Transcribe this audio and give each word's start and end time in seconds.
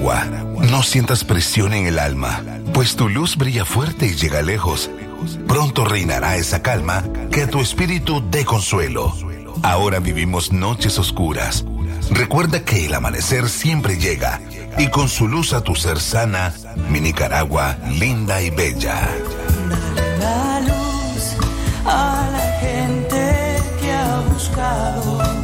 No 0.00 0.82
sientas 0.82 1.24
presión 1.24 1.74
en 1.74 1.86
el 1.86 1.98
alma, 1.98 2.42
pues 2.72 2.94
tu 2.94 3.08
luz 3.08 3.36
brilla 3.36 3.64
fuerte 3.64 4.06
y 4.06 4.14
llega 4.14 4.42
lejos. 4.42 4.90
Pronto 5.48 5.84
reinará 5.84 6.36
esa 6.36 6.62
calma 6.62 7.02
que 7.32 7.42
a 7.42 7.48
tu 7.48 7.60
espíritu 7.60 8.22
dé 8.30 8.44
consuelo. 8.44 9.12
Ahora 9.62 9.98
vivimos 9.98 10.52
noches 10.52 10.98
oscuras. 10.98 11.64
Recuerda 12.10 12.64
que 12.64 12.86
el 12.86 12.94
amanecer 12.94 13.48
siempre 13.48 13.98
llega 13.98 14.40
y 14.78 14.88
con 14.88 15.08
su 15.08 15.26
luz 15.26 15.52
a 15.52 15.62
tu 15.62 15.74
ser 15.74 15.98
sana, 15.98 16.54
mi 16.88 17.00
Nicaragua 17.00 17.76
linda 17.90 18.40
y 18.40 18.50
bella. 18.50 19.08
La 20.20 20.60
luz 20.60 21.34
a 21.84 22.28
la 22.32 22.58
gente 22.60 23.56
que 23.80 23.92
ha 23.92 24.20
buscado 24.32 25.37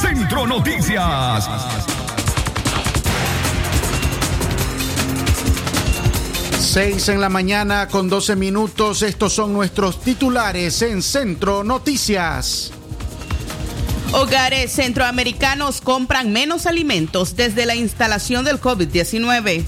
Centro 0.00 0.46
Noticias. 0.46 1.48
Seis 6.58 7.08
en 7.08 7.20
la 7.20 7.28
mañana 7.28 7.88
con 7.88 8.08
12 8.08 8.36
minutos. 8.36 9.02
Estos 9.02 9.32
son 9.34 9.52
nuestros 9.52 10.00
titulares 10.00 10.80
en 10.82 11.02
Centro 11.02 11.64
Noticias. 11.64 12.72
Hogares 14.12 14.72
centroamericanos 14.72 15.80
compran 15.80 16.32
menos 16.32 16.66
alimentos 16.66 17.36
desde 17.36 17.66
la 17.66 17.74
instalación 17.74 18.44
del 18.44 18.60
COVID-19. 18.60 19.64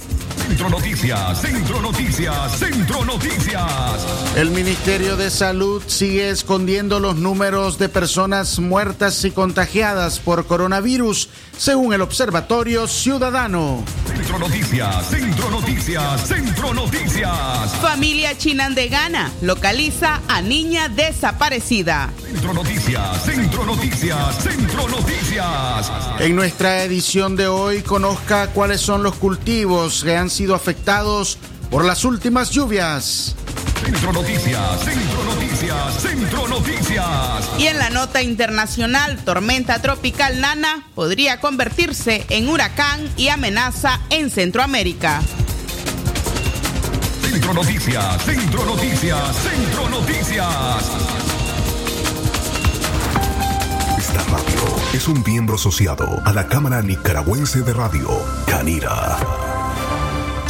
Centro 0.55 0.71
Noticias, 0.71 1.41
Centro 1.41 1.83
Noticias, 1.83 2.59
Centro 2.61 3.05
Noticias. 3.05 4.37
El 4.37 4.53
Ministerio 4.53 5.17
de 5.17 5.29
Salud 5.29 5.83
sigue 5.89 6.31
escondiendo 6.31 7.01
los 7.01 7.17
números 7.17 7.77
de 7.77 7.89
personas 7.89 8.61
muertas 8.61 9.25
y 9.25 9.33
contagiadas 9.33 10.21
por 10.21 10.47
coronavirus, 10.47 11.29
según 11.59 11.93
el 11.93 12.03
Observatorio 12.03 12.87
Ciudadano. 12.87 13.83
Centro 14.07 14.39
Noticias, 14.39 15.07
Centro 15.11 15.51
Noticias, 15.51 16.29
Centro 16.29 16.73
Noticias. 16.73 17.75
Familia 17.83 18.39
chinandegana 18.39 19.33
localiza 19.43 20.21
a 20.29 20.41
niña 20.41 20.89
desaparecida. 20.89 22.11
Centro 22.23 22.55
Noticias, 22.55 23.25
Centro 23.25 23.67
Noticias, 23.67 24.37
Centro 24.41 24.89
Noticias. 24.89 25.91
En 26.21 26.37
nuestra 26.37 26.85
edición 26.85 27.35
de 27.35 27.49
hoy, 27.49 27.83
conozca 27.83 28.49
cuáles 28.49 28.81
son 28.81 29.03
los 29.03 29.17
cultivos 29.17 30.05
que 30.05 30.17
han 30.17 30.31
sido 30.31 30.44
afectados 30.53 31.39
por 31.71 31.85
las 31.85 32.05
últimas 32.05 32.51
lluvias. 32.51 33.35
Centro 33.85 34.13
Noticias, 34.13 34.85
Centro 34.85 35.25
Noticias, 35.25 36.03
Centro 36.03 36.49
Noticias. 36.49 37.51
Y 37.59 37.67
en 37.67 37.79
la 37.79 37.91
nota 37.91 38.23
internacional, 38.23 39.19
tormenta 39.25 39.81
tropical 39.83 40.41
Nana 40.41 40.87
podría 40.95 41.41
convertirse 41.41 42.25
en 42.31 42.49
huracán 42.49 43.09
y 43.17 43.29
amenaza 43.29 44.01
en 44.11 44.31
Centroamérica. 44.31 45.23
Centro 47.21 47.55
Noticias, 47.55 48.23
Centro 48.23 48.65
Noticias, 48.65 49.37
Centro 49.37 49.89
Noticias. 49.91 50.91
Esta 53.99 54.23
radio 54.25 54.77
es 54.95 55.09
un 55.09 55.23
miembro 55.27 55.57
asociado 55.57 56.23
a 56.25 56.33
la 56.33 56.47
Cámara 56.47 56.81
Nicaragüense 56.81 57.63
de 57.63 57.75
Radio, 57.75 58.09
Canira. 58.47 59.54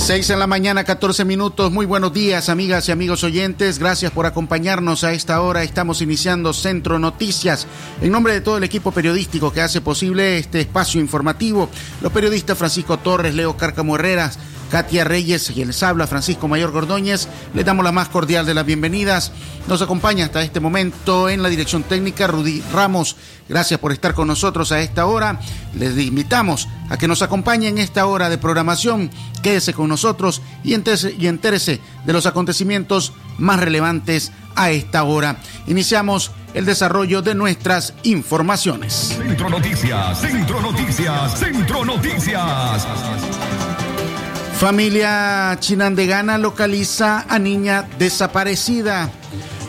6 0.00 0.30
en 0.30 0.38
la 0.38 0.46
mañana, 0.46 0.82
14 0.82 1.26
minutos. 1.26 1.70
Muy 1.70 1.84
buenos 1.84 2.12
días, 2.14 2.48
amigas 2.48 2.88
y 2.88 2.92
amigos 2.92 3.22
oyentes. 3.22 3.78
Gracias 3.78 4.10
por 4.10 4.24
acompañarnos 4.24 5.04
a 5.04 5.12
esta 5.12 5.42
hora. 5.42 5.62
Estamos 5.62 6.00
iniciando 6.00 6.54
Centro 6.54 6.98
Noticias. 6.98 7.66
En 8.00 8.10
nombre 8.10 8.32
de 8.32 8.40
todo 8.40 8.56
el 8.56 8.64
equipo 8.64 8.92
periodístico 8.92 9.52
que 9.52 9.60
hace 9.60 9.82
posible 9.82 10.38
este 10.38 10.60
espacio 10.60 11.00
informativo, 11.00 11.68
los 12.00 12.10
periodistas 12.12 12.56
Francisco 12.56 12.98
Torres, 12.98 13.34
Leo 13.34 13.58
Cárcamo 13.58 13.94
Herreras, 13.94 14.38
Katia 14.70 15.04
Reyes 15.04 15.50
y 15.50 15.64
les 15.64 15.82
habla 15.82 16.06
Francisco 16.06 16.48
Mayor 16.48 16.70
Gordóñez. 16.70 17.28
Le 17.54 17.64
damos 17.64 17.84
la 17.84 17.92
más 17.92 18.08
cordial 18.08 18.46
de 18.46 18.54
las 18.54 18.64
bienvenidas. 18.64 19.32
Nos 19.66 19.82
acompaña 19.82 20.24
hasta 20.24 20.42
este 20.42 20.60
momento 20.60 21.28
en 21.28 21.42
la 21.42 21.48
dirección 21.48 21.82
técnica 21.82 22.26
Rudy 22.26 22.62
Ramos. 22.72 23.16
Gracias 23.48 23.80
por 23.80 23.92
estar 23.92 24.14
con 24.14 24.28
nosotros 24.28 24.70
a 24.72 24.80
esta 24.80 25.06
hora. 25.06 25.40
Les 25.74 25.98
invitamos 25.98 26.68
a 26.88 26.96
que 26.96 27.08
nos 27.08 27.20
acompañe 27.20 27.68
en 27.68 27.78
esta 27.78 28.06
hora 28.06 28.30
de 28.30 28.38
programación. 28.38 29.10
Quédese 29.42 29.74
con 29.74 29.88
nosotros 29.88 30.40
y 30.62 30.74
entérese, 30.74 31.14
y 31.18 31.26
entérese 31.26 31.80
de 32.06 32.12
los 32.12 32.26
acontecimientos 32.26 33.12
más 33.38 33.58
relevantes 33.60 34.32
a 34.54 34.70
esta 34.70 35.02
hora. 35.02 35.40
Iniciamos 35.66 36.30
el 36.54 36.64
desarrollo 36.64 37.22
de 37.22 37.34
nuestras 37.34 37.94
informaciones. 38.02 39.16
Centro 39.18 39.48
Noticias, 39.48 40.20
Centro 40.20 40.60
Noticias, 40.60 41.38
Centro 41.38 41.84
Noticias. 41.84 42.86
Familia 44.60 45.56
chinandegana 45.58 46.36
localiza 46.36 47.24
a 47.26 47.38
niña 47.38 47.88
desaparecida. 47.98 49.10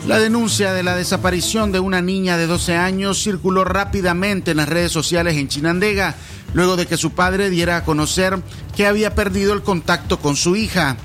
La 0.06 0.18
denuncia 0.18 0.74
de 0.74 0.82
la 0.82 0.94
desaparición 0.94 1.72
de 1.72 1.80
una 1.80 2.02
niña 2.02 2.36
de 2.36 2.46
12 2.46 2.76
años 2.76 3.22
circuló 3.22 3.64
rápidamente 3.64 4.50
en 4.50 4.58
las 4.58 4.68
redes 4.68 4.92
sociales 4.92 5.38
en 5.38 5.48
Chinandega, 5.48 6.14
luego 6.52 6.76
de 6.76 6.84
que 6.84 6.98
su 6.98 7.12
padre 7.12 7.48
diera 7.48 7.78
a 7.78 7.84
conocer 7.86 8.38
que 8.76 8.86
había 8.86 9.14
perdido 9.14 9.54
el 9.54 9.62
contacto 9.62 10.18
con 10.18 10.36
su 10.36 10.56
hija. 10.56 10.98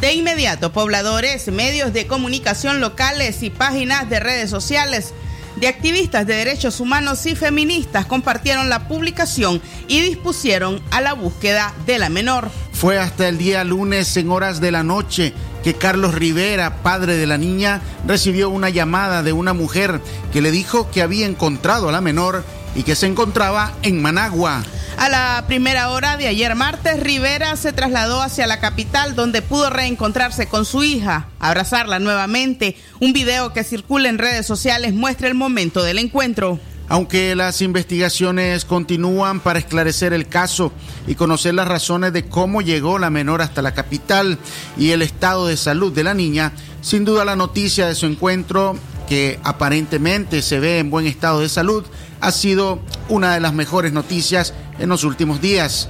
De 0.00 0.14
inmediato, 0.14 0.72
pobladores, 0.72 1.48
medios 1.48 1.92
de 1.92 2.06
comunicación 2.06 2.80
locales 2.80 3.42
y 3.42 3.50
páginas 3.50 4.08
de 4.08 4.18
redes 4.18 4.48
sociales 4.48 5.12
de 5.56 5.68
activistas 5.68 6.26
de 6.26 6.34
derechos 6.34 6.80
humanos 6.80 7.24
y 7.26 7.34
feministas 7.34 8.06
compartieron 8.06 8.68
la 8.68 8.88
publicación 8.88 9.60
y 9.88 10.00
dispusieron 10.00 10.82
a 10.90 11.00
la 11.00 11.14
búsqueda 11.14 11.74
de 11.86 11.98
la 11.98 12.08
menor. 12.08 12.50
Fue 12.72 12.98
hasta 12.98 13.28
el 13.28 13.38
día 13.38 13.64
lunes 13.64 14.16
en 14.16 14.30
horas 14.30 14.60
de 14.60 14.70
la 14.70 14.82
noche 14.82 15.32
que 15.64 15.74
Carlos 15.74 16.14
Rivera, 16.14 16.82
padre 16.82 17.16
de 17.16 17.26
la 17.26 17.38
niña, 17.38 17.80
recibió 18.06 18.50
una 18.50 18.68
llamada 18.68 19.22
de 19.22 19.32
una 19.32 19.52
mujer 19.52 20.00
que 20.32 20.40
le 20.40 20.50
dijo 20.50 20.90
que 20.90 21.02
había 21.02 21.26
encontrado 21.26 21.88
a 21.88 21.92
la 21.92 22.00
menor 22.00 22.44
y 22.76 22.82
que 22.82 22.94
se 22.94 23.06
encontraba 23.06 23.72
en 23.82 24.00
Managua. 24.00 24.62
A 24.98 25.08
la 25.08 25.44
primera 25.46 25.90
hora 25.90 26.16
de 26.16 26.26
ayer 26.26 26.54
martes, 26.54 27.00
Rivera 27.00 27.56
se 27.56 27.72
trasladó 27.72 28.22
hacia 28.22 28.46
la 28.46 28.60
capital 28.60 29.14
donde 29.14 29.42
pudo 29.42 29.68
reencontrarse 29.68 30.46
con 30.46 30.64
su 30.64 30.84
hija, 30.84 31.28
abrazarla 31.38 31.98
nuevamente. 31.98 32.76
Un 33.00 33.12
video 33.12 33.52
que 33.52 33.64
circula 33.64 34.08
en 34.08 34.18
redes 34.18 34.46
sociales 34.46 34.94
muestra 34.94 35.28
el 35.28 35.34
momento 35.34 35.82
del 35.82 35.98
encuentro. 35.98 36.58
Aunque 36.88 37.34
las 37.34 37.62
investigaciones 37.62 38.64
continúan 38.64 39.40
para 39.40 39.58
esclarecer 39.58 40.12
el 40.12 40.28
caso 40.28 40.72
y 41.06 41.16
conocer 41.16 41.52
las 41.54 41.66
razones 41.66 42.12
de 42.12 42.26
cómo 42.26 42.62
llegó 42.62 42.98
la 42.98 43.10
menor 43.10 43.42
hasta 43.42 43.60
la 43.60 43.74
capital 43.74 44.38
y 44.78 44.92
el 44.92 45.02
estado 45.02 45.48
de 45.48 45.56
salud 45.56 45.92
de 45.92 46.04
la 46.04 46.14
niña, 46.14 46.52
sin 46.80 47.04
duda 47.04 47.24
la 47.24 47.34
noticia 47.34 47.86
de 47.86 47.96
su 47.96 48.06
encuentro, 48.06 48.76
que 49.06 49.38
aparentemente 49.42 50.42
se 50.42 50.60
ve 50.60 50.78
en 50.78 50.90
buen 50.90 51.06
estado 51.06 51.40
de 51.40 51.48
salud, 51.48 51.84
ha 52.20 52.32
sido 52.32 52.80
una 53.08 53.34
de 53.34 53.40
las 53.40 53.52
mejores 53.52 53.92
noticias 53.92 54.54
en 54.78 54.88
los 54.88 55.04
últimos 55.04 55.40
días. 55.40 55.88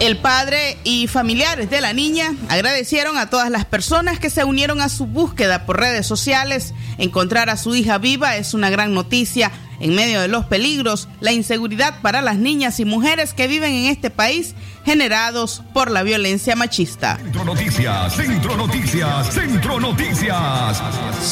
El 0.00 0.16
padre 0.16 0.78
y 0.82 1.08
familiares 1.08 1.68
de 1.68 1.82
la 1.82 1.92
niña 1.92 2.34
agradecieron 2.48 3.18
a 3.18 3.28
todas 3.28 3.50
las 3.50 3.66
personas 3.66 4.18
que 4.18 4.30
se 4.30 4.44
unieron 4.44 4.80
a 4.80 4.88
su 4.88 5.04
búsqueda 5.04 5.66
por 5.66 5.78
redes 5.78 6.06
sociales. 6.06 6.72
Encontrar 6.96 7.50
a 7.50 7.58
su 7.58 7.74
hija 7.74 7.98
viva 7.98 8.36
es 8.36 8.54
una 8.54 8.70
gran 8.70 8.94
noticia 8.94 9.52
en 9.80 9.94
medio 9.94 10.20
de 10.20 10.28
los 10.28 10.44
peligros, 10.44 11.08
la 11.20 11.32
inseguridad 11.32 12.00
para 12.02 12.22
las 12.22 12.36
niñas 12.36 12.78
y 12.80 12.84
mujeres 12.84 13.34
que 13.34 13.48
viven 13.48 13.72
en 13.72 13.86
este 13.86 14.10
país 14.10 14.54
generados 14.84 15.62
por 15.74 15.90
la 15.90 16.02
violencia 16.02 16.56
machista. 16.56 17.16
Centro 17.16 17.44
Noticias, 17.44 18.14
Centro 18.14 18.56
Noticias, 18.56 19.34
Centro 19.34 19.80
Noticias. 19.80 20.82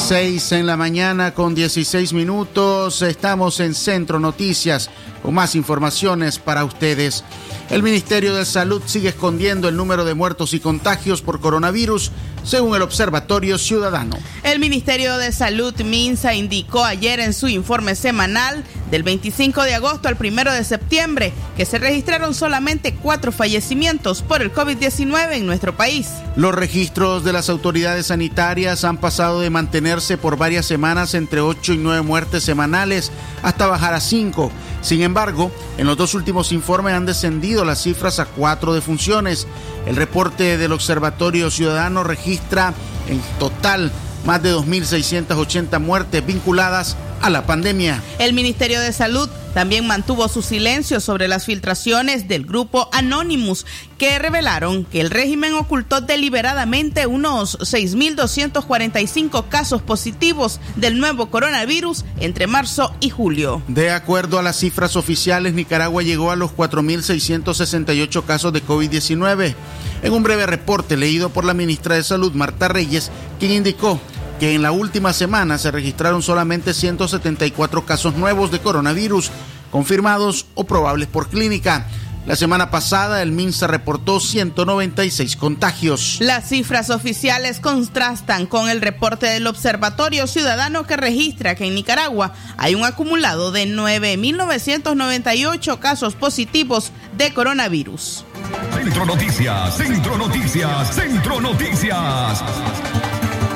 6 0.07 0.51
en 0.53 0.67
la 0.67 0.77
mañana 0.77 1.33
con 1.33 1.55
16 1.55 2.13
minutos. 2.13 3.01
Estamos 3.01 3.59
en 3.59 3.73
Centro 3.73 4.19
Noticias 4.19 4.89
con 5.21 5.33
más 5.33 5.55
informaciones 5.55 6.39
para 6.39 6.63
ustedes. 6.63 7.23
El 7.69 7.83
Ministerio 7.83 8.35
de 8.35 8.45
Salud 8.45 8.81
sigue 8.85 9.09
escondiendo 9.09 9.69
el 9.69 9.75
número 9.75 10.03
de 10.03 10.15
muertos 10.15 10.53
y 10.53 10.59
contagios 10.59 11.21
por 11.21 11.39
coronavirus, 11.39 12.11
según 12.49 12.75
el 12.75 12.81
Observatorio 12.81 13.59
Ciudadano. 13.59 14.17
El 14.41 14.59
Ministerio 14.59 15.17
de 15.17 15.31
Salud 15.31 15.75
Minsa 15.81 16.33
indicó 16.33 16.83
ayer 16.83 17.19
en 17.19 17.33
su 17.33 17.47
informe 17.47 17.93
semanal 17.93 18.63
del 18.91 19.03
25 19.03 19.63
de 19.63 19.75
agosto 19.75 20.07
al 20.07 20.17
1 20.19 20.51
de 20.51 20.63
septiembre 20.63 21.33
que 21.55 21.65
se 21.65 21.79
registraron 21.79 22.33
solamente 22.33 22.93
cuatro 22.93 23.31
fallecimientos 23.31 24.21
por 24.21 24.41
el 24.41 24.53
COVID-19 24.53 25.33
en 25.33 25.45
nuestro 25.45 25.75
país. 25.75 26.07
Los 26.35 26.55
registros 26.55 27.23
de 27.23 27.33
las 27.33 27.49
autoridades 27.49 28.07
sanitarias 28.07 28.83
han 28.83 28.97
pasado 28.97 29.41
de 29.41 29.49
mantenerse 29.49 30.17
por 30.17 30.37
varias 30.37 30.65
semanas 30.65 31.13
entre 31.13 31.41
8 31.41 31.73
y 31.73 31.77
9 31.77 32.01
muertes 32.01 32.43
semanales 32.43 33.11
hasta 33.43 33.67
bajar 33.67 33.93
a 33.93 33.99
5. 33.99 34.51
Sin 34.81 35.01
embargo, 35.01 35.51
en 35.77 35.87
los 35.87 35.97
dos 35.97 36.13
últimos 36.13 36.51
informes 36.51 36.93
han 36.93 37.05
descendido 37.05 37.65
las 37.65 37.83
cifras 37.83 38.19
a 38.19 38.25
cuatro 38.25 38.73
defunciones. 38.73 39.47
El 39.85 39.95
reporte 39.95 40.57
del 40.57 40.71
Observatorio 40.71 41.51
Ciudadano 41.51 42.03
registra 42.03 42.73
en 43.07 43.21
total 43.39 43.91
más 44.25 44.41
de 44.43 44.53
2.680 44.53 45.79
muertes 45.79 46.25
vinculadas 46.25 46.95
a 46.95 47.08
la 47.29 47.45
pandemia. 47.45 48.01
El 48.19 48.33
Ministerio 48.33 48.79
de 48.79 48.93
Salud 48.93 49.29
también 49.53 49.87
mantuvo 49.87 50.27
su 50.27 50.41
silencio 50.41 50.99
sobre 50.99 51.27
las 51.27 51.45
filtraciones 51.45 52.27
del 52.27 52.45
grupo 52.45 52.87
Anonymous, 52.93 53.65
que 53.97 54.19
revelaron 54.19 54.85
que 54.85 55.01
el 55.01 55.09
régimen 55.09 55.55
ocultó 55.55 56.01
deliberadamente 56.01 57.07
unos 57.07 57.57
6.245 57.59 59.49
casos 59.49 59.81
positivos 59.81 60.59
del 60.75 60.99
nuevo 60.99 61.29
coronavirus 61.29 62.05
entre 62.19 62.47
marzo 62.47 62.93
y 62.99 63.09
julio. 63.09 63.61
De 63.67 63.91
acuerdo 63.91 64.39
a 64.39 64.43
las 64.43 64.57
cifras 64.57 64.95
oficiales, 64.95 65.53
Nicaragua 65.53 66.03
llegó 66.03 66.31
a 66.31 66.35
los 66.35 66.51
4.668 66.51 68.23
casos 68.25 68.53
de 68.53 68.63
COVID-19. 68.63 69.55
En 70.03 70.13
un 70.13 70.23
breve 70.23 70.45
reporte 70.45 70.95
leído 70.95 71.29
por 71.29 71.43
la 71.43 71.53
ministra 71.53 71.95
de 71.95 72.03
Salud, 72.03 72.33
Marta 72.33 72.67
Reyes, 72.67 73.11
quien 73.39 73.51
indicó 73.51 73.99
que 74.39 74.55
en 74.55 74.61
la 74.61 74.71
última 74.71 75.13
semana 75.13 75.57
se 75.57 75.69
registraron 75.69 76.21
solamente 76.21 76.73
174 76.73 77.85
casos 77.85 78.15
nuevos 78.15 78.51
de 78.51 78.59
coronavirus, 78.59 79.31
confirmados 79.69 80.45
o 80.55 80.63
probables 80.63 81.09
por 81.09 81.27
clínica. 81.27 81.87
La 82.25 82.35
semana 82.35 82.69
pasada 82.69 83.21
el 83.21 83.31
MINSA 83.31 83.67
reportó 83.67 84.19
196 84.19 85.35
contagios. 85.35 86.17
Las 86.19 86.49
cifras 86.49 86.89
oficiales 86.89 87.59
contrastan 87.59 88.45
con 88.45 88.69
el 88.69 88.81
reporte 88.81 89.25
del 89.25 89.47
Observatorio 89.47 90.27
Ciudadano 90.27 90.85
que 90.85 90.95
registra 90.95 91.55
que 91.55 91.65
en 91.65 91.75
Nicaragua 91.75 92.33
hay 92.57 92.75
un 92.75 92.85
acumulado 92.85 93.51
de 93.51 93.65
9.998 93.65 95.79
casos 95.79 96.15
positivos 96.15 96.91
de 97.17 97.33
coronavirus. 97.33 98.25
Centro 98.73 99.05
Noticias, 99.05 99.75
Centro 99.75 100.17
Noticias, 100.17 100.95
Centro 100.95 101.41
Noticias. 101.41 102.43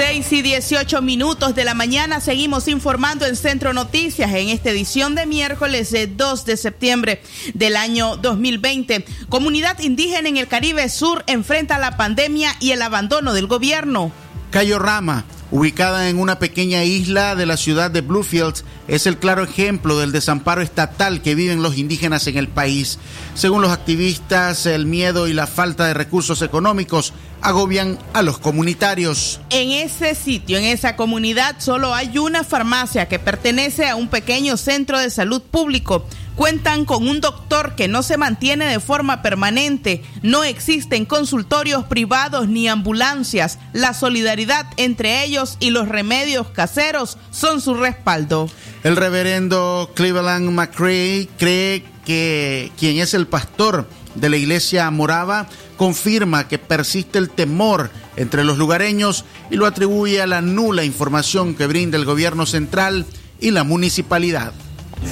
6 0.00 0.32
y 0.32 0.42
18 0.42 1.02
minutos 1.02 1.54
de 1.54 1.62
la 1.62 1.74
mañana 1.74 2.20
seguimos 2.20 2.68
informando 2.68 3.26
en 3.26 3.36
Centro 3.36 3.74
Noticias 3.74 4.32
en 4.32 4.48
esta 4.48 4.70
edición 4.70 5.14
de 5.14 5.26
miércoles 5.26 5.90
de 5.90 6.06
2 6.06 6.46
de 6.46 6.56
septiembre 6.56 7.22
del 7.52 7.76
año 7.76 8.16
2020. 8.16 9.04
Comunidad 9.28 9.78
indígena 9.80 10.30
en 10.30 10.38
el 10.38 10.48
Caribe 10.48 10.88
Sur 10.88 11.22
enfrenta 11.26 11.78
la 11.78 11.98
pandemia 11.98 12.56
y 12.60 12.70
el 12.70 12.80
abandono 12.80 13.34
del 13.34 13.46
gobierno. 13.46 14.10
Cayo 14.50 14.78
Rama, 14.78 15.26
ubicada 15.50 16.08
en 16.08 16.18
una 16.18 16.38
pequeña 16.38 16.84
isla 16.84 17.34
de 17.34 17.46
la 17.46 17.56
ciudad 17.56 17.90
de 17.90 18.00
Bluefields, 18.00 18.64
es 18.88 19.06
el 19.06 19.18
claro 19.18 19.42
ejemplo 19.42 19.98
del 19.98 20.12
desamparo 20.12 20.62
estatal 20.62 21.22
que 21.22 21.34
viven 21.34 21.62
los 21.62 21.76
indígenas 21.76 22.26
en 22.26 22.36
el 22.36 22.48
país. 22.48 22.98
Según 23.34 23.62
los 23.62 23.72
activistas, 23.72 24.66
el 24.66 24.86
miedo 24.86 25.28
y 25.28 25.32
la 25.32 25.46
falta 25.46 25.86
de 25.86 25.94
recursos 25.94 26.42
económicos 26.42 27.12
agobian 27.42 27.98
a 28.12 28.22
los 28.22 28.38
comunitarios. 28.38 29.40
En 29.50 29.70
ese 29.70 30.14
sitio, 30.14 30.58
en 30.58 30.64
esa 30.64 30.96
comunidad, 30.96 31.56
solo 31.58 31.94
hay 31.94 32.18
una 32.18 32.44
farmacia 32.44 33.08
que 33.08 33.18
pertenece 33.18 33.88
a 33.88 33.96
un 33.96 34.08
pequeño 34.08 34.56
centro 34.56 34.98
de 34.98 35.10
salud 35.10 35.42
público. 35.42 36.06
Cuentan 36.36 36.86
con 36.86 37.06
un 37.06 37.20
doctor 37.20 37.74
que 37.74 37.86
no 37.86 38.02
se 38.02 38.16
mantiene 38.16 38.66
de 38.66 38.80
forma 38.80 39.20
permanente. 39.20 40.02
No 40.22 40.42
existen 40.42 41.04
consultorios 41.04 41.84
privados 41.84 42.48
ni 42.48 42.66
ambulancias. 42.66 43.58
La 43.74 43.92
solidaridad 43.92 44.66
entre 44.78 45.22
ellos 45.22 45.56
y 45.60 45.70
los 45.70 45.88
remedios 45.88 46.48
caseros 46.48 47.18
son 47.30 47.60
su 47.60 47.74
respaldo. 47.74 48.48
El 48.84 48.96
reverendo 48.96 49.90
Cleveland 49.94 50.50
McCrae 50.50 51.28
cree 51.36 51.84
que 52.06 52.72
quien 52.78 52.98
es 52.98 53.12
el 53.12 53.26
pastor 53.26 53.86
de 54.14 54.28
la 54.28 54.36
iglesia 54.36 54.90
morava 54.90 55.46
confirma 55.76 56.48
que 56.48 56.58
persiste 56.58 57.18
el 57.18 57.30
temor 57.30 57.90
entre 58.16 58.44
los 58.44 58.58
lugareños 58.58 59.24
y 59.50 59.56
lo 59.56 59.66
atribuye 59.66 60.20
a 60.20 60.26
la 60.26 60.42
nula 60.42 60.84
información 60.84 61.54
que 61.54 61.66
brinda 61.66 61.96
el 61.96 62.04
gobierno 62.04 62.44
central 62.46 63.06
y 63.40 63.50
la 63.50 63.64
municipalidad. 63.64 64.52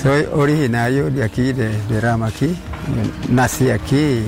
Soy 0.02 0.26
originario 0.32 1.10
de 1.10 1.24
aquí, 1.24 1.52
de, 1.52 1.70
de 1.70 2.00
Rama. 2.00 2.30
Nací 3.28 3.70
aquí. 3.70 4.22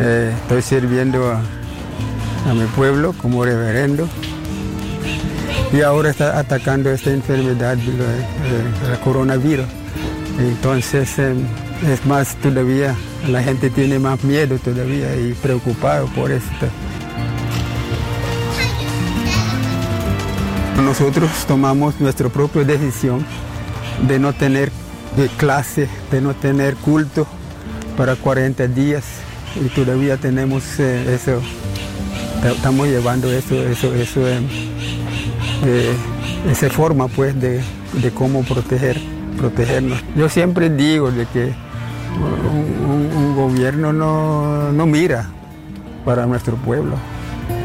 Eh, 0.00 0.34
estoy 0.42 0.62
sirviendo 0.62 1.30
a, 1.30 2.54
mi 2.54 2.64
pueblo 2.74 3.14
como 3.20 3.44
reverendo. 3.44 4.08
Y 5.72 5.82
ahora 5.82 6.10
está 6.10 6.38
atacando 6.38 6.90
esta 6.90 7.10
enfermedad 7.10 7.76
del 7.76 8.98
coronavirus. 9.04 9.66
Entonces 10.38 11.18
eh, 11.18 11.34
es 11.86 12.06
más 12.06 12.36
todavía, 12.36 12.94
la 13.28 13.42
gente 13.42 13.70
tiene 13.70 13.98
más 13.98 14.22
miedo 14.22 14.58
todavía 14.58 15.16
y 15.16 15.32
preocupado 15.34 16.06
por 16.08 16.30
esto. 16.30 16.66
Nosotros 20.84 21.30
tomamos 21.46 22.00
nuestra 22.00 22.28
propia 22.28 22.64
decisión 22.64 23.24
de 24.06 24.18
no 24.18 24.32
tener 24.32 24.70
clase, 25.36 25.88
de 26.10 26.20
no 26.20 26.34
tener 26.34 26.76
culto 26.76 27.26
para 27.96 28.16
40 28.16 28.66
días 28.68 29.04
y 29.60 29.68
todavía 29.68 30.16
tenemos 30.16 30.78
eh, 30.78 31.14
eso, 31.14 31.40
estamos 32.44 32.88
llevando 32.88 33.30
eso, 33.30 33.54
eso, 33.62 33.94
eso, 33.94 34.26
eh, 34.26 34.40
eh, 35.66 35.94
esa 36.50 36.70
forma 36.70 37.08
pues 37.08 37.38
de, 37.38 37.60
de, 37.92 38.10
cómo 38.10 38.42
proteger, 38.42 39.00
protegernos. 39.36 40.02
Yo 40.16 40.28
siempre 40.28 40.70
digo 40.70 41.10
de 41.10 41.26
que 41.26 41.52
un, 43.32 43.36
gobierno 43.36 43.92
no, 43.92 44.72
no 44.72 44.86
mira 44.86 45.26
para 46.04 46.26
nuestro 46.26 46.56
pueblo, 46.56 46.96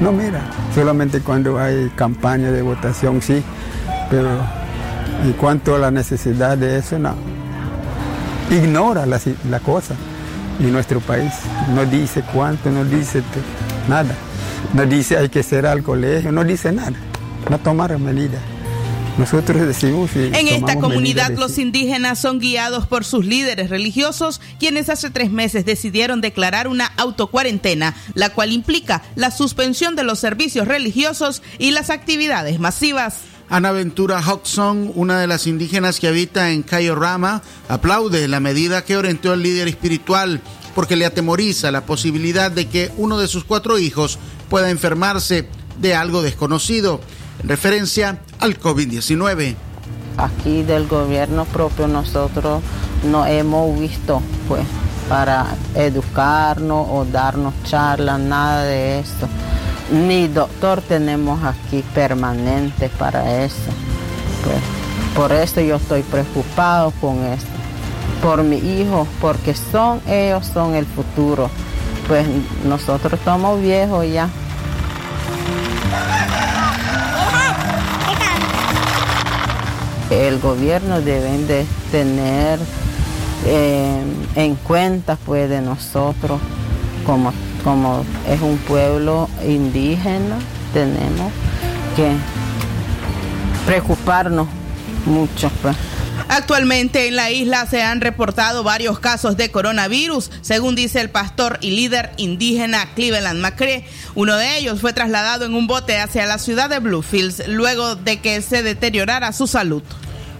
no 0.01 0.12
mira, 0.12 0.41
solamente 0.75 1.21
cuando 1.21 1.59
hay 1.59 1.91
campaña 1.95 2.51
de 2.51 2.62
votación 2.62 3.21
sí, 3.21 3.43
pero 4.09 4.29
y 5.25 5.31
cuanto 5.31 5.75
a 5.75 5.79
la 5.79 5.91
necesidad 5.91 6.57
de 6.57 6.77
eso, 6.77 7.00
no. 7.00 7.15
Ignora 8.51 9.05
la, 9.05 9.19
la 9.50 9.59
cosa. 9.59 9.95
Y 10.59 10.63
nuestro 10.63 11.00
país 11.00 11.33
no 11.74 11.86
dice 11.86 12.24
cuánto, 12.33 12.69
no 12.69 12.83
dice 12.86 13.21
nada. 13.88 14.13
No 14.74 14.86
dice 14.86 15.17
hay 15.17 15.29
que 15.29 15.43
ser 15.43 15.65
al 15.65 15.83
colegio, 15.83 16.31
no 16.31 16.43
dice 16.43 16.71
nada. 16.71 16.93
No 17.50 17.59
tomar 17.59 17.97
medidas. 17.97 18.41
Nosotros 19.17 19.65
decimos... 19.65 20.12
en 20.15 20.47
esta 20.47 20.79
comunidad 20.79 21.31
los 21.31 21.57
indígenas 21.57 22.19
son 22.19 22.39
guiados 22.39 22.88
por 22.88 23.03
sus 23.03 23.25
líderes 23.25 23.69
religiosos, 23.69 24.41
quienes 24.59 24.89
hace 24.89 25.09
tres 25.09 25.31
meses 25.31 25.65
decidieron 25.65 26.21
declarar 26.21 26.67
una 26.67 26.86
autocuarentena, 26.97 27.95
la 28.13 28.29
cual 28.29 28.51
implica 28.51 29.03
la 29.15 29.31
suspensión 29.31 29.95
de 29.95 30.03
los 30.03 30.19
servicios 30.19 30.67
religiosos 30.67 31.41
y 31.57 31.71
las 31.71 31.89
actividades 31.89 32.59
masivas. 32.59 33.21
Ana 33.50 33.71
Ventura 33.71 34.19
Hodgson, 34.19 34.91
una 34.95 35.19
de 35.19 35.27
las 35.27 35.47
indígenas 35.47 36.00
que 36.00 36.07
habita 36.07 36.51
en 36.51 36.63
Cayo 36.63 36.95
Rama, 36.95 37.41
aplaude 37.69 38.27
la 38.27 38.41
medida 38.41 38.83
que 38.83 38.97
orientó 38.97 39.33
el 39.33 39.41
líder 39.41 39.69
espiritual 39.69 40.41
porque 40.75 40.95
le 40.95 41.05
atemoriza 41.05 41.71
la 41.71 41.86
posibilidad 41.86 42.51
de 42.51 42.67
que 42.67 42.91
uno 42.97 43.17
de 43.17 43.27
sus 43.27 43.45
cuatro 43.45 43.79
hijos 43.79 44.19
pueda 44.50 44.69
enfermarse 44.69 45.47
de 45.79 45.95
algo 45.95 46.21
desconocido, 46.21 47.01
en 47.41 47.50
referencia 47.50 48.20
al 48.39 48.60
COVID-19. 48.60 49.56
Aquí 50.17 50.63
del 50.63 50.88
gobierno 50.88 51.46
propio 51.46 51.88
nosotros 51.88 52.62
no 53.03 53.25
hemos 53.25 53.79
visto 53.79 54.22
pues 54.48 54.63
para 55.08 55.46
educarnos 55.75 56.88
o 56.89 57.06
darnos 57.06 57.53
charlas, 57.63 58.20
nada 58.20 58.63
de 58.63 59.00
esto. 59.00 59.27
Ni 59.91 60.27
doctor 60.27 60.82
tenemos 60.82 61.44
aquí 61.44 61.84
permanente 61.94 62.89
para 62.89 63.44
eso. 63.44 63.72
Pues, 64.44 64.58
por 65.15 65.32
eso 65.32 65.62
yo 65.62 65.77
estoy 65.77 66.03
preocupado 66.03 66.91
con 67.00 67.24
esto. 67.25 67.50
Por 68.22 68.44
mi 68.44 68.58
hijo, 68.58 69.08
porque 69.22 69.53
son 69.53 70.01
ellos, 70.08 70.48
son 70.53 70.75
el 70.75 70.86
futuro. 70.86 71.50
Pues 72.08 72.27
nosotros 72.65 73.13
estamos 73.13 73.62
viejos 73.62 74.06
ya. 74.12 74.29
El 80.17 80.39
gobierno 80.39 81.01
debe 81.01 81.38
de 81.38 81.65
tener 81.91 82.59
eh, 83.45 84.01
en 84.36 84.55
cuenta 84.55 85.15
pues 85.15 85.50
de 85.50 85.62
nosotros 85.62 86.39
como 87.05 87.31
como 87.63 88.05
es 88.29 88.39
un 88.41 88.57
pueblo 88.59 89.29
indígena, 89.45 90.38
tenemos 90.74 91.33
que 91.97 92.13
preocuparnos 93.65 94.47
mucho. 95.05 95.51
Pues. 95.62 95.75
Actualmente 96.29 97.09
en 97.09 97.17
la 97.17 97.29
isla 97.29 97.65
se 97.65 97.83
han 97.83 98.00
reportado 98.00 98.63
varios 98.63 99.00
casos 99.00 99.36
de 99.36 99.51
coronavirus, 99.51 100.31
según 100.41 100.75
dice 100.75 101.01
el 101.01 101.09
pastor 101.09 101.57
y 101.62 101.71
líder 101.71 102.12
indígena 102.15 102.88
Cleveland 102.95 103.41
McCree. 103.41 103.86
Uno 104.15 104.38
de 104.38 104.57
ellos 104.57 104.79
fue 104.79 104.93
trasladado 104.93 105.45
en 105.45 105.53
un 105.53 105.67
bote 105.67 106.00
hacia 106.00 106.25
la 106.25 106.38
ciudad 106.38 106.69
de 106.69 106.79
Bluefields 106.79 107.47
luego 107.47 107.95
de 107.95 108.21
que 108.21 108.41
se 108.41 108.63
deteriorara 108.63 109.33
su 109.33 109.45
salud. 109.45 109.83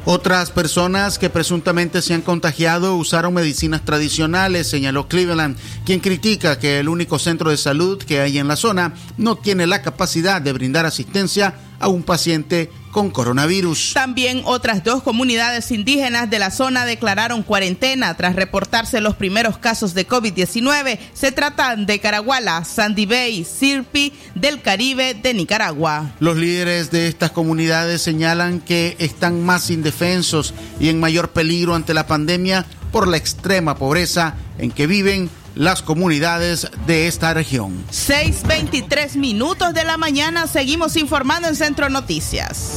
Otras 0.10 0.52
personas 0.52 1.20
que 1.20 1.30
presuntamente 1.30 2.02
se 2.02 2.14
han 2.14 2.22
contagiado 2.22 2.96
usaron 2.96 3.34
medicinas 3.34 3.84
tradicionales, 3.84 4.70
señaló 4.70 5.10
Cleveland, 5.10 5.58
quien 5.86 6.00
critica 6.00 6.60
que 6.60 6.80
el 6.80 6.88
único 6.88 7.20
centro 7.20 7.50
de 7.50 7.58
salud 7.58 8.02
que 8.02 8.22
hay 8.22 8.38
en 8.38 8.48
la 8.48 8.56
zona 8.56 8.94
no 9.18 9.36
tiene 9.36 9.68
la 9.68 9.82
capacidad 9.82 10.42
de 10.42 10.54
brindar 10.54 10.86
asistencia 10.86 11.56
a 11.82 11.90
un 11.90 12.04
paciente 12.04 12.72
con 12.98 13.12
coronavirus. 13.12 13.92
También 13.94 14.42
otras 14.44 14.84
dos 14.84 15.04
comunidades 15.04 15.70
indígenas 15.70 16.32
de 16.32 16.39
la 16.39 16.50
zona 16.50 16.84
declararon 16.84 17.44
cuarentena 17.44 18.18
tras 18.18 18.36
reportarse 18.36 19.01
los 19.01 19.16
primeros 19.16 19.60
casos 19.60 19.94
de 19.94 20.08
COVID-19. 20.08 20.98
Se 21.13 21.32
tratan 21.32 21.86
de 21.86 22.00
Caraguala, 22.00 22.66
Sandy 22.66 23.06
Bay, 23.06 23.44
Sirpi, 23.44 24.13
del 24.34 24.63
Caribe 24.63 25.13
de 25.13 25.36
Nicaragua. 25.36 26.16
Los 26.20 26.38
líderes 26.38 26.89
de 26.89 27.08
estas 27.08 27.30
comunidades 27.30 28.01
señalan 28.01 28.62
que 28.62 28.96
están 28.98 29.46
más 29.46 29.70
indefensos 29.70 30.56
y 30.80 30.89
en 30.89 31.00
mayor 31.00 31.30
peligro 31.30 31.75
ante 31.75 31.94
la 31.94 32.08
pandemia 32.08 32.66
por 32.92 33.08
la 33.08 33.18
extrema 33.18 33.75
pobreza 33.75 34.38
en 34.58 34.72
que 34.72 34.88
viven 34.88 35.30
las 35.58 35.82
comunidades 35.82 36.70
de 36.86 37.08
esta 37.08 37.34
región. 37.34 37.84
6.23 37.92 39.16
minutos 39.16 39.74
de 39.74 39.84
la 39.84 39.98
mañana, 39.98 40.48
seguimos 40.48 40.96
informando 40.96 41.48
en 41.48 41.56
Centro 41.56 41.90
Noticias. 41.90 42.74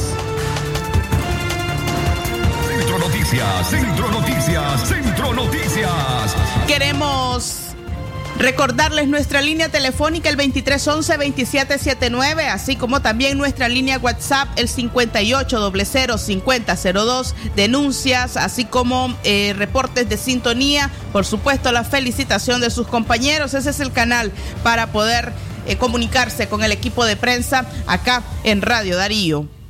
Centro 2.67 2.97
Noticias, 2.97 3.69
Centro 3.69 4.11
Noticias, 4.11 4.87
Centro 4.87 5.33
Noticias. 5.33 6.35
Queremos 6.67 7.70
Recordarles 8.41 9.07
nuestra 9.07 9.41
línea 9.43 9.69
telefónica 9.69 10.27
el 10.27 10.35
2311-2779, 10.37 12.47
así 12.47 12.75
como 12.75 13.03
también 13.03 13.37
nuestra 13.37 13.69
línea 13.69 13.99
WhatsApp 13.99 14.49
el 14.55 14.67
5800-5002, 14.67 17.35
denuncias, 17.55 18.37
así 18.37 18.65
como 18.65 19.15
eh, 19.23 19.53
reportes 19.55 20.09
de 20.09 20.17
sintonía, 20.17 20.89
por 21.13 21.23
supuesto 21.23 21.71
la 21.71 21.83
felicitación 21.83 22.61
de 22.61 22.71
sus 22.71 22.87
compañeros, 22.87 23.53
ese 23.53 23.69
es 23.69 23.79
el 23.79 23.91
canal 23.91 24.31
para 24.63 24.91
poder 24.91 25.33
eh, 25.67 25.77
comunicarse 25.77 26.49
con 26.49 26.63
el 26.63 26.71
equipo 26.71 27.05
de 27.05 27.17
prensa 27.17 27.67
acá 27.85 28.23
en 28.43 28.63
Radio 28.63 28.97
Darío. 28.97 29.60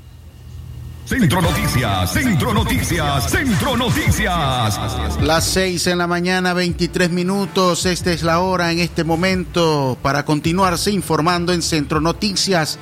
Centro 1.12 1.42
Noticias, 1.42 2.14
Centro 2.14 2.54
Noticias, 2.54 3.30
Centro 3.30 3.76
Noticias. 3.76 5.20
Las 5.22 5.44
seis 5.44 5.86
en 5.88 5.98
la 5.98 6.08
mañana, 6.08 6.54
23 6.54 7.10
minutos. 7.10 7.86
Esta 7.86 8.14
es 8.14 8.24
la 8.24 8.40
hora 8.40 8.72
en 8.72 8.80
este 8.80 9.04
momento 9.04 9.98
para 10.02 10.24
continuarse 10.24 10.90
informando 10.90 11.52
en 11.52 11.64
Centro 11.64 12.00
Noticias. 12.00 12.80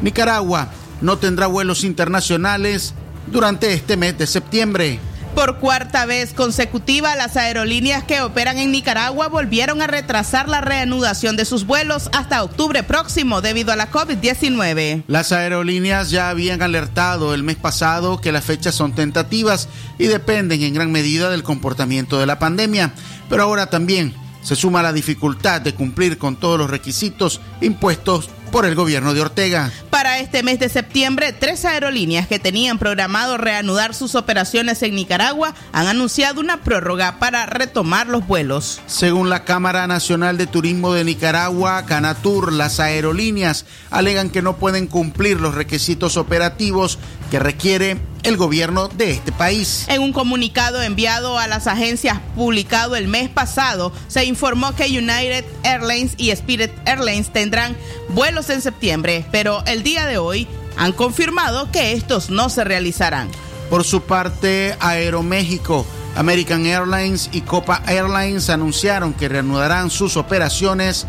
Nicaragua 0.00 0.68
no 1.00 1.18
tendrá 1.18 1.48
vuelos 1.48 1.82
internacionales 1.82 2.94
durante 3.26 3.72
este 3.72 3.96
mes 3.96 4.16
de 4.16 4.28
septiembre. 4.28 5.00
Por 5.34 5.56
cuarta 5.56 6.04
vez 6.04 6.34
consecutiva, 6.34 7.16
las 7.16 7.38
aerolíneas 7.38 8.04
que 8.04 8.20
operan 8.20 8.58
en 8.58 8.70
Nicaragua 8.70 9.28
volvieron 9.28 9.80
a 9.80 9.86
retrasar 9.86 10.46
la 10.48 10.60
reanudación 10.60 11.36
de 11.36 11.46
sus 11.46 11.66
vuelos 11.66 12.10
hasta 12.12 12.42
octubre 12.42 12.82
próximo 12.82 13.40
debido 13.40 13.72
a 13.72 13.76
la 13.76 13.90
COVID-19. 13.90 15.04
Las 15.06 15.32
aerolíneas 15.32 16.10
ya 16.10 16.28
habían 16.28 16.60
alertado 16.60 17.32
el 17.32 17.42
mes 17.42 17.56
pasado 17.56 18.20
que 18.20 18.30
las 18.30 18.44
fechas 18.44 18.74
son 18.74 18.94
tentativas 18.94 19.68
y 19.98 20.06
dependen 20.06 20.62
en 20.62 20.74
gran 20.74 20.92
medida 20.92 21.30
del 21.30 21.42
comportamiento 21.42 22.18
de 22.18 22.26
la 22.26 22.38
pandemia, 22.38 22.92
pero 23.30 23.44
ahora 23.44 23.70
también 23.70 24.14
se 24.42 24.54
suma 24.54 24.82
la 24.82 24.92
dificultad 24.92 25.62
de 25.62 25.74
cumplir 25.74 26.18
con 26.18 26.36
todos 26.36 26.58
los 26.58 26.70
requisitos 26.70 27.40
impuestos 27.62 28.28
por 28.52 28.66
el 28.66 28.76
gobierno 28.76 29.14
de 29.14 29.22
Ortega. 29.22 29.72
Para 29.90 30.20
este 30.20 30.42
mes 30.42 30.60
de 30.60 30.68
septiembre, 30.68 31.32
tres 31.32 31.64
aerolíneas 31.64 32.28
que 32.28 32.38
tenían 32.38 32.78
programado 32.78 33.38
reanudar 33.38 33.94
sus 33.94 34.14
operaciones 34.14 34.82
en 34.82 34.94
Nicaragua 34.94 35.54
han 35.72 35.86
anunciado 35.86 36.40
una 36.40 36.62
prórroga 36.62 37.18
para 37.18 37.46
retomar 37.46 38.06
los 38.06 38.26
vuelos. 38.26 38.80
Según 38.86 39.30
la 39.30 39.44
Cámara 39.44 39.86
Nacional 39.86 40.36
de 40.36 40.46
Turismo 40.46 40.92
de 40.92 41.04
Nicaragua, 41.04 41.86
Canatur, 41.86 42.52
las 42.52 42.78
aerolíneas 42.78 43.64
alegan 43.90 44.30
que 44.30 44.42
no 44.42 44.56
pueden 44.56 44.86
cumplir 44.86 45.40
los 45.40 45.54
requisitos 45.54 46.16
operativos 46.16 46.98
que 47.30 47.38
requiere 47.38 47.96
el 48.22 48.36
gobierno 48.36 48.88
de 48.88 49.10
este 49.10 49.32
país. 49.32 49.86
En 49.88 50.02
un 50.02 50.12
comunicado 50.12 50.82
enviado 50.82 51.38
a 51.38 51.46
las 51.46 51.66
agencias 51.66 52.20
publicado 52.36 52.94
el 52.94 53.08
mes 53.08 53.28
pasado, 53.28 53.92
se 54.08 54.24
informó 54.24 54.74
que 54.74 54.84
United 54.84 55.44
Airlines 55.64 56.12
y 56.18 56.30
Spirit 56.30 56.70
Airlines 56.84 57.32
tendrán 57.32 57.76
vuelos 58.14 58.50
en 58.50 58.60
septiembre, 58.60 59.24
pero 59.30 59.62
el 59.66 59.82
día 59.82 60.06
de 60.06 60.18
hoy 60.18 60.46
han 60.76 60.92
confirmado 60.92 61.70
que 61.70 61.92
estos 61.92 62.30
no 62.30 62.48
se 62.48 62.64
realizarán. 62.64 63.30
Por 63.70 63.84
su 63.84 64.02
parte, 64.02 64.76
Aeroméxico, 64.80 65.86
American 66.16 66.66
Airlines 66.66 67.30
y 67.32 67.40
Copa 67.40 67.82
Airlines 67.86 68.50
anunciaron 68.50 69.14
que 69.14 69.28
reanudarán 69.28 69.90
sus 69.90 70.16
operaciones 70.16 71.06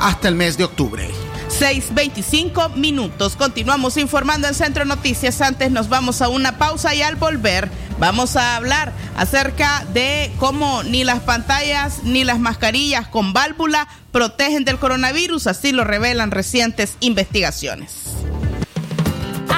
hasta 0.00 0.28
el 0.28 0.34
mes 0.34 0.56
de 0.56 0.64
octubre. 0.64 1.10
6.25 1.48 2.74
minutos. 2.74 3.36
Continuamos 3.36 3.96
informando 3.96 4.48
en 4.48 4.54
Centro 4.54 4.84
Noticias. 4.84 5.40
Antes 5.40 5.70
nos 5.70 5.88
vamos 5.88 6.20
a 6.20 6.28
una 6.28 6.58
pausa 6.58 6.94
y 6.94 7.02
al 7.02 7.16
volver 7.16 7.70
vamos 7.98 8.36
a 8.36 8.56
hablar 8.56 8.92
acerca 9.16 9.84
de 9.92 10.32
cómo 10.38 10.82
ni 10.82 11.04
las 11.04 11.20
pantallas 11.20 12.02
ni 12.04 12.24
las 12.24 12.38
mascarillas 12.38 13.08
con 13.08 13.32
válvula 13.32 13.88
protegen 14.12 14.64
del 14.64 14.78
coronavirus. 14.78 15.46
Así 15.46 15.72
lo 15.72 15.84
revelan 15.84 16.30
recientes 16.30 16.96
investigaciones. 17.00 18.16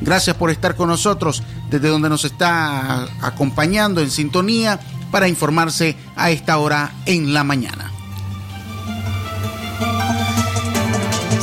Gracias 0.00 0.36
por 0.36 0.50
estar 0.50 0.76
con 0.76 0.90
nosotros 0.90 1.42
desde 1.70 1.88
donde 1.88 2.08
nos 2.08 2.24
está 2.24 3.08
acompañando 3.20 4.00
en 4.00 4.12
sintonía 4.12 4.78
para 5.12 5.28
informarse 5.28 5.94
a 6.16 6.32
esta 6.32 6.58
hora 6.58 6.90
en 7.06 7.32
la 7.32 7.44
mañana. 7.44 7.91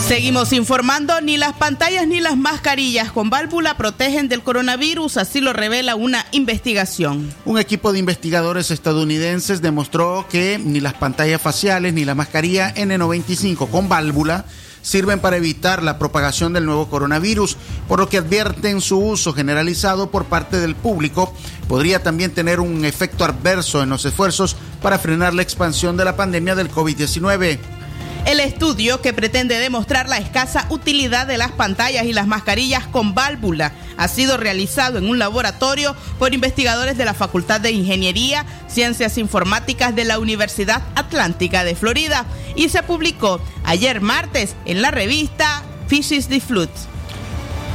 Seguimos 0.09 0.53
informando, 0.53 1.21
ni 1.21 1.37
las 1.37 1.53
pantallas 1.53 2.07
ni 2.07 2.19
las 2.19 2.35
mascarillas 2.35 3.11
con 3.11 3.29
válvula 3.29 3.77
protegen 3.77 4.27
del 4.27 4.41
coronavirus, 4.41 5.17
así 5.17 5.39
lo 5.39 5.53
revela 5.53 5.95
una 5.95 6.25
investigación. 6.31 7.31
Un 7.45 7.59
equipo 7.59 7.93
de 7.93 7.99
investigadores 7.99 8.71
estadounidenses 8.71 9.61
demostró 9.61 10.25
que 10.27 10.57
ni 10.57 10.79
las 10.79 10.95
pantallas 10.95 11.39
faciales 11.39 11.93
ni 11.93 12.05
la 12.05 12.15
mascarilla 12.15 12.73
N95 12.73 13.69
con 13.69 13.87
válvula 13.87 14.45
sirven 14.81 15.19
para 15.19 15.37
evitar 15.37 15.83
la 15.83 15.99
propagación 15.99 16.53
del 16.53 16.65
nuevo 16.65 16.89
coronavirus, 16.89 17.55
por 17.87 17.99
lo 17.99 18.09
que 18.09 18.17
advierten 18.17 18.81
su 18.81 18.97
uso 18.97 19.33
generalizado 19.33 20.09
por 20.09 20.25
parte 20.25 20.59
del 20.59 20.73
público 20.73 21.35
podría 21.67 22.01
también 22.01 22.31
tener 22.31 22.59
un 22.61 22.83
efecto 22.83 23.25
adverso 23.25 23.83
en 23.83 23.89
los 23.89 24.05
esfuerzos 24.05 24.55
para 24.81 24.97
frenar 24.97 25.35
la 25.35 25.43
expansión 25.43 25.97
de 25.97 26.05
la 26.05 26.15
pandemia 26.15 26.55
del 26.55 26.71
COVID-19. 26.71 27.59
El 28.25 28.39
estudio, 28.39 29.01
que 29.01 29.13
pretende 29.13 29.57
demostrar 29.57 30.07
la 30.07 30.17
escasa 30.17 30.67
utilidad 30.69 31.25
de 31.25 31.37
las 31.37 31.51
pantallas 31.51 32.05
y 32.05 32.13
las 32.13 32.27
mascarillas 32.27 32.85
con 32.85 33.15
válvula, 33.15 33.71
ha 33.97 34.07
sido 34.07 34.37
realizado 34.37 34.97
en 34.97 35.09
un 35.09 35.19
laboratorio 35.19 35.95
por 36.19 36.33
investigadores 36.33 36.97
de 36.97 37.05
la 37.05 37.13
Facultad 37.13 37.59
de 37.59 37.71
Ingeniería, 37.71 38.45
Ciencias 38.67 39.17
Informáticas 39.17 39.95
de 39.95 40.05
la 40.05 40.19
Universidad 40.19 40.83
Atlántica 40.95 41.63
de 41.63 41.75
Florida 41.75 42.25
y 42.55 42.69
se 42.69 42.83
publicó 42.83 43.41
ayer 43.63 43.99
martes 44.01 44.55
en 44.65 44.81
la 44.81 44.91
revista 44.91 45.63
Physics 45.87 46.27
the 46.27 46.39
Flood. 46.39 46.69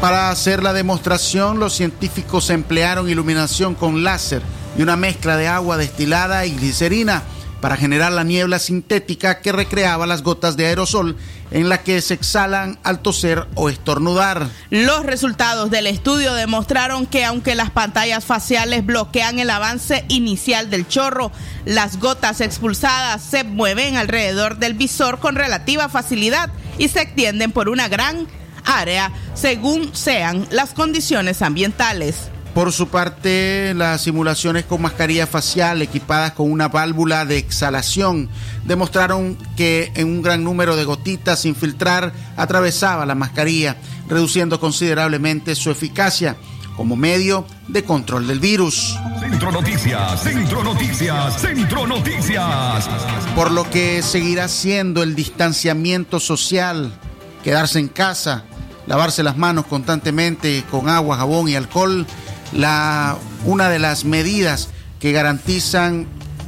Para 0.01 0.31
hacer 0.31 0.63
la 0.63 0.73
demostración, 0.73 1.59
los 1.59 1.75
científicos 1.75 2.51
emplearon 2.51 3.09
iluminación 3.09 3.75
con 3.75 4.05
láser 4.05 4.43
y 4.79 4.83
una 4.83 4.97
mezcla 4.97 5.37
de 5.37 5.49
agua 5.49 5.79
destilada 5.79 6.47
y 6.47 6.53
glicerina 6.53 7.23
para 7.65 7.79
generar 7.79 8.13
la 8.13 8.25
niebla 8.25 8.59
sintética 8.59 9.41
que 9.41 9.51
recreaba 9.51 10.07
las 10.07 10.21
gotas 10.23 10.59
de 10.59 10.67
aerosol 10.67 11.17
en 11.51 11.71
la 11.71 11.83
que 11.83 12.03
se 12.03 12.13
exhalan 12.13 12.79
al 12.83 13.01
toser 13.01 13.47
o 13.55 13.71
estornudar. 13.71 14.51
Los 14.69 15.07
resultados 15.07 15.71
del 15.71 15.87
estudio 15.87 16.35
demostraron 16.35 17.07
que 17.07 17.25
aunque 17.25 17.55
las 17.55 17.71
pantallas 17.71 18.27
faciales 18.27 18.85
bloquean 18.85 19.39
el 19.39 19.49
avance 19.49 20.05
inicial 20.09 20.69
del 20.69 20.87
chorro, 20.87 21.33
las 21.65 21.99
gotas 22.01 22.43
expulsadas 22.43 23.23
se 23.23 23.45
mueven 23.45 23.97
alrededor 23.97 24.59
del 24.59 24.75
visor 24.75 25.19
con 25.19 25.35
relativa 25.35 25.89
facilidad 25.89 26.51
y 26.77 26.89
se 26.89 27.01
extienden 27.01 27.51
por 27.51 27.71
una 27.71 27.89
gran 27.89 28.29
área 28.67 29.11
según 29.33 29.95
sean 29.95 30.47
las 30.51 30.75
condiciones 30.75 31.41
ambientales. 31.41 32.29
Por 32.55 32.73
su 32.73 32.87
parte, 32.87 33.75
las 33.75 34.03
simulaciones 34.03 34.65
con 34.65 34.81
mascarilla 34.81 35.27
facial 35.27 35.83
equipadas 35.83 36.33
con 36.33 36.53
una 36.53 36.69
válvula 36.69 37.27
de 37.27 37.37
exhalación 37.37 38.29
demostraron 38.65 39.37
que 39.57 39.91
en 39.97 40.07
un 40.07 40.23
gran 40.23 40.45
número 40.45 40.77
de 40.77 40.85
gotitas 40.85 41.41
sin 41.41 41.57
filtrar 41.57 42.13
atravesaba 42.37 43.07
la 43.07 43.17
mascarilla, 43.17 43.77
reduciendo 44.09 44.61
considerablemente 44.61 45.57
su 45.57 45.73
eficacia 45.73 46.37
como 46.77 46.95
medio 46.95 47.45
de 47.67 47.83
control 47.83 48.29
del 48.29 48.39
virus. 48.39 48.97
Centro 49.19 49.51
Noticias, 49.51 50.23
Centro 50.23 50.63
Noticias, 50.63 51.41
Centro 51.41 51.87
Noticias. 51.89 52.89
Por 53.35 53.51
lo 53.51 53.69
que 53.69 54.01
seguirá 54.01 54.47
siendo 54.47 55.03
el 55.03 55.17
distanciamiento 55.17 56.21
social, 56.21 56.97
quedarse 57.43 57.81
en 57.81 57.89
casa, 57.89 58.45
lavarse 58.87 59.25
las 59.25 59.37
manos 59.37 59.67
constantemente 59.67 60.63
con 60.71 60.89
agua, 60.89 61.17
jabón 61.17 61.49
y 61.49 61.57
alcohol 61.57 62.07
la, 62.53 63.17
una 63.45 63.69
de 63.69 63.79
las 63.79 64.05
medidas 64.05 64.69
que 65.01 65.13
garantizan 65.13 66.07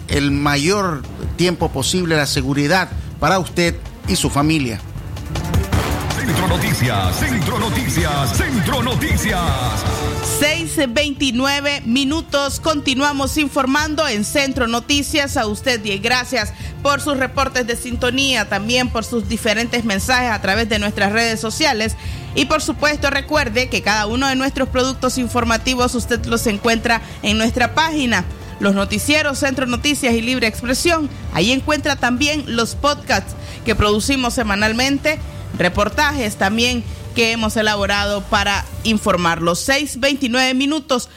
el 0.09 0.31
mayor 0.31 1.03
tiempo 1.37 1.71
posible 1.71 2.17
la 2.17 2.27
seguridad 2.27 2.89
para 3.21 3.39
usted 3.39 3.77
y 4.09 4.17
su 4.17 4.31
familia. 4.31 4.81
Centro 6.17 6.49
Noticias, 6.49 7.17
Centro 7.19 7.59
Noticias, 7.59 8.37
Centro 8.37 8.83
Noticias. 8.83 9.41
6.29 10.41 11.85
minutos. 11.85 12.61
Continuamos 12.61 13.37
informando 13.37 14.07
en 14.07 14.25
Centro 14.25 14.67
Noticias 14.67 15.37
a 15.37 15.47
usted 15.47 15.85
y 15.85 15.99
gracias 15.99 16.53
por 16.83 17.01
sus 17.01 17.17
reportes 17.19 17.67
de 17.67 17.77
sintonía, 17.77 18.49
también 18.49 18.89
por 18.89 19.05
sus 19.05 19.29
diferentes 19.29 19.85
mensajes 19.85 20.31
a 20.31 20.41
través 20.41 20.69
de 20.69 20.79
nuestras 20.79 21.13
redes 21.13 21.41
sociales. 21.41 21.97
Y 22.35 22.45
por 22.47 22.63
supuesto 22.63 23.11
recuerde 23.11 23.69
que 23.69 23.83
cada 23.83 24.07
uno 24.07 24.29
de 24.29 24.37
nuestros 24.37 24.69
productos 24.69 25.19
informativos 25.19 25.95
usted 25.95 26.25
los 26.27 26.47
encuentra 26.47 27.01
en 27.23 27.39
nuestra 27.39 27.75
página. 27.75 28.25
Los 28.61 28.75
noticieros, 28.75 29.39
Centro 29.39 29.67
Noticias 29.67 30.15
y 30.15 30.23
Libre 30.23 30.47
Expresión. 30.47 31.11
Ahí 31.33 31.53
encuentra 31.53 31.97
también 31.97 32.45
los 32.47 32.75
podcasts 32.75 33.35
que 33.65 33.75
producimos 33.75 34.35
semanalmente, 34.35 35.19
reportajes 35.59 36.37
también 36.37 36.85
que 37.15 37.33
hemos 37.33 37.57
elaborado 37.57 38.23
para 38.23 38.65
informarlos. 38.85 39.67
6.29 39.69 40.55
minutos. 40.55 41.09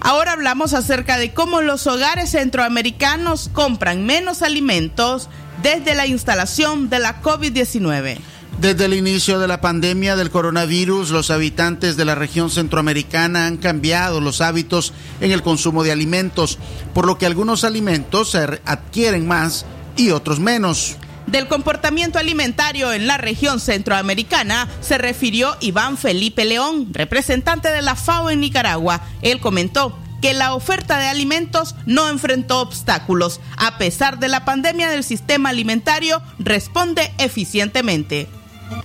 Ahora 0.00 0.32
hablamos 0.32 0.72
acerca 0.72 1.18
de 1.18 1.32
cómo 1.34 1.60
los 1.60 1.86
hogares 1.86 2.30
centroamericanos 2.30 3.50
compran 3.52 4.06
menos 4.06 4.42
alimentos 4.42 5.28
desde 5.62 5.94
la 5.94 6.06
instalación 6.06 6.88
de 6.88 6.98
la 7.00 7.20
COVID-19. 7.20 8.18
Desde 8.60 8.84
el 8.84 8.94
inicio 8.94 9.38
de 9.38 9.48
la 9.48 9.60
pandemia 9.60 10.16
del 10.16 10.30
coronavirus, 10.30 11.10
los 11.10 11.30
habitantes 11.30 11.96
de 11.96 12.04
la 12.04 12.14
región 12.14 12.50
centroamericana 12.50 13.46
han 13.46 13.56
cambiado 13.56 14.20
los 14.20 14.40
hábitos 14.40 14.92
en 15.20 15.32
el 15.32 15.42
consumo 15.42 15.82
de 15.82 15.92
alimentos, 15.92 16.58
por 16.94 17.06
lo 17.06 17.16
que 17.16 17.26
algunos 17.26 17.64
alimentos 17.64 18.32
se 18.32 18.60
adquieren 18.64 19.26
más 19.26 19.64
y 19.96 20.10
otros 20.10 20.40
menos. 20.40 20.96
Del 21.30 21.46
comportamiento 21.46 22.18
alimentario 22.18 22.92
en 22.92 23.06
la 23.06 23.16
región 23.16 23.60
centroamericana 23.60 24.66
se 24.80 24.98
refirió 24.98 25.56
Iván 25.60 25.96
Felipe 25.96 26.44
León, 26.44 26.88
representante 26.90 27.70
de 27.70 27.82
la 27.82 27.94
FAO 27.94 28.30
en 28.30 28.40
Nicaragua. 28.40 29.00
Él 29.22 29.38
comentó 29.38 29.96
que 30.20 30.34
la 30.34 30.54
oferta 30.54 30.98
de 30.98 31.06
alimentos 31.06 31.76
no 31.86 32.08
enfrentó 32.08 32.60
obstáculos. 32.60 33.40
A 33.56 33.78
pesar 33.78 34.18
de 34.18 34.26
la 34.26 34.44
pandemia 34.44 34.90
del 34.90 35.04
sistema 35.04 35.50
alimentario, 35.50 36.20
responde 36.40 37.12
eficientemente. 37.18 38.26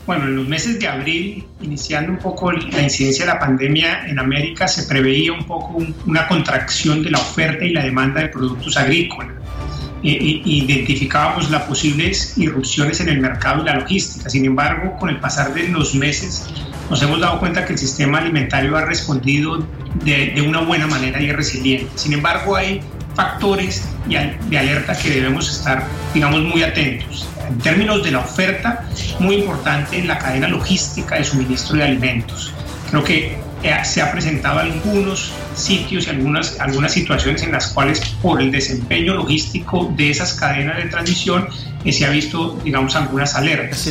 Bueno, 0.05 0.25
en 0.25 0.35
los 0.35 0.47
meses 0.47 0.79
de 0.79 0.87
abril, 0.87 1.45
iniciando 1.63 2.11
un 2.11 2.19
poco 2.19 2.51
la 2.51 2.81
incidencia 2.81 3.25
de 3.25 3.33
la 3.33 3.39
pandemia 3.39 4.05
en 4.07 4.19
América, 4.19 4.67
se 4.67 4.83
preveía 4.83 5.33
un 5.33 5.45
poco 5.45 5.83
una 6.05 6.27
contracción 6.27 7.01
de 7.01 7.09
la 7.09 7.17
oferta 7.17 7.65
y 7.65 7.71
la 7.71 7.83
demanda 7.83 8.21
de 8.21 8.27
productos 8.27 8.77
agrícolas. 8.77 9.44
E, 10.05 10.11
e, 10.11 10.41
identificábamos 10.45 11.49
las 11.49 11.63
posibles 11.63 12.37
irrupciones 12.37 12.99
en 12.99 13.09
el 13.09 13.19
mercado 13.19 13.63
y 13.63 13.65
la 13.65 13.73
logística. 13.73 14.29
Sin 14.29 14.45
embargo, 14.45 14.95
con 14.99 15.09
el 15.09 15.19
pasar 15.19 15.51
de 15.55 15.67
los 15.69 15.95
meses, 15.95 16.45
nos 16.91 17.01
hemos 17.01 17.19
dado 17.19 17.39
cuenta 17.39 17.65
que 17.65 17.73
el 17.73 17.79
sistema 17.79 18.19
alimentario 18.19 18.77
ha 18.77 18.85
respondido 18.85 19.65
de, 20.03 20.27
de 20.35 20.41
una 20.43 20.61
buena 20.61 20.85
manera 20.85 21.19
y 21.19 21.31
es 21.31 21.35
resiliente. 21.35 21.89
Sin 21.95 22.13
embargo, 22.13 22.55
hay 22.55 22.81
factores 23.15 23.87
de 24.07 24.57
alerta 24.57 24.95
que 24.95 25.09
debemos 25.09 25.49
estar, 25.49 25.83
digamos, 26.13 26.41
muy 26.43 26.61
atentos. 26.61 27.27
En 27.49 27.57
términos 27.57 28.03
de 28.03 28.11
la 28.11 28.19
oferta, 28.19 28.85
muy 29.19 29.37
importante 29.37 29.97
en 29.97 30.07
la 30.07 30.19
cadena 30.19 30.47
logística 30.47 31.15
de 31.15 31.23
suministro 31.23 31.77
de 31.77 31.83
alimentos. 31.83 32.53
Creo 32.91 33.03
que 33.03 33.25
eh, 33.25 33.39
se 33.83 34.01
ha 34.01 34.11
presentado 34.11 34.59
algunos 34.59 35.31
sitios 35.55 36.07
y 36.07 36.09
algunas, 36.09 36.59
algunas 36.59 36.93
situaciones 36.93 37.43
en 37.43 37.51
las 37.51 37.67
cuales 37.67 37.99
por 38.21 38.41
el 38.41 38.51
desempeño 38.51 39.15
logístico 39.15 39.91
de 39.95 40.11
esas 40.11 40.33
cadenas 40.33 40.77
de 40.77 40.89
transmisión 40.89 41.47
eh, 41.83 41.91
se 41.91 42.05
ha 42.05 42.09
visto, 42.09 42.59
digamos, 42.63 42.95
algunas 42.95 43.35
alertas. 43.35 43.87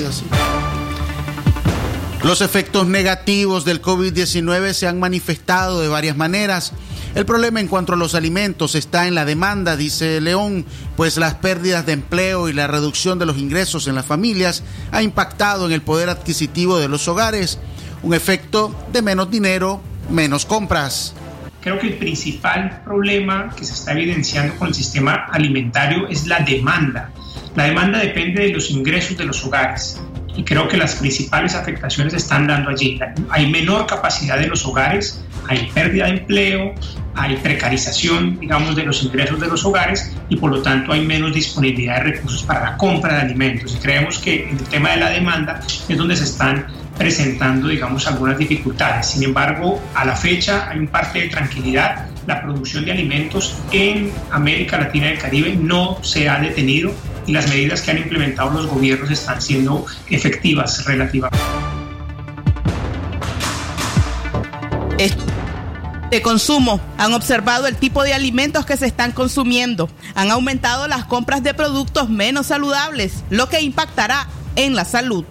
Los 2.23 2.41
efectos 2.41 2.87
negativos 2.87 3.65
del 3.65 3.83
COVID-19 3.83 4.73
se 4.73 4.87
han 4.87 4.99
manifestado 4.99 5.81
de 5.81 5.89
varias 5.89 6.17
maneras. 6.17 6.73
El 7.15 7.27
problema 7.27 7.61
en 7.61 7.69
cuanto 7.69 7.93
a 7.93 7.97
los 7.97 8.15
alimentos 8.15 8.75
está 8.75 9.07
en 9.07 9.15
la 9.15 9.25
demanda, 9.25 9.77
dice 9.77 10.21
León, 10.21 10.65
pues 10.97 11.17
las 11.17 11.35
pérdidas 11.35 11.87
de 11.87 11.93
empleo 11.93 12.49
y 12.49 12.53
la 12.53 12.67
reducción 12.67 13.19
de 13.19 13.27
los 13.27 13.39
ingresos 13.39 13.87
en 13.87 13.95
las 13.95 14.07
familias 14.07 14.65
ha 14.91 15.03
impactado 15.03 15.67
en 15.67 15.73
el 15.73 15.83
poder 15.83 16.09
adquisitivo 16.09 16.79
de 16.79 16.89
los 16.89 17.07
hogares, 17.07 17.59
un 18.05 18.13
efecto 18.13 18.75
de 18.93 19.01
menos 19.01 19.31
dinero, 19.31 19.81
menos 20.11 20.45
compras. 20.45 21.15
Creo 21.63 21.79
que 21.79 21.87
el 21.87 21.95
principal 21.95 22.83
problema 22.85 23.51
que 23.57 23.65
se 23.65 23.73
está 23.73 23.93
evidenciando 23.93 24.55
con 24.57 24.69
el 24.69 24.75
sistema 24.75 25.27
alimentario 25.33 26.07
es 26.09 26.27
la 26.27 26.41
demanda. 26.41 27.11
La 27.57 27.65
demanda 27.65 27.99
depende 27.99 28.43
de 28.43 28.53
los 28.53 28.71
ingresos 28.71 29.17
de 29.17 29.25
los 29.25 29.43
hogares 29.47 29.99
y 30.37 30.45
creo 30.45 30.69
que 30.69 30.77
las 30.77 30.97
principales 30.97 31.55
afectaciones 31.55 32.13
están 32.13 32.47
dando 32.47 32.69
allí. 32.69 33.01
Hay 33.31 33.51
menor 33.51 33.87
capacidad 33.87 34.39
de 34.39 34.49
los 34.49 34.67
hogares, 34.67 35.25
hay 35.49 35.71
pérdida 35.73 36.05
de 36.05 36.19
empleo, 36.19 36.75
hay 37.15 37.37
precarización, 37.37 38.39
digamos, 38.39 38.77
de 38.77 38.83
los 38.83 39.03
ingresos 39.03 39.41
de 39.41 39.47
los 39.47 39.65
hogares 39.65 40.15
y 40.29 40.37
por 40.37 40.51
lo 40.51 40.61
tanto 40.61 40.93
hay 40.93 41.07
menos 41.07 41.33
disponibilidad 41.33 42.05
de 42.05 42.13
recursos 42.13 42.43
para 42.43 42.73
la 42.73 42.77
compra 42.77 43.15
de 43.15 43.21
alimentos. 43.23 43.75
Y 43.75 43.79
creemos 43.79 44.19
que 44.19 44.51
en 44.51 44.59
el 44.59 44.65
tema 44.65 44.91
de 44.91 44.97
la 44.99 45.09
demanda 45.09 45.61
es 45.89 45.97
donde 45.97 46.17
se 46.17 46.25
están 46.25 46.67
presentando, 46.97 47.69
digamos, 47.69 48.07
algunas 48.07 48.39
dificultades. 48.39 49.07
Sin 49.07 49.23
embargo, 49.23 49.81
a 49.95 50.05
la 50.05 50.17
fecha 50.17 50.69
hay 50.69 50.79
un 50.79 50.89
parte 50.89 51.21
de 51.21 51.29
tranquilidad. 51.29 52.07
La 52.27 52.43
producción 52.43 52.85
de 52.85 52.93
alimentos 52.93 53.57
en 53.73 54.11
América 54.31 54.79
Latina 54.79 55.09
y 55.09 55.13
el 55.13 55.19
Caribe 55.19 55.57
no 55.57 55.99
se 56.03 56.29
ha 56.29 56.39
detenido 56.41 56.93
y 57.27 57.33
las 57.33 57.49
medidas 57.49 57.83
que 57.83 57.91
han 57.91 57.99
implementado 57.99 58.51
los 58.51 58.67
gobiernos 58.67 59.11
están 59.11 59.41
siendo 59.41 59.85
efectivas 60.09 60.85
relativamente. 60.85 61.39
De 66.15 66.23
consumo, 66.23 66.81
han 66.97 67.13
observado 67.13 67.67
el 67.67 67.75
tipo 67.75 68.05
de 68.05 68.15
alimentos 68.15 68.65
que 68.65 68.77
se 68.77 68.87
están 68.87 69.11
consumiendo, 69.11 69.91
han 70.15 70.31
aumentado 70.31 70.87
las 70.87 71.05
compras 71.05 71.43
de 71.43 71.55
productos 71.55 72.09
menos 72.09 72.47
saludables, 72.47 73.25
lo 73.31 73.49
que 73.49 73.61
impactará 73.61 74.29
en 74.55 74.77
la 74.77 74.85
salud. 74.85 75.25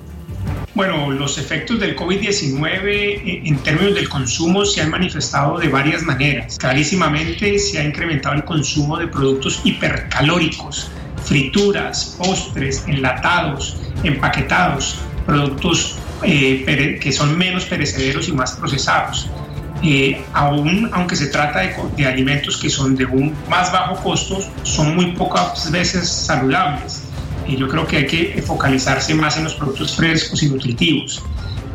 Bueno, 0.76 1.12
los 1.12 1.38
efectos 1.38 1.80
del 1.80 1.96
COVID-19 1.96 2.88
eh, 2.88 3.42
en 3.46 3.58
términos 3.58 3.94
del 3.94 4.10
consumo 4.10 4.66
se 4.66 4.82
han 4.82 4.90
manifestado 4.90 5.60
de 5.60 5.68
varias 5.68 6.02
maneras. 6.02 6.58
Clarísimamente 6.58 7.60
se 7.60 7.78
ha 7.78 7.84
incrementado 7.84 8.34
el 8.34 8.44
consumo 8.44 8.98
de 8.98 9.06
productos 9.06 9.62
hipercalóricos, 9.64 10.90
frituras, 11.24 12.16
postres, 12.18 12.86
enlatados, 12.88 13.78
empaquetados, 14.04 14.98
productos 15.28 15.96
eh, 16.24 16.98
que 17.00 17.12
son 17.12 17.38
menos 17.38 17.66
perecederos 17.66 18.28
y 18.28 18.32
más 18.32 18.54
procesados. 18.54 19.30
Eh, 19.84 20.24
aún 20.34 20.90
aunque 20.94 21.16
se 21.16 21.28
trata 21.28 21.60
de, 21.60 21.76
de, 21.98 22.06
alimentos 22.08 22.58
que 22.58 22.72
son 22.72 22.96
de 22.96 23.06
un 23.06 23.36
más 23.48 23.72
bajo 23.72 24.02
costo, 24.02 24.40
son 24.64 24.96
muy 24.96 25.12
pocas 25.12 25.70
veces 25.70 26.10
saludables. 26.10 27.03
Y 27.48 27.58
yo 27.58 27.68
creo 27.68 27.86
que 27.86 27.98
hay 27.98 28.08
que 28.08 28.42
focalizarse 28.46 29.14
más 29.14 29.38
en 29.38 29.46
los 29.46 29.54
productos 29.56 29.96
frescos 29.96 30.42
y 30.44 30.50
nutritivos. 30.50 31.24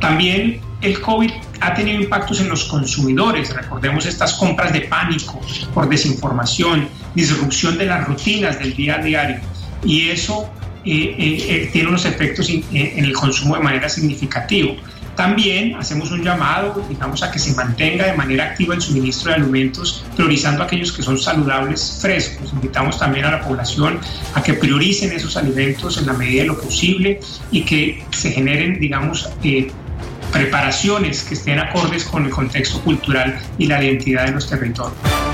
También 0.01 0.61
el 0.81 1.01
COVID 1.01 1.31
ha 1.61 1.75
tenido 1.75 2.01
impactos 2.01 2.41
en 2.41 2.49
los 2.49 2.65
consumidores. 2.65 3.55
Recordemos 3.55 4.07
estas 4.07 4.35
compras 4.35 4.73
de 4.73 4.83
pánico 4.83 5.41
por 5.75 5.89
desinformación, 5.89 6.89
disrupción 7.15 7.79
de 7.79 7.87
las 7.87 8.07
rutinas 8.07 8.59
del 8.59 8.75
día 8.75 8.97
a 8.97 8.99
día. 8.99 9.43
Y 9.85 10.11
eso 10.11 10.49
eh, 10.85 11.15
eh, 11.19 11.47
eh, 11.49 11.71
tiene 11.73 11.89
unos 11.89 12.05
efectos 12.05 12.49
en 12.49 13.05
el 13.05 13.13
consumo 13.13 13.57
de 13.57 13.63
manera 13.63 13.89
significativa. 13.89 14.75
También 15.19 15.75
hacemos 15.75 16.13
un 16.13 16.23
llamado, 16.23 16.81
digamos, 16.89 17.25
a 17.25 17.33
que 17.33 17.41
se 17.41 17.53
mantenga 17.53 18.07
de 18.07 18.13
manera 18.13 18.45
activa 18.45 18.77
el 18.77 18.81
suministro 18.81 19.33
de 19.33 19.39
alimentos, 19.39 20.05
priorizando 20.15 20.63
aquellos 20.63 20.93
que 20.93 21.03
son 21.03 21.19
saludables, 21.19 21.99
frescos. 22.01 22.53
Invitamos 22.53 23.01
también 23.01 23.25
a 23.25 23.33
la 23.33 23.41
población 23.41 23.99
a 24.35 24.43
que 24.45 24.55
prioricen 24.55 25.11
esos 25.11 25.37
alimentos 25.37 25.99
en 25.99 26.07
la 26.07 26.13
medida 26.13 26.43
de 26.43 26.47
lo 26.47 26.61
posible 26.61 27.19
y 27.51 27.63
que 27.63 28.05
se 28.13 28.31
generen, 28.31 28.79
digamos, 28.79 29.29
preparaciones 30.33 31.25
que 31.25 31.35
estén 31.35 31.59
acordes 31.59 32.05
con 32.05 32.25
el 32.25 32.31
contexto 32.31 32.81
cultural 32.83 33.41
y 33.59 33.67
la 33.67 33.83
identidad 33.83 34.27
de 34.27 34.31
los 34.31 34.49
territorios. 34.49 35.28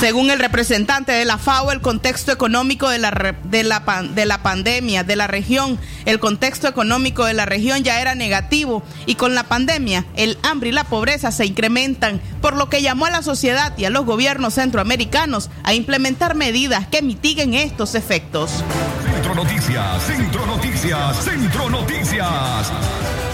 Según 0.00 0.30
el 0.30 0.38
representante 0.38 1.12
de 1.12 1.26
la 1.26 1.36
FAO, 1.36 1.72
el 1.72 1.82
contexto 1.82 2.32
económico 2.32 2.88
de 2.88 2.96
la, 2.96 3.36
de, 3.44 3.62
la, 3.62 3.80
de 4.14 4.24
la 4.24 4.42
pandemia 4.42 5.04
de 5.04 5.14
la 5.14 5.26
región, 5.26 5.78
el 6.06 6.18
contexto 6.18 6.66
económico 6.68 7.26
de 7.26 7.34
la 7.34 7.44
región 7.44 7.84
ya 7.84 8.00
era 8.00 8.14
negativo 8.14 8.82
y 9.04 9.16
con 9.16 9.34
la 9.34 9.42
pandemia 9.42 10.06
el 10.16 10.38
hambre 10.42 10.70
y 10.70 10.72
la 10.72 10.84
pobreza 10.84 11.32
se 11.32 11.44
incrementan, 11.44 12.18
por 12.40 12.56
lo 12.56 12.70
que 12.70 12.80
llamó 12.80 13.04
a 13.04 13.10
la 13.10 13.22
sociedad 13.22 13.76
y 13.76 13.84
a 13.84 13.90
los 13.90 14.06
gobiernos 14.06 14.54
centroamericanos 14.54 15.50
a 15.64 15.74
implementar 15.74 16.34
medidas 16.34 16.86
que 16.86 17.02
mitiguen 17.02 17.52
estos 17.52 17.94
efectos. 17.94 18.64
Centro 19.12 19.34
Noticias, 19.34 20.02
Centro 20.06 20.46
Noticias, 20.46 21.24
Centro 21.24 21.68
Noticias. 21.68 22.72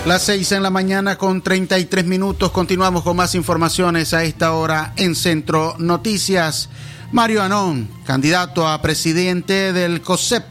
Las 0.06 0.22
seis 0.22 0.52
en 0.52 0.62
la 0.62 0.70
mañana 0.70 1.18
con 1.18 1.42
33 1.42 2.04
minutos. 2.04 2.52
Continuamos 2.52 3.02
con 3.02 3.16
más 3.16 3.34
informaciones 3.34 4.14
a 4.14 4.22
esta 4.22 4.52
hora 4.52 4.92
en 4.96 5.16
Centro 5.16 5.74
Noticias. 5.78 6.68
Mario 7.10 7.42
Anón, 7.42 7.90
candidato 8.04 8.68
a 8.68 8.80
presidente 8.80 9.72
del 9.72 10.02
COSEP, 10.02 10.44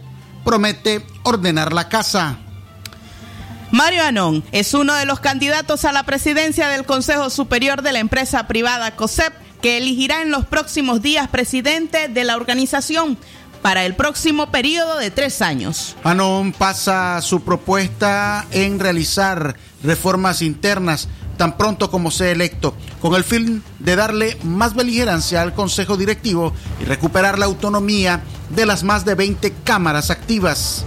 promete 0.44 1.06
ordenar 1.24 1.72
la 1.72 1.88
casa. 1.88 2.38
Mario 3.72 4.04
Anón 4.04 4.44
es 4.52 4.74
uno 4.74 4.94
de 4.94 5.06
los 5.06 5.22
candidatos 5.22 5.86
a 5.86 5.94
la 5.94 6.04
presidencia 6.04 6.68
del 6.68 6.84
Consejo 6.84 7.30
Superior 7.30 7.82
de 7.82 7.94
la 7.94 8.00
empresa 8.00 8.48
privada 8.48 8.98
COSEP, 8.98 9.34
que 9.62 9.78
elegirá 9.78 10.22
en 10.22 10.32
los 10.32 10.46
próximos 10.46 11.02
días 11.02 11.30
presidente 11.30 12.10
de 12.10 12.26
la 12.26 12.36
organización 12.36 13.18
para 13.66 13.84
el 13.84 13.96
próximo 13.96 14.52
periodo 14.52 15.00
de 15.00 15.10
tres 15.10 15.42
años. 15.42 15.96
Anón 16.04 16.52
pasa 16.52 17.20
su 17.24 17.42
propuesta 17.42 18.46
en 18.52 18.80
realizar 18.80 19.56
reformas 19.82 20.44
internas 20.44 21.08
tan 21.36 21.58
pronto 21.58 21.90
como 21.90 22.12
sea 22.12 22.30
electo, 22.30 22.76
con 23.02 23.16
el 23.16 23.24
fin 23.24 23.64
de 23.80 23.96
darle 23.96 24.38
más 24.44 24.76
beligerancia 24.76 25.42
al 25.42 25.56
Consejo 25.56 25.98
Directivo 25.98 26.54
y 26.80 26.86
recuperar 26.86 27.40
la 27.40 27.48
autonomía 27.48 28.22
de 28.52 28.68
las 28.68 28.84
más 28.84 29.04
de 29.04 29.16
20 29.16 29.52
cámaras 29.64 30.12
activas. 30.12 30.86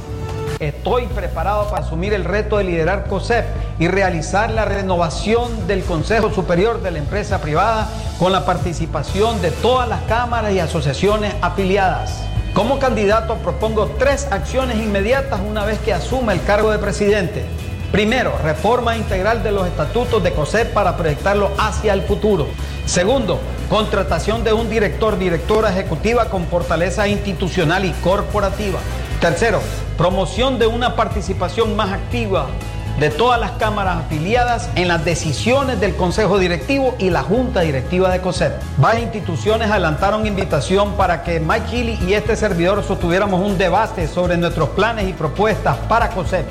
Estoy 0.61 1.07
preparado 1.07 1.69
para 1.71 1.85
asumir 1.85 2.15
el 2.15 2.25
reto 2.25 2.59
de 2.59 2.65
liderar 2.65 3.09
COSEP 3.09 3.45
y 3.81 3.89
realizar 3.89 4.53
la 4.53 4.65
renovación 4.65 5.67
del 5.67 5.83
Consejo 5.83 6.33
Superior 6.33 6.81
de 6.81 6.93
la 6.93 6.99
Empresa 6.99 7.41
Privada 7.41 7.89
con 8.21 8.31
la 8.31 8.47
participación 8.47 9.43
de 9.43 9.51
todas 9.51 9.89
las 9.89 10.03
cámaras 10.03 10.53
y 10.53 10.61
asociaciones 10.61 11.35
afiliadas. 11.43 12.29
Como 12.59 12.81
candidato 12.81 13.37
propongo 13.37 13.87
tres 14.01 14.27
acciones 14.33 14.79
inmediatas 14.79 15.39
una 15.49 15.65
vez 15.65 15.79
que 15.79 15.93
asuma 15.93 16.33
el 16.33 16.43
cargo 16.43 16.73
de 16.73 16.79
presidente. 16.81 17.45
Primero, 17.93 18.37
reforma 18.43 18.97
integral 18.97 19.45
de 19.45 19.53
los 19.53 19.65
estatutos 19.69 20.21
de 20.25 20.33
COSEP 20.33 20.73
para 20.73 20.97
proyectarlo 20.97 21.53
hacia 21.57 21.93
el 21.93 22.03
futuro. 22.03 22.49
Segundo, 22.85 23.39
contratación 23.71 24.43
de 24.43 24.55
un 24.55 24.69
director, 24.69 25.17
directora 25.21 25.71
ejecutiva 25.71 26.31
con 26.31 26.47
fortaleza 26.47 27.07
institucional 27.07 27.85
y 27.85 27.93
corporativa. 27.93 28.81
Tercero, 29.21 29.61
promoción 29.97 30.59
de 30.59 30.67
una 30.67 30.97
participación 30.97 31.77
más 31.77 31.93
activa 31.93 32.49
de 32.99 33.11
todas 33.11 33.39
las 33.39 33.53
cámaras 33.53 34.05
afiliadas 34.05 34.71
en 34.75 34.89
las 34.89 35.05
decisiones 35.05 35.79
del 35.79 35.95
Consejo 35.95 36.39
Directivo 36.39 36.97
y 36.99 37.11
la 37.11 37.23
Junta 37.23 37.61
Directiva 37.61 38.11
de 38.11 38.21
COSEP. 38.21 38.53
Varias 38.77 39.05
instituciones 39.05 39.71
adelantaron 39.71 40.27
invitación 40.27 40.95
para 40.97 41.23
que 41.23 41.39
Mike 41.39 41.69
Healy 41.71 41.99
y 42.09 42.15
este 42.15 42.35
servidor 42.35 42.83
sostuviéramos 42.83 43.41
un 43.41 43.57
debate 43.57 44.09
sobre 44.09 44.37
nuestros 44.37 44.71
planes 44.71 45.09
y 45.09 45.13
propuestas 45.13 45.77
para 45.89 46.11
COSEP. 46.11 46.47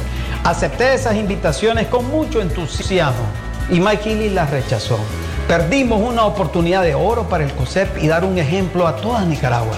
Acepté 0.46 0.94
esas 0.94 1.16
invitaciones 1.16 1.88
con 1.88 2.08
mucho 2.10 2.42
entusiasmo 2.42 3.26
y 3.70 3.82
Mike 3.82 4.10
Healy 4.10 4.30
las 4.30 4.50
rechazó. 4.50 4.98
Perdimos 5.50 6.02
una 6.02 6.26
oportunidad 6.26 6.84
de 6.84 6.96
oro 6.96 7.28
para 7.28 7.44
el 7.44 7.52
COSEP 7.52 8.02
y 8.02 8.08
dar 8.08 8.24
un 8.24 8.38
ejemplo 8.38 8.88
a 8.88 8.96
toda 8.96 9.26
Nicaragua. 9.26 9.76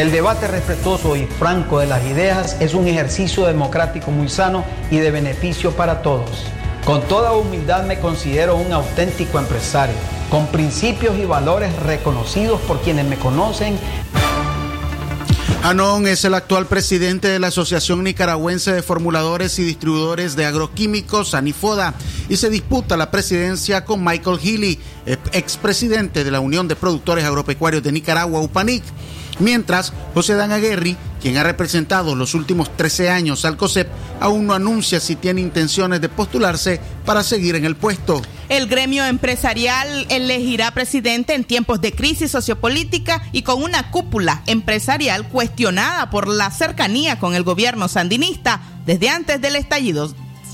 El 0.00 0.12
debate 0.12 0.48
respetuoso 0.48 1.14
y 1.14 1.26
franco 1.26 1.78
de 1.78 1.86
las 1.86 2.02
ideas 2.06 2.56
es 2.58 2.72
un 2.72 2.88
ejercicio 2.88 3.44
democrático 3.44 4.10
muy 4.10 4.30
sano 4.30 4.64
y 4.90 4.96
de 4.96 5.10
beneficio 5.10 5.72
para 5.72 6.00
todos. 6.00 6.30
Con 6.86 7.02
toda 7.02 7.34
humildad 7.34 7.84
me 7.84 7.98
considero 7.98 8.56
un 8.56 8.72
auténtico 8.72 9.38
empresario, 9.38 9.94
con 10.30 10.46
principios 10.46 11.18
y 11.18 11.26
valores 11.26 11.76
reconocidos 11.80 12.62
por 12.62 12.80
quienes 12.80 13.04
me 13.04 13.18
conocen. 13.18 13.78
Anón 15.62 16.06
es 16.06 16.24
el 16.24 16.32
actual 16.32 16.64
presidente 16.64 17.28
de 17.28 17.38
la 17.38 17.48
Asociación 17.48 18.02
Nicaragüense 18.02 18.72
de 18.72 18.82
Formuladores 18.82 19.58
y 19.58 19.64
Distribuidores 19.64 20.34
de 20.34 20.46
Agroquímicos, 20.46 21.34
ANIFODA, 21.34 21.92
y 22.30 22.36
se 22.36 22.48
disputa 22.48 22.96
la 22.96 23.10
presidencia 23.10 23.84
con 23.84 24.02
Michael 24.02 24.38
Healy, 24.38 24.78
expresidente 25.32 26.24
de 26.24 26.30
la 26.30 26.40
Unión 26.40 26.68
de 26.68 26.76
Productores 26.76 27.26
Agropecuarios 27.26 27.82
de 27.82 27.92
Nicaragua, 27.92 28.40
UPANIC. 28.40 28.82
Mientras, 29.40 29.92
José 30.14 30.34
Dan 30.34 30.52
Aguerri, 30.52 30.96
quien 31.20 31.36
ha 31.36 31.42
representado 31.42 32.14
los 32.14 32.34
últimos 32.34 32.76
13 32.76 33.10
años 33.10 33.44
al 33.44 33.56
COSEP, 33.56 33.88
aún 34.20 34.46
no 34.46 34.54
anuncia 34.54 35.00
si 35.00 35.16
tiene 35.16 35.40
intenciones 35.40 36.00
de 36.00 36.08
postularse 36.08 36.80
para 37.04 37.22
seguir 37.22 37.56
en 37.56 37.64
el 37.64 37.76
puesto. 37.76 38.22
El 38.48 38.66
gremio 38.66 39.04
empresarial 39.04 40.06
elegirá 40.08 40.72
presidente 40.72 41.34
en 41.34 41.44
tiempos 41.44 41.80
de 41.80 41.92
crisis 41.92 42.30
sociopolítica 42.30 43.22
y 43.32 43.42
con 43.42 43.62
una 43.62 43.90
cúpula 43.90 44.42
empresarial 44.46 45.28
cuestionada 45.28 46.10
por 46.10 46.28
la 46.28 46.50
cercanía 46.50 47.18
con 47.18 47.34
el 47.34 47.42
gobierno 47.42 47.88
sandinista 47.88 48.60
desde 48.86 49.08
antes 49.08 49.40
del 49.40 49.56
estallido 49.56 50.12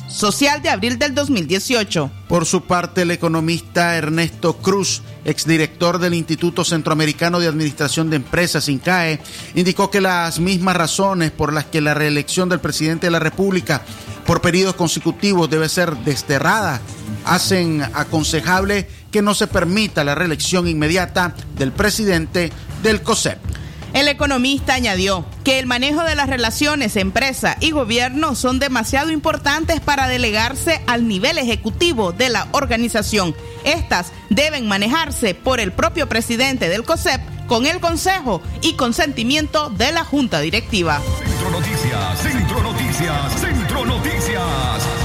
social 0.09 0.63
de 0.63 0.71
abril 0.71 0.99
del 0.99 1.15
2018. 1.15 2.11
Por 2.29 2.47
su 2.47 2.63
parte, 2.63 3.03
el 3.03 3.11
economista 3.11 3.97
Ernesto 3.97 4.57
Cruz, 4.59 5.03
exdirector 5.27 5.99
del 5.99 6.15
Instituto 6.15 6.65
Centroamericano 6.65 7.41
de 7.41 7.49
Administración 7.49 8.09
de 8.09 8.17
Empresas, 8.17 8.69
INCAE, 8.69 9.21
indicó 9.55 9.91
que 9.91 10.01
las 10.01 10.39
mismas 10.39 10.77
razones 10.77 11.33
por 11.33 11.53
las 11.53 11.67
que 11.67 11.81
la 11.81 11.95
reelección 11.95 12.49
del 12.49 12.61
presidente 12.61 13.09
de 13.09 13.11
la 13.11 13.19
República 13.19 13.83
por 14.25 14.41
periodos 14.41 14.77
consecutivos 14.77 15.51
debe 15.51 15.69
ser 15.69 15.97
desterrada 15.99 16.81
hacen 17.25 17.83
aconsejable 17.93 18.89
que 19.11 19.21
no 19.21 19.35
se 19.35 19.49
permita 19.49 20.05
la 20.05 20.15
reelección 20.15 20.69
inmediata 20.69 21.35
del 21.59 21.73
presidente 21.73 22.53
del 22.83 23.03
COSEP. 23.03 23.56
El 23.97 24.09
economista 24.09 24.75
añadió 24.75 25.25
que 25.43 25.59
el 25.59 25.65
manejo 25.65 26.05
de 26.05 26.15
las 26.15 26.29
relaciones 26.29 26.97
empresa 26.97 27.57
y 27.61 27.71
gobierno 27.71 28.35
son 28.35 28.59
demasiado 28.59 29.11
importantes 29.11 29.81
para 29.81 30.07
delegarse 30.07 30.83
al 30.87 31.09
nivel 31.09 31.39
ejecutivo 31.39 32.13
de 32.13 32.29
la 32.29 32.47
organización. 32.53 33.35
Estas 33.65 34.13
deben 34.29 34.69
manejarse 34.69 35.35
por 35.35 35.61
el 35.61 35.73
propio 35.73 36.11
presidente 36.11 36.69
del 36.69 36.85
COSEP 36.85 37.23
con 37.47 37.65
el 37.65 37.81
consejo 37.81 38.43
y 38.61 38.75
consentimiento 38.75 39.71
de 39.71 39.91
la 39.93 40.05
junta 40.05 40.41
directiva. 40.41 41.01
Centro 41.25 41.51
Noticias, 41.53 42.21
Centro 42.21 42.63
Noticias, 42.63 43.41
Centro 43.41 43.87
Noticias. 43.87 44.96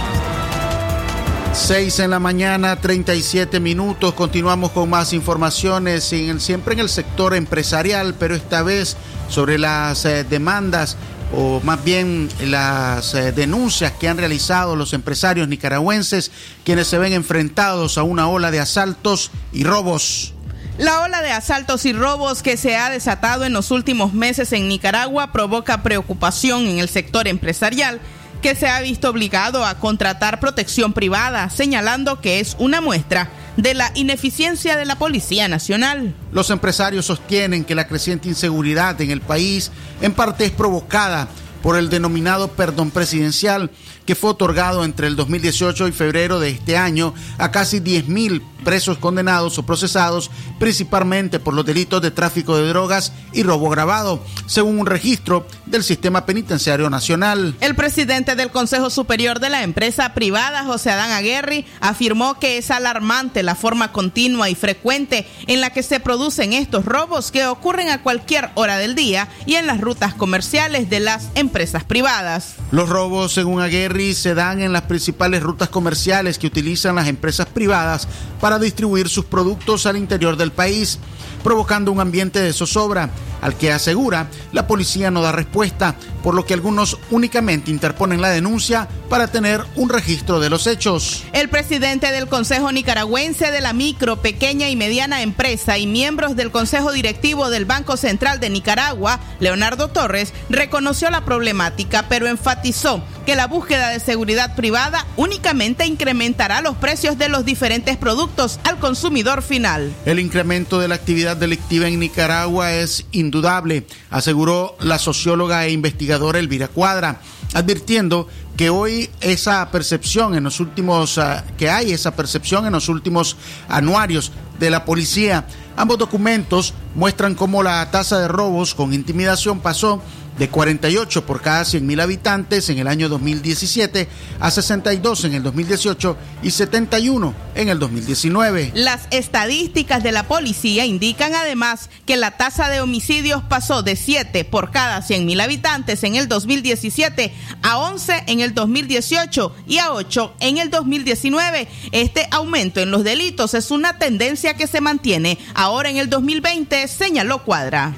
6 1.54 2.00
en 2.00 2.12
la 2.12 2.20
mañana, 2.20 2.78
37 2.78 3.60
minutos. 3.60 4.14
Continuamos 4.14 4.72
con 4.72 4.90
más 4.90 5.12
informaciones, 5.12 6.04
siempre 6.04 6.74
en 6.74 6.80
el 6.80 6.88
sector 6.88 7.36
empresarial, 7.36 8.16
pero 8.18 8.36
esta 8.36 8.64
vez 8.64 8.96
sobre 9.28 9.58
las 9.58 10.06
eh, 10.06 10.24
demandas 10.24 10.96
o 11.36 11.60
más 11.64 11.84
bien 11.84 12.30
las 12.42 13.14
eh, 13.14 13.34
denuncias 13.34 13.92
que 13.94 14.08
han 14.08 14.18
realizado 14.18 14.78
los 14.78 14.94
empresarios 14.94 15.50
nicaragüenses, 15.50 16.32
quienes 16.64 16.88
se 16.88 16.98
ven 16.98 17.12
enfrentados 17.12 17.98
a 17.98 18.04
una 18.04 18.30
ola 18.30 18.50
de 18.50 18.60
asaltos 18.60 19.32
y 19.52 19.66
robos. 19.66 20.34
La 20.78 21.02
ola 21.02 21.22
de 21.22 21.32
asaltos 21.32 21.86
y 21.86 21.92
robos 21.92 22.44
que 22.44 22.56
se 22.56 22.78
ha 22.78 22.90
desatado 22.90 23.44
en 23.44 23.52
los 23.52 23.72
últimos 23.72 24.14
meses 24.14 24.54
en 24.54 24.70
Nicaragua 24.70 25.34
provoca 25.34 25.84
preocupación 25.84 26.66
en 26.66 26.80
el 26.80 26.88
sector 26.88 27.28
empresarial 27.28 28.00
que 28.42 28.56
se 28.56 28.68
ha 28.68 28.82
visto 28.82 29.10
obligado 29.10 29.66
a 29.66 29.76
contratar 29.76 30.40
protección 30.40 30.94
privada, 30.94 31.50
señalando 31.50 32.22
que 32.22 32.40
es 32.40 32.56
una 32.60 32.82
muestra 32.82 33.30
de 33.58 33.74
la 33.74 33.92
ineficiencia 33.96 34.78
de 34.78 34.86
la 34.86 34.98
Policía 34.98 35.48
Nacional. 35.48 36.16
Los 36.32 36.50
empresarios 36.50 37.06
sostienen 37.06 37.64
que 37.64 37.76
la 37.76 37.88
creciente 37.88 38.30
inseguridad 38.30 39.00
en 39.02 39.12
el 39.12 39.22
país 39.22 39.72
en 40.02 40.14
parte 40.14 40.46
es 40.46 40.52
provocada 40.52 41.28
por 41.62 41.78
el 41.78 41.90
denominado 41.90 42.50
perdón 42.50 42.90
presidencial 42.90 43.70
que 44.06 44.16
fue 44.16 44.32
otorgado 44.32 44.84
entre 44.84 45.08
el 45.08 45.16
2018 45.16 45.88
y 45.88 45.92
febrero 45.92 46.40
de 46.40 46.50
este 46.50 46.76
año 46.76 47.14
a 47.38 47.52
casi 47.52 47.80
10.000 47.80 48.42
presos 48.64 48.98
condenados 48.98 49.58
o 49.58 49.64
procesados 49.64 50.30
principalmente 50.60 51.40
por 51.40 51.54
los 51.54 51.66
delitos 51.66 52.02
de 52.02 52.12
tráfico 52.12 52.58
de 52.58 52.68
drogas 52.68 53.14
y 53.34 53.44
robo 53.44 53.70
grabado, 53.70 54.24
según 54.46 54.80
un 54.80 54.86
registro 54.86 55.46
del 55.66 55.84
Sistema 55.84 56.26
Penitenciario 56.26 56.90
Nacional. 56.90 57.56
El 57.62 57.76
presidente 57.76 58.36
del 58.36 58.52
Consejo 58.52 58.90
Superior 58.90 59.40
de 59.40 59.50
la 59.50 59.64
empresa 59.64 60.14
privada, 60.14 60.64
José 60.66 60.92
Adán 60.92 61.12
Aguerri, 61.12 61.66
afirmó 61.80 62.40
que 62.40 62.58
es 62.58 62.72
alarmante 62.72 63.44
la 63.44 63.56
forma 63.56 63.92
continua 63.92 64.50
y 64.50 64.56
frecuente 64.56 65.28
en 65.48 65.62
la 65.62 65.72
que 65.72 65.84
se 65.84 66.00
producen 66.00 66.54
estos 66.54 66.86
robos 66.86 67.32
que 67.32 67.46
ocurren 67.46 67.90
a 67.90 68.04
cualquier 68.04 68.50
hora 68.56 68.78
del 68.78 68.96
día 68.96 69.28
y 69.46 69.56
en 69.56 69.68
las 69.68 69.82
rutas 69.82 70.14
comerciales 70.14 70.90
de 70.90 71.00
las 71.00 71.30
empresas 71.36 71.84
privadas. 71.84 72.56
Los 72.72 72.90
robos, 72.90 73.34
según 73.34 73.62
Aguerri, 73.62 74.14
se 74.14 74.34
dan 74.34 74.62
en 74.62 74.74
las 74.74 74.84
principales 74.84 75.44
rutas 75.44 75.70
comerciales 75.70 76.38
que 76.38 76.48
utilizan 76.48 76.96
las 76.96 77.08
empresas 77.08 77.48
privadas 77.48 78.08
para 78.40 78.51
para 78.52 78.66
distribuir 78.66 79.08
sus 79.08 79.24
productos 79.24 79.86
al 79.86 79.96
interior 79.96 80.36
del 80.36 80.52
país, 80.52 81.00
provocando 81.42 81.90
un 81.90 82.02
ambiente 82.02 82.42
de 82.42 82.52
zozobra 82.52 83.10
al 83.42 83.56
que 83.56 83.72
asegura 83.72 84.28
la 84.52 84.68
policía 84.68 85.10
no 85.10 85.22
da 85.22 85.32
respuesta, 85.32 85.96
por 86.22 86.36
lo 86.36 86.46
que 86.46 86.54
algunos 86.54 86.98
únicamente 87.10 87.72
interponen 87.72 88.22
la 88.22 88.30
denuncia 88.30 88.88
para 89.10 89.28
tener 89.28 89.64
un 89.76 89.90
registro 89.90 90.40
de 90.40 90.50
los 90.50 90.68
hechos. 90.68 91.24
El 91.34 91.50
presidente 91.50 92.12
del 92.12 92.28
Consejo 92.28 92.72
Nicaragüense 92.72 93.52
de 93.52 93.62
la 93.62 93.74
Micro, 93.74 94.22
Pequeña 94.22 94.70
y 94.70 94.76
Mediana 94.76 95.22
Empresa 95.22 95.78
y 95.78 95.88
miembros 95.88 96.36
del 96.36 96.52
Consejo 96.52 96.92
Directivo 96.92 97.50
del 97.50 97.66
Banco 97.66 97.98
Central 97.98 98.40
de 98.40 98.50
Nicaragua, 98.50 99.20
Leonardo 99.40 99.88
Torres, 99.88 100.34
reconoció 100.50 101.10
la 101.10 101.26
problemática, 101.26 102.06
pero 102.08 102.28
enfatizó 102.28 103.02
que 103.26 103.36
la 103.36 103.48
búsqueda 103.48 103.90
de 103.90 104.00
seguridad 104.00 104.56
privada 104.56 105.06
únicamente 105.16 105.86
incrementará 105.86 106.62
los 106.62 106.76
precios 106.78 107.18
de 107.18 107.30
los 107.30 107.46
diferentes 107.46 107.98
productos 107.98 108.41
al 108.42 108.80
consumidor 108.80 109.44
final. 109.44 109.94
El 110.04 110.20
incremento 110.20 110.80
de 110.80 110.88
la 110.88 110.96
actividad 110.96 111.38
delictiva 111.38 111.88
en 111.88 112.00
Nicaragua 112.00 112.74
es 112.74 113.06
indudable, 113.12 113.86
aseguró 114.10 114.76
la 114.80 114.98
socióloga 114.98 115.64
e 115.68 115.72
investigadora 115.72 116.40
Elvira 116.40 116.68
Cuadra, 116.68 117.22
advirtiendo 117.54 118.28
que 118.58 118.72
hoy 118.72 119.12
esa 119.20 119.70
percepción 119.70 120.34
en 120.34 120.44
los 120.44 120.60
últimos, 120.60 121.20
ah, 121.20 121.44
que 121.56 121.70
hay 121.70 121.92
esa 121.92 122.16
percepción 122.16 122.66
en 122.66 122.74
los 122.74 122.90
últimos 122.90 123.38
anuarios 123.70 124.32
de 124.60 124.72
la 124.72 124.86
policía. 124.86 125.46
Ambos 125.78 126.00
documentos 126.00 126.74
muestran 126.96 127.36
cómo 127.36 127.62
la 127.62 127.92
tasa 127.92 128.18
de 128.20 128.28
robos 128.28 128.74
con 128.74 128.92
intimidación 128.92 129.60
pasó 129.60 130.02
de 130.38 130.50
48 130.50 131.26
por 131.26 131.42
cada 131.42 131.64
100.000 131.64 132.02
habitantes 132.02 132.70
en 132.70 132.80
el 132.80 132.88
año 132.88 133.10
2017 133.10 134.08
a 134.40 134.52
62 134.52 135.26
en 135.26 135.34
el 135.34 135.44
2018 135.44 136.18
y 136.44 136.52
71 136.52 137.34
en 137.56 137.70
el 137.70 137.80
2019. 137.80 138.72
Las 138.74 139.08
estadísticas 139.12 140.04
de 140.04 140.12
la 140.12 140.28
policía 140.28 140.86
indican 140.86 141.36
además 141.36 141.90
que 142.06 142.18
la 142.18 142.32
tasa 142.38 142.70
de 142.70 142.82
homicidios 142.82 143.44
pasó 143.44 143.84
de 143.84 143.96
7 143.96 144.46
por 144.46 144.72
cada 144.72 145.02
100.000 145.02 145.42
habitantes 145.42 146.04
en 146.04 146.16
el 146.16 146.28
2017 146.28 147.34
a 147.62 147.78
11 147.78 148.24
en 148.28 148.40
el 148.40 148.54
2018 148.54 149.56
y 149.68 149.78
a 149.78 149.92
8 149.92 150.36
en 150.40 150.58
el 150.58 150.70
2019. 150.70 151.68
Este 151.92 152.28
aumento 152.32 152.80
en 152.80 152.92
los 152.92 153.04
delitos 153.04 153.54
es 153.54 153.72
una 153.72 153.98
tendencia 153.98 154.56
que 154.56 154.68
se 154.68 154.82
mantiene 154.82 155.38
ahora 155.54 155.90
en 155.90 155.98
el 155.98 156.10
2020, 156.10 156.88
señaló 156.88 157.44
Cuadra. 157.44 157.94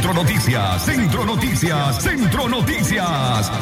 Centro 0.00 0.14
Noticias, 0.14 0.82
Centro 0.82 1.26
Noticias, 1.26 2.02
Centro 2.02 2.48
Noticias. 2.48 3.52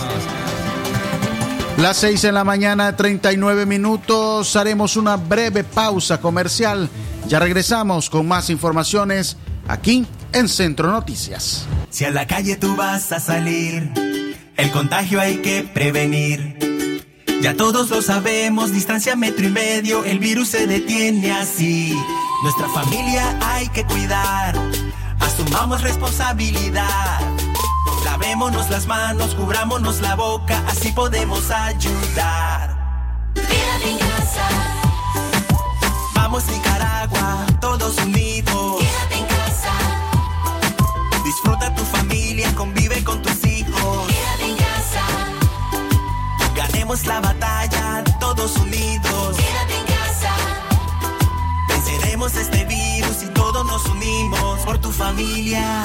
Las 1.78 1.96
6 1.96 2.22
en 2.22 2.34
la 2.34 2.44
mañana, 2.44 2.94
39 2.94 3.66
minutos. 3.66 4.54
Haremos 4.54 4.96
una 4.96 5.16
breve 5.16 5.64
pausa 5.64 6.20
comercial. 6.20 6.88
Ya 7.26 7.40
regresamos 7.40 8.08
con 8.08 8.28
más 8.28 8.50
informaciones 8.50 9.36
aquí 9.66 10.06
en 10.32 10.48
Centro 10.48 10.92
Noticias. 10.92 11.66
Si 11.90 12.04
a 12.04 12.12
la 12.12 12.28
calle 12.28 12.54
tú 12.54 12.76
vas 12.76 13.10
a 13.10 13.18
salir, 13.18 13.90
el 14.56 14.70
contagio 14.70 15.20
hay 15.20 15.38
que 15.38 15.64
prevenir. 15.64 17.04
Ya 17.42 17.56
todos 17.56 17.90
lo 17.90 18.00
sabemos, 18.00 18.70
distancia 18.70 19.16
metro 19.16 19.44
y 19.44 19.50
medio, 19.50 20.04
el 20.04 20.20
virus 20.20 20.50
se 20.50 20.68
detiene 20.68 21.32
así. 21.32 21.96
Nuestra 22.44 22.68
familia 22.68 23.36
hay 23.42 23.68
que 23.70 23.82
cuidar 23.82 24.54
Asumamos 25.20 25.82
responsabilidad. 25.82 27.20
Lavémonos 28.04 28.70
las 28.70 28.86
manos, 28.86 29.34
cubrámonos 29.34 30.00
la 30.00 30.14
boca, 30.14 30.62
así 30.68 30.92
podemos 30.92 31.50
ayudar. 31.50 32.76
Quédate 33.34 33.90
en 33.90 33.98
casa. 33.98 34.48
Vamos 36.14 36.46
Nicaragua, 36.48 37.46
todos 37.60 37.96
unidos. 37.98 38.76
Quédate 38.80 39.18
en 39.18 39.26
casa. 39.26 39.72
Disfruta 41.24 41.74
tu 41.74 41.84
familia, 41.84 42.54
convive 42.54 43.02
con 43.04 43.20
tus 43.22 43.44
hijos. 43.44 44.06
Quédate 44.06 44.44
en 44.50 44.56
casa. 44.56 45.04
Ganemos 46.54 47.04
la 47.06 47.20
batalla, 47.20 48.04
todos 48.20 48.56
unidos. 48.56 49.17
Nos 53.78 53.90
unimos. 53.90 54.60
por 54.64 54.78
tu 54.78 54.90
familia. 54.90 55.84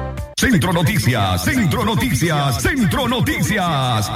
Centro 0.41 0.73
Noticias, 0.73 1.43
Centro 1.43 1.85
Noticias, 1.85 2.63
Centro 2.63 3.07
Noticias. 3.07 4.09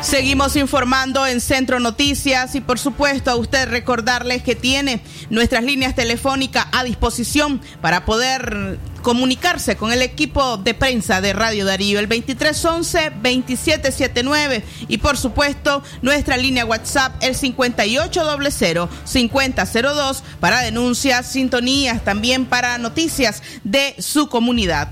Seguimos 0.00 0.56
informando 0.56 1.24
en 1.24 1.40
Centro 1.40 1.78
Noticias 1.78 2.56
y 2.56 2.60
por 2.60 2.80
supuesto 2.80 3.30
a 3.30 3.36
usted 3.36 3.68
recordarles 3.68 4.42
que 4.42 4.56
tiene 4.56 5.00
nuestras 5.30 5.62
líneas 5.62 5.94
telefónicas 5.94 6.66
a 6.72 6.82
disposición 6.82 7.60
para 7.80 8.04
poder 8.04 8.80
comunicarse 9.06 9.76
con 9.76 9.92
el 9.92 10.02
equipo 10.02 10.56
de 10.56 10.74
prensa 10.74 11.20
de 11.20 11.32
Radio 11.32 11.64
Darío, 11.64 12.00
el 12.00 12.08
2311-2779 12.08 14.64
y 14.88 14.98
por 14.98 15.16
supuesto 15.16 15.84
nuestra 16.02 16.36
línea 16.36 16.64
WhatsApp, 16.64 17.14
el 17.22 17.36
5800-5002 17.36 20.22
para 20.40 20.62
denuncias, 20.62 21.30
sintonías, 21.30 22.02
también 22.02 22.46
para 22.46 22.78
noticias 22.78 23.44
de 23.62 23.94
su 24.00 24.28
comunidad. 24.28 24.88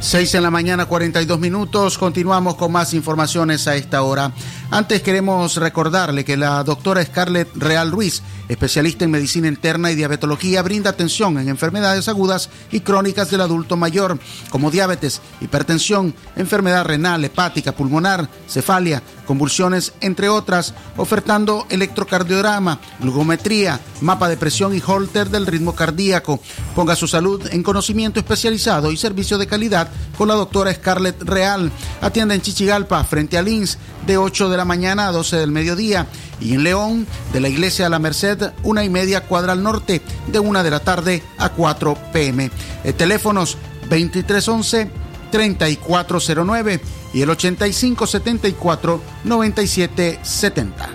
6 0.00 0.34
en 0.34 0.42
la 0.42 0.50
mañana, 0.50 0.86
42 0.86 1.38
minutos. 1.38 1.98
Continuamos 1.98 2.54
con 2.54 2.72
más 2.72 2.94
informaciones 2.94 3.66
a 3.66 3.76
esta 3.76 4.02
hora. 4.02 4.32
Antes 4.70 5.00
queremos 5.00 5.56
recordarle 5.56 6.24
que 6.24 6.36
la 6.36 6.62
doctora 6.64 7.04
Scarlett 7.04 7.48
Real 7.54 7.92
Ruiz, 7.92 8.22
especialista 8.48 9.04
en 9.04 9.12
medicina 9.12 9.46
interna 9.46 9.92
y 9.92 9.94
diabetología, 9.94 10.60
brinda 10.60 10.90
atención 10.90 11.38
en 11.38 11.48
enfermedades 11.48 12.08
agudas 12.08 12.50
y 12.72 12.80
crónicas 12.80 13.30
del 13.30 13.42
adulto 13.42 13.76
mayor, 13.76 14.18
como 14.50 14.72
diabetes, 14.72 15.20
hipertensión, 15.40 16.14
enfermedad 16.34 16.84
renal, 16.84 17.24
hepática, 17.24 17.72
pulmonar, 17.72 18.28
cefalia, 18.48 19.04
convulsiones, 19.24 19.92
entre 20.00 20.28
otras, 20.28 20.74
ofertando 20.96 21.66
electrocardiograma, 21.70 22.80
glucometría, 23.00 23.80
mapa 24.00 24.28
de 24.28 24.36
presión 24.36 24.74
y 24.74 24.82
holter 24.84 25.30
del 25.30 25.46
ritmo 25.46 25.76
cardíaco. 25.76 26.40
Ponga 26.74 26.96
su 26.96 27.06
salud 27.06 27.46
en 27.52 27.62
conocimiento 27.62 28.18
especializado 28.18 28.90
y 28.90 28.96
servicio 28.96 29.38
de 29.38 29.46
calidad 29.46 29.88
con 30.18 30.26
la 30.26 30.34
doctora 30.34 30.74
Scarlett 30.74 31.22
Real. 31.22 31.70
Atiende 32.00 32.34
en 32.34 32.42
Chichigalpa, 32.42 33.04
frente 33.04 33.38
al 33.38 33.48
INS, 33.48 33.78
de 34.06 34.16
8 34.16 34.48
de 34.48 34.55
la 34.56 34.64
mañana 34.64 35.08
a 35.08 35.12
12 35.12 35.36
del 35.36 35.50
mediodía. 35.50 36.06
Y 36.40 36.54
en 36.54 36.64
León, 36.64 37.06
de 37.32 37.40
la 37.40 37.48
Iglesia 37.48 37.86
a 37.86 37.88
la 37.88 37.98
Merced, 37.98 38.52
una 38.62 38.84
y 38.84 38.90
media 38.90 39.22
cuadra 39.22 39.52
al 39.52 39.62
norte, 39.62 40.02
de 40.26 40.38
1 40.38 40.62
de 40.62 40.70
la 40.70 40.80
tarde 40.80 41.22
a 41.38 41.50
4 41.50 41.96
pm. 42.12 42.50
Eh, 42.84 42.92
teléfonos 42.92 43.56
2311 43.88 44.90
3409 45.30 46.80
y 47.12 47.22
el 47.22 47.30
8574 47.30 49.00
9770. 49.24 50.88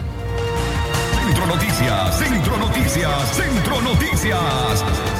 Centro 1.25 1.47
Noticias, 1.47 2.19
Centro 2.19 2.57
Noticias, 2.57 3.35
Centro 3.35 3.81
Noticias. 3.81 5.10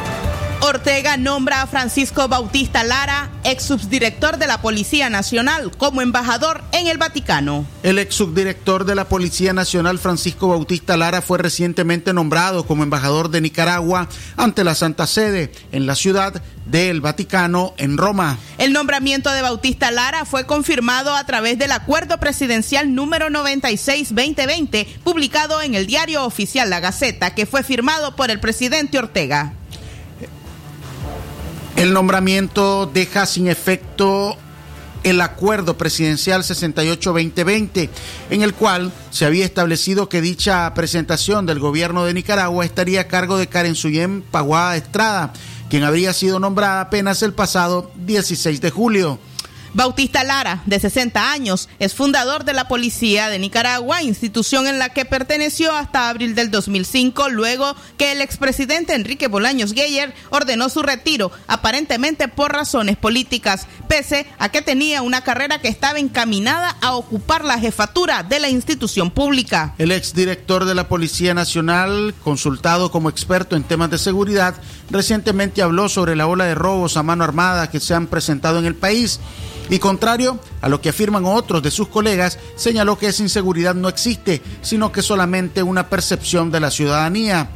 Ortega 0.64 1.18
nombra 1.18 1.64
a 1.64 1.68
Francisco 1.68 2.28
Bautista 2.28 2.84
Lara, 2.84 3.32
ex 3.44 3.64
subdirector 3.64 4.38
de 4.38 4.46
la 4.46 4.62
Policía 4.62 5.10
Nacional, 5.10 5.72
como 5.76 6.04
embajador 6.04 6.64
en 6.72 6.86
el 6.86 7.00
Vaticano. 7.00 7.66
El 7.82 7.98
ex 7.98 8.14
subdirector 8.14 8.86
de 8.86 8.94
la 8.94 9.10
Policía 9.10 9.54
Nacional, 9.54 9.98
Francisco 9.98 10.50
Bautista 10.50 10.98
Lara, 10.98 11.24
fue 11.24 11.40
recientemente 11.40 12.14
nombrado 12.14 12.68
como 12.68 12.84
embajador 12.84 13.32
de 13.32 13.42
Nicaragua 13.42 14.08
ante 14.38 14.64
la 14.64 14.76
Santa 14.76 15.08
Sede 15.08 15.52
en 15.72 15.88
la 15.88 15.96
ciudad 15.96 16.44
del 16.68 17.02
Vaticano, 17.02 17.74
en 17.78 17.98
Roma. 17.98 18.38
El 18.60 18.72
nombramiento 18.72 19.32
de 19.32 19.42
Bautista 19.42 19.90
Lara 19.90 20.26
fue 20.26 20.46
confirmado 20.46 21.16
a 21.16 21.26
través 21.26 21.58
del 21.58 21.72
Acuerdo 21.72 22.20
Presidencial 22.20 22.94
número 22.94 23.30
96-2020, 23.30 24.86
publicado 25.04 25.60
en 25.64 25.74
el 25.74 25.88
diario 25.88 26.24
oficial 26.24 26.70
La 26.70 26.80
Gaceta, 26.80 27.34
que 27.34 27.48
fue 27.48 27.64
firmado 27.64 28.16
por 28.16 28.30
el 28.30 28.40
presidente 28.40 29.00
Ortega. 29.00 29.56
El 31.82 31.94
nombramiento 31.94 32.86
deja 32.86 33.26
sin 33.26 33.48
efecto 33.48 34.38
el 35.02 35.20
acuerdo 35.20 35.80
presidencial 35.80 36.44
68-2020, 36.44 37.90
en 38.30 38.44
el 38.44 38.54
cual 38.54 38.92
se 39.10 39.26
había 39.26 39.46
establecido 39.46 40.08
que 40.08 40.22
dicha 40.22 40.72
presentación 40.76 41.48
del 41.48 41.58
gobierno 41.58 42.06
de 42.06 42.14
Nicaragua 42.14 42.66
estaría 42.66 43.02
a 43.02 43.08
cargo 43.08 43.40
de 43.40 43.48
Karen 43.48 43.74
Suyem 43.74 44.22
Paguada 44.22 44.78
Estrada, 44.78 45.34
quien 45.72 45.84
habría 45.84 46.14
sido 46.14 46.40
nombrada 46.40 46.82
apenas 46.82 47.24
el 47.24 47.34
pasado 47.34 47.92
16 47.96 48.62
de 48.62 48.70
julio. 48.70 49.18
Bautista 49.74 50.24
Lara, 50.24 50.62
de 50.66 50.80
60 50.80 51.32
años, 51.32 51.70
es 51.80 51.96
fundador 51.96 52.44
de 52.44 52.54
la 52.54 52.68
Policía 52.68 53.30
de 53.30 53.40
Nicaragua, 53.40 54.04
institución 54.04 54.68
en 54.68 54.80
la 54.80 54.90
que 54.90 55.06
perteneció 55.06 55.74
hasta 55.74 56.10
abril 56.10 56.36
del 56.36 56.52
2005, 56.52 57.30
luego 57.30 57.76
que 57.98 58.12
el 58.12 58.22
expresidente 58.22 58.96
Enrique 58.96 59.28
Bolaños 59.28 59.74
Geyer 59.74 60.14
ordenó 60.30 60.68
su 60.68 60.82
retiro, 60.82 61.32
aparentemente 61.48 62.28
por 62.28 62.52
razones 62.52 62.98
políticas, 62.98 63.68
pese 63.88 64.28
a 64.40 64.50
que 64.50 64.62
tenía 64.62 65.02
una 65.02 65.22
carrera 65.22 65.62
que 65.62 65.70
estaba 65.70 66.00
encaminada 66.00 66.76
a 66.82 66.96
ocupar 66.96 67.46
la 67.46 67.58
jefatura 67.58 68.24
de 68.24 68.40
la 68.40 68.50
institución 68.50 69.10
pública. 69.10 69.74
El 69.78 69.92
exdirector 69.92 70.66
de 70.66 70.76
la 70.76 70.90
Policía 70.90 71.34
Nacional, 71.34 72.14
consultado 72.24 72.92
como 72.92 73.10
experto 73.10 73.56
en 73.56 73.64
temas 73.64 73.90
de 73.90 73.98
seguridad, 73.98 74.56
recientemente 74.90 75.62
habló 75.62 75.88
sobre 75.88 76.16
la 76.16 76.28
ola 76.28 76.46
de 76.46 76.56
robos 76.56 76.98
a 76.98 77.04
mano 77.04 77.24
armada 77.24 77.70
que 77.70 77.80
se 77.80 77.94
han 77.94 78.08
presentado 78.08 78.60
en 78.60 78.66
el 78.66 78.76
país. 78.76 79.20
Y 79.72 79.80
contrario 79.80 80.38
a 80.60 80.68
lo 80.68 80.82
que 80.82 80.90
afirman 80.90 81.24
otros 81.26 81.64
de 81.64 81.72
sus 81.72 81.88
colegas, 81.88 82.38
señaló 82.58 82.98
que 82.98 83.08
esa 83.08 83.24
inseguridad 83.24 83.74
no 83.74 83.88
existe, 83.88 84.42
sino 84.62 84.92
que 84.92 85.02
solamente 85.02 85.64
una 85.64 85.88
percepción 85.88 86.52
de 86.52 86.60
la 86.60 86.70
ciudadanía. 86.70 87.50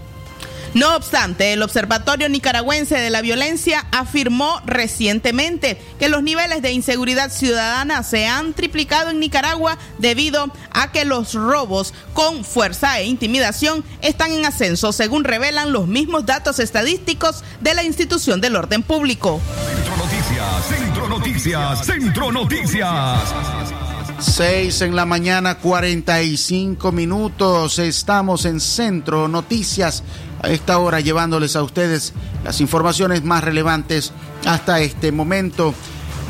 No 0.76 0.94
obstante, 0.98 1.54
el 1.54 1.64
Observatorio 1.64 2.28
Nicaragüense 2.28 2.98
de 2.98 3.10
la 3.10 3.22
Violencia 3.22 3.86
afirmó 3.94 4.62
recientemente 4.66 5.82
que 5.98 6.10
los 6.10 6.22
niveles 6.22 6.62
de 6.62 6.74
inseguridad 6.74 7.32
ciudadana 7.32 8.04
se 8.04 8.28
han 8.28 8.52
triplicado 8.52 9.10
en 9.10 9.22
Nicaragua 9.22 9.78
debido 10.00 10.52
a 10.72 10.92
que 10.92 11.06
los 11.06 11.34
robos 11.34 11.94
con 12.14 12.44
fuerza 12.44 13.00
e 13.00 13.06
intimidación 13.06 13.86
están 14.02 14.34
en 14.34 14.46
ascenso, 14.46 14.92
según 14.92 15.24
revelan 15.24 15.72
los 15.72 15.88
mismos 15.88 16.26
datos 16.26 16.60
estadísticos 16.60 17.46
de 17.62 17.74
la 17.74 17.84
institución 17.84 18.42
del 18.42 18.58
orden 18.58 18.84
público. 18.84 19.40
Centro 19.74 19.96
Noticias, 19.96 20.66
Centro 20.68 21.08
Noticias, 21.08 21.86
Centro 21.86 22.32
Noticias. 22.34 23.85
6 24.20 24.82
en 24.82 24.96
la 24.96 25.06
mañana, 25.06 25.56
45 25.56 26.92
minutos. 26.92 27.80
Estamos 27.80 28.46
en 28.46 28.60
Centro 28.60 29.28
Noticias 29.28 30.04
a 30.42 30.50
esta 30.50 30.80
hora 30.80 31.02
llevándoles 31.02 31.56
a 31.56 31.64
ustedes 31.64 32.14
las 32.44 32.62
informaciones 32.62 33.24
más 33.24 33.44
relevantes 33.44 34.14
hasta 34.46 34.80
este 34.80 35.12
momento. 35.12 35.74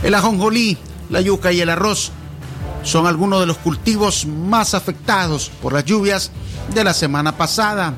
El 0.03 0.15
ajonjolí, 0.15 0.77
la 1.09 1.21
yuca 1.21 1.51
y 1.51 1.61
el 1.61 1.69
arroz 1.69 2.11
son 2.83 3.07
algunos 3.07 3.39
de 3.39 3.45
los 3.45 3.57
cultivos 3.57 4.25
más 4.25 4.73
afectados 4.73 5.51
por 5.61 5.73
las 5.73 5.85
lluvias 5.85 6.31
de 6.73 6.83
la 6.83 6.93
semana 6.93 7.37
pasada. 7.37 7.93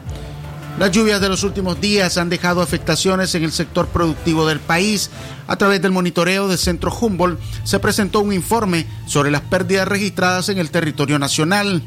Las 0.78 0.92
lluvias 0.92 1.20
de 1.20 1.30
los 1.30 1.44
últimos 1.44 1.82
días 1.82 2.20
han 2.20 2.30
dejado 2.30 2.62
afectaciones 2.62 3.34
en 3.34 3.44
el 3.44 3.52
sector 3.52 3.88
productivo 3.88 4.46
del 4.46 4.60
país. 4.60 5.10
A 5.48 5.56
través 5.56 5.82
del 5.82 5.92
monitoreo 5.92 6.48
del 6.48 6.60
Centro 6.60 6.96
Humboldt 6.96 7.40
se 7.64 7.80
presentó 7.80 8.20
un 8.20 8.32
informe 8.32 8.86
sobre 9.08 9.32
las 9.32 9.42
pérdidas 9.42 9.88
registradas 9.88 10.50
en 10.50 10.60
el 10.60 10.70
territorio 10.70 11.18
nacional. 11.18 11.82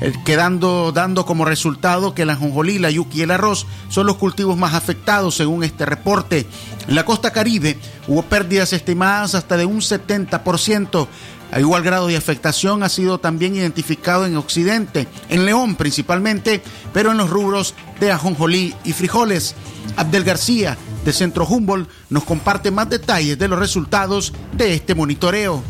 eh, 0.00 0.12
quedando 0.24 0.92
dando 0.92 1.26
como 1.26 1.44
resultado 1.44 2.14
que 2.14 2.24
la 2.24 2.36
jonjolí, 2.36 2.78
la 2.78 2.90
yuca 2.90 3.16
y 3.16 3.22
el 3.22 3.32
arroz 3.32 3.66
son 3.90 4.06
los 4.06 4.16
cultivos 4.16 4.56
más 4.56 4.74
afectados 4.74 5.34
según 5.34 5.64
este 5.64 5.84
reporte. 5.84 6.46
En 6.88 6.94
la 6.94 7.04
costa 7.04 7.32
caribe 7.32 7.78
hubo 8.06 8.22
pérdidas 8.22 8.72
estimadas 8.72 9.34
hasta 9.34 9.56
de 9.56 9.66
un 9.66 9.80
70%. 9.80 11.08
A 11.52 11.58
igual 11.58 11.82
grado 11.82 12.06
de 12.06 12.16
afectación 12.16 12.84
ha 12.84 12.88
sido 12.88 13.18
también 13.18 13.56
identificado 13.56 14.24
en 14.24 14.36
Occidente, 14.36 15.08
en 15.28 15.44
León 15.44 15.74
principalmente, 15.74 16.62
pero 16.92 17.10
en 17.10 17.18
los 17.18 17.28
rubros 17.28 17.74
de 18.00 18.10
ajonjolí 18.10 18.74
y 18.84 18.92
frijoles. 18.92 19.54
Abdel 19.96 20.24
García, 20.24 20.76
de 21.04 21.12
Centro 21.12 21.46
Humboldt, 21.46 21.88
nos 22.08 22.24
comparte 22.24 22.70
más 22.70 22.88
detalles 22.88 23.38
de 23.38 23.48
los 23.48 23.58
resultados 23.58 24.32
de 24.56 24.74
este 24.74 24.94
monitoreo 24.94 25.62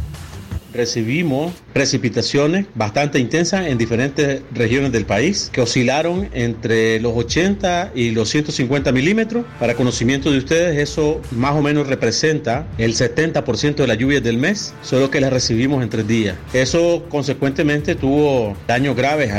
recibimos 0.73 1.53
precipitaciones 1.73 2.67
bastante 2.75 3.19
intensas 3.19 3.67
en 3.67 3.79
diferentes 3.79 4.43
regiones 4.53 4.93
del 4.93 5.07
país 5.07 5.51
que 5.53 5.61
oscilaron 5.61 6.29
entre 6.33 7.01
los 7.01 7.17
80 7.17 7.93
y 7.95 8.11
los 8.11 8.29
150 8.29 8.93
milímetros. 8.93 9.45
Para 9.59 9.75
conocimiento 9.75 10.31
de 10.31 10.39
ustedes, 10.39 10.79
eso 10.79 11.21
más 11.33 11.55
o 11.55 11.63
menos 11.63 11.87
representa 11.87 12.67
el 12.79 12.95
70% 12.95 13.77
de 13.77 13.87
las 13.87 13.99
lluvias 13.99 14.23
del 14.23 14.39
mes, 14.39 14.75
solo 14.83 15.11
que 15.11 15.21
las 15.21 15.33
recibimos 15.33 15.83
en 15.83 15.89
tres 15.89 16.07
días. 16.07 16.37
Eso 16.53 17.05
consecuentemente 17.09 17.95
tuvo 17.95 18.57
daños 18.67 18.97
graves 18.97 19.31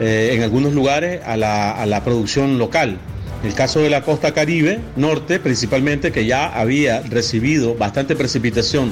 eh, 0.00 0.30
en 0.32 0.42
algunos 0.42 0.72
lugares 0.72 1.20
a 1.24 1.36
la 1.36 2.02
producción 2.04 2.58
local. 2.58 2.98
El 3.44 3.52
caso 3.52 3.80
de 3.80 3.90
la 3.90 4.00
costa 4.00 4.32
caribe 4.32 4.78
norte, 4.96 5.38
principalmente, 5.38 6.12
que 6.12 6.24
ya 6.24 6.46
había 6.46 7.02
recibido 7.02 7.74
bastante 7.74 8.16
precipitación 8.16 8.90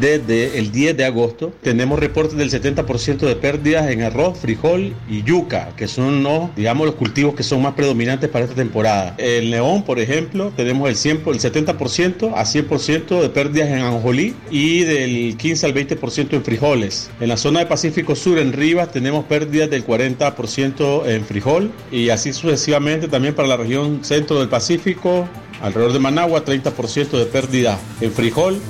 desde 0.00 0.58
el 0.58 0.72
10 0.72 0.96
de 0.96 1.04
agosto, 1.04 1.52
tenemos 1.62 2.00
reportes 2.00 2.36
del 2.36 2.50
70% 2.50 3.18
de 3.18 3.36
pérdidas 3.36 3.88
en 3.92 4.02
arroz, 4.02 4.38
frijol 4.38 4.92
y 5.08 5.22
yuca, 5.22 5.70
que 5.76 5.86
son 5.86 6.24
los, 6.24 6.52
digamos, 6.56 6.84
los 6.84 6.96
cultivos 6.96 7.36
que 7.36 7.44
son 7.44 7.62
más 7.62 7.74
predominantes 7.74 8.28
para 8.28 8.46
esta 8.46 8.56
temporada. 8.56 9.14
El 9.18 9.50
León, 9.50 9.84
por 9.84 10.00
ejemplo, 10.00 10.52
tenemos 10.56 10.88
el, 10.88 10.96
100, 10.96 11.22
el 11.26 11.38
70% 11.38 12.32
a 12.34 12.44
100% 12.44 13.20
de 13.20 13.28
pérdidas 13.28 13.68
en 13.68 13.82
anjolí 13.82 14.34
y 14.50 14.80
del 14.80 15.36
15 15.36 15.66
al 15.66 15.74
20% 15.74 16.32
en 16.32 16.42
frijoles. 16.42 17.08
En 17.20 17.28
la 17.28 17.36
zona 17.36 17.60
de 17.60 17.66
Pacífico 17.66 18.16
Sur, 18.16 18.40
en 18.40 18.52
Rivas, 18.52 18.90
tenemos 18.90 19.26
pérdidas 19.26 19.70
del 19.70 19.86
40% 19.86 21.06
en 21.06 21.24
frijol 21.24 21.70
y 21.92 22.08
así 22.08 22.32
sucesivamente 22.32 23.06
también 23.06 23.34
para 23.34 23.46
la 23.46 23.56
región 23.56 23.91
centro 24.02 24.38
del 24.38 24.48
Pacífico, 24.48 25.28
alrededor 25.60 25.92
de 25.92 25.98
Managua, 25.98 26.44
30% 26.44 27.10
de 27.10 27.26
pérdida 27.26 27.78
en 28.00 28.12
frijol. 28.12 28.60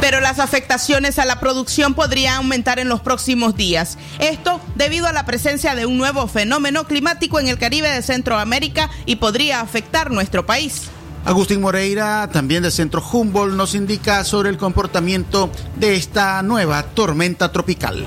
Pero 0.00 0.20
las 0.20 0.38
afectaciones 0.38 1.18
a 1.18 1.24
la 1.24 1.40
producción 1.40 1.94
podrían 1.94 2.36
aumentar 2.36 2.78
en 2.78 2.88
los 2.88 3.00
próximos 3.00 3.56
días. 3.56 3.98
Esto 4.18 4.60
debido 4.74 5.06
a 5.06 5.12
la 5.12 5.26
presencia 5.26 5.74
de 5.74 5.86
un 5.86 5.98
nuevo 5.98 6.28
fenómeno 6.28 6.84
climático 6.84 7.40
en 7.40 7.48
el 7.48 7.58
Caribe 7.58 7.90
de 7.90 8.02
Centroamérica 8.02 8.90
y 9.04 9.16
podría 9.16 9.60
afectar 9.60 10.10
nuestro 10.10 10.46
país. 10.46 10.90
Agustín 11.24 11.60
Moreira, 11.60 12.28
también 12.32 12.62
de 12.62 12.70
Centro 12.70 13.02
Humboldt, 13.02 13.56
nos 13.56 13.74
indica 13.74 14.22
sobre 14.22 14.48
el 14.48 14.58
comportamiento 14.58 15.50
de 15.74 15.96
esta 15.96 16.40
nueva 16.42 16.84
tormenta 16.84 17.50
tropical 17.50 18.06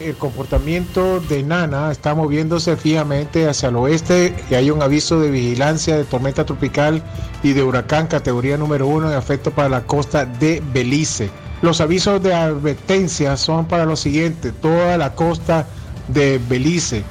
el 0.00 0.16
comportamiento 0.16 1.20
de 1.20 1.42
Nana 1.42 1.92
está 1.92 2.14
moviéndose 2.14 2.76
fijamente 2.76 3.46
hacia 3.46 3.68
el 3.68 3.76
oeste 3.76 4.34
y 4.50 4.54
hay 4.54 4.70
un 4.70 4.82
aviso 4.82 5.20
de 5.20 5.30
vigilancia 5.30 5.96
de 5.96 6.04
tormenta 6.04 6.46
tropical 6.46 7.02
y 7.42 7.52
de 7.52 7.62
huracán 7.62 8.06
categoría 8.06 8.56
número 8.56 8.86
uno 8.86 9.10
de 9.10 9.16
afecto 9.16 9.50
para 9.50 9.68
la 9.68 9.82
costa 9.82 10.24
de 10.24 10.62
Belice. 10.72 11.30
Los 11.60 11.82
avisos 11.82 12.22
de 12.22 12.34
advertencia 12.34 13.36
son 13.36 13.66
para 13.66 13.84
lo 13.84 13.94
siguiente, 13.94 14.52
toda 14.52 14.96
la 14.96 15.14
costa 15.14 15.66
de 16.08 16.40
Belice, 16.48 17.04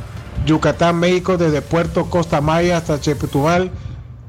Yucatán, 0.48 1.00
México, 1.00 1.38
desde 1.38 1.62
Puerto 1.62 2.10
Costa 2.10 2.42
Maya 2.42 2.78
hasta 2.78 3.00
Chetumal, 3.00 3.70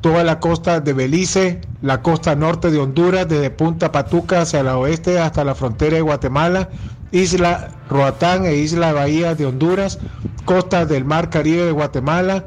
toda 0.03 0.23
la 0.23 0.39
costa 0.39 0.81
de 0.81 0.93
Belice, 0.93 1.61
la 1.81 2.03
costa 2.03 2.37
norte 2.37 2.71
de 2.71 2.79
Honduras, 2.79 3.27
desde 3.27 3.51
Punta 3.51 3.91
Patuca 3.91 4.43
hacia 4.43 4.61
el 4.61 4.69
oeste 4.69 5.19
hasta 5.19 5.45
la 5.45 5.55
frontera 5.55 5.97
de 5.97 6.03
Guatemala, 6.03 6.69
Isla 7.13 7.71
Roatán 7.89 8.45
e 8.45 8.57
Isla 8.57 8.93
Bahía 8.93 9.35
de 9.35 9.47
Honduras, 9.47 9.99
costas 10.45 10.89
del 10.89 11.05
Mar 11.05 11.31
Caribe 11.31 11.65
de 11.65 11.73
Guatemala. 11.73 12.45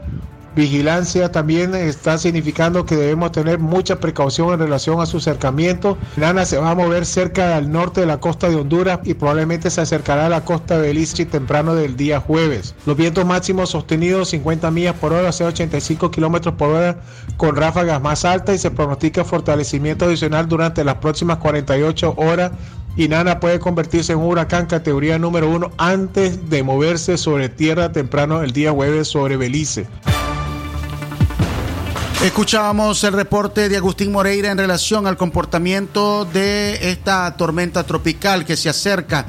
Vigilancia 0.55 1.31
también 1.31 1.73
está 1.73 2.19
significando 2.19 2.85
que 2.85 2.95
debemos 2.95 3.31
tener 3.31 3.57
mucha 3.57 3.99
precaución 3.99 4.53
en 4.53 4.59
relación 4.59 5.01
a 5.01 5.07
su 5.07 5.17
acercamiento. 5.17 5.97
Nana 6.15 6.45
se 6.45 6.59
va 6.59 6.69
a 6.69 6.75
mover 6.75 7.07
cerca 7.07 7.57
al 7.57 7.71
norte 7.71 8.01
de 8.01 8.07
la 8.07 8.19
costa 8.19 8.49
de 8.49 8.57
Honduras 8.57 8.99
y 9.03 9.15
probablemente 9.15 9.71
se 9.71 9.81
acercará 9.81 10.27
a 10.27 10.29
la 10.29 10.45
costa 10.45 10.77
de 10.77 10.89
Belice 10.89 11.25
temprano 11.25 11.73
del 11.73 11.97
día 11.97 12.19
jueves. 12.19 12.75
Los 12.85 12.95
vientos 12.95 13.25
máximos 13.25 13.71
sostenidos 13.71 14.29
50 14.29 14.69
millas 14.69 14.93
por 14.93 15.13
hora, 15.13 15.31
sea 15.31 15.47
85 15.47 16.11
kilómetros 16.11 16.53
por 16.53 16.69
hora, 16.69 17.01
con 17.35 17.55
ráfagas 17.55 17.99
más 17.99 18.23
altas 18.23 18.55
y 18.55 18.59
se 18.59 18.69
pronostica 18.69 19.23
fortalecimiento 19.23 20.05
adicional 20.05 20.47
durante 20.47 20.83
las 20.83 20.97
próximas 20.97 21.37
48 21.37 22.13
horas 22.15 22.51
y 22.95 23.07
Nana 23.07 23.39
puede 23.39 23.59
convertirse 23.59 24.13
en 24.13 24.19
un 24.19 24.25
huracán 24.25 24.65
categoría 24.65 25.17
número 25.17 25.49
uno 25.49 25.71
antes 25.77 26.49
de 26.49 26.63
moverse 26.63 27.17
sobre 27.17 27.49
tierra 27.49 27.91
temprano 27.91 28.43
el 28.43 28.53
día 28.53 28.71
jueves 28.71 29.07
sobre 29.07 29.37
Belice. 29.37 29.87
Escuchábamos 32.23 33.03
el 33.03 33.13
reporte 33.13 33.67
de 33.67 33.75
Agustín 33.75 34.11
Moreira 34.11 34.49
en 34.49 34.57
relación 34.57 35.07
al 35.07 35.17
comportamiento 35.17 36.23
de 36.23 36.91
esta 36.91 37.35
tormenta 37.35 37.83
tropical 37.83 38.45
que 38.45 38.55
se 38.55 38.69
acerca 38.69 39.25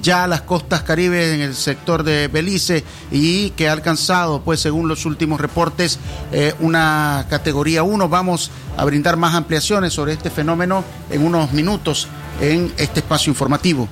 ya 0.00 0.24
a 0.24 0.26
las 0.26 0.42
costas 0.42 0.82
caribe 0.82 1.34
en 1.34 1.40
el 1.40 1.54
sector 1.54 2.02
de 2.04 2.28
Belice 2.28 2.84
y 3.10 3.50
que 3.50 3.68
ha 3.68 3.72
alcanzado, 3.72 4.42
pues 4.42 4.60
según 4.60 4.88
los 4.88 5.04
últimos 5.04 5.40
reportes, 5.40 5.98
eh, 6.32 6.54
una 6.60 7.26
categoría 7.28 7.82
1. 7.82 8.08
Vamos 8.08 8.50
a 8.76 8.84
brindar 8.84 9.16
más 9.16 9.34
ampliaciones 9.34 9.92
sobre 9.92 10.12
este 10.12 10.30
fenómeno 10.30 10.84
en 11.10 11.24
unos 11.24 11.52
minutos 11.52 12.08
en 12.40 12.72
este 12.76 13.00
espacio 13.00 13.30
informativo. 13.30 13.88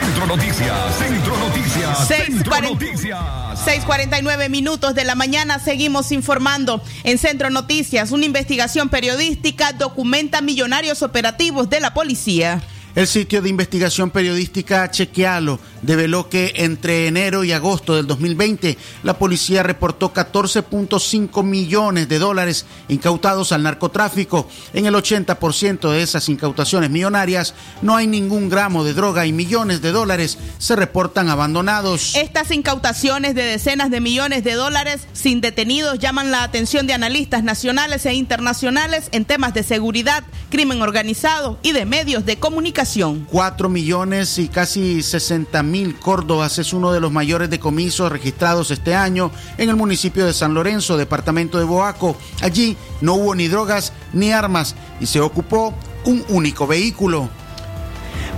Centro 0.00 0.26
Noticias, 0.26 0.96
Centro 0.98 1.36
Noticias, 1.38 2.08
Centro 2.08 2.60
Noticias. 2.60 3.18
6:49 3.64 4.48
minutos 4.48 4.94
de 4.94 5.04
la 5.04 5.14
mañana 5.14 5.58
seguimos 5.58 6.12
informando 6.12 6.82
en 7.04 7.18
Centro 7.18 7.50
Noticias. 7.50 8.10
Una 8.10 8.24
investigación 8.26 8.88
periodística 8.88 9.72
documenta 9.72 10.40
millonarios 10.40 11.02
operativos 11.02 11.70
de 11.70 11.80
la 11.80 11.94
policía. 11.94 12.62
El 12.96 13.06
sitio 13.06 13.40
de 13.40 13.48
investigación 13.48 14.10
periodística 14.10 14.90
Chequealo 14.90 15.60
develó 15.82 16.28
que 16.28 16.52
entre 16.56 17.06
enero 17.06 17.44
y 17.44 17.52
agosto 17.52 17.94
del 17.94 18.08
2020 18.08 18.76
la 19.04 19.16
policía 19.16 19.62
reportó 19.62 20.12
14.5 20.12 21.44
millones 21.44 22.08
de 22.08 22.18
dólares 22.18 22.66
incautados 22.88 23.52
al 23.52 23.62
narcotráfico. 23.62 24.48
En 24.72 24.86
el 24.86 24.94
80% 24.94 25.88
de 25.88 26.02
esas 26.02 26.28
incautaciones 26.28 26.90
millonarias 26.90 27.54
no 27.80 27.94
hay 27.94 28.08
ningún 28.08 28.48
gramo 28.48 28.82
de 28.82 28.92
droga 28.92 29.24
y 29.24 29.32
millones 29.32 29.82
de 29.82 29.92
dólares 29.92 30.38
se 30.58 30.74
reportan 30.74 31.28
abandonados. 31.28 32.16
Estas 32.16 32.50
incautaciones 32.50 33.36
de 33.36 33.44
decenas 33.44 33.90
de 33.90 34.00
millones 34.00 34.42
de 34.42 34.54
dólares 34.54 35.06
sin 35.12 35.40
detenidos 35.40 36.00
llaman 36.00 36.32
la 36.32 36.42
atención 36.42 36.88
de 36.88 36.94
analistas 36.94 37.44
nacionales 37.44 38.04
e 38.04 38.14
internacionales 38.14 39.08
en 39.12 39.24
temas 39.24 39.54
de 39.54 39.62
seguridad, 39.62 40.24
crimen 40.50 40.82
organizado 40.82 41.56
y 41.62 41.70
de 41.70 41.86
medios 41.86 42.26
de 42.26 42.36
comunicación. 42.36 42.79
4 42.82 43.68
millones 43.68 44.38
y 44.38 44.48
casi 44.48 45.02
60 45.02 45.62
mil 45.62 45.98
córdobas 45.98 46.58
es 46.58 46.72
uno 46.72 46.92
de 46.92 47.00
los 47.00 47.12
mayores 47.12 47.50
decomisos 47.50 48.10
registrados 48.10 48.70
este 48.70 48.94
año 48.94 49.30
en 49.58 49.68
el 49.68 49.76
municipio 49.76 50.24
de 50.24 50.32
San 50.32 50.54
Lorenzo, 50.54 50.96
departamento 50.96 51.58
de 51.58 51.64
Boaco. 51.64 52.16
Allí 52.40 52.78
no 53.02 53.16
hubo 53.16 53.34
ni 53.34 53.48
drogas 53.48 53.92
ni 54.14 54.32
armas 54.32 54.76
y 54.98 55.04
se 55.04 55.20
ocupó 55.20 55.74
un 56.06 56.24
único 56.30 56.66
vehículo. 56.66 57.28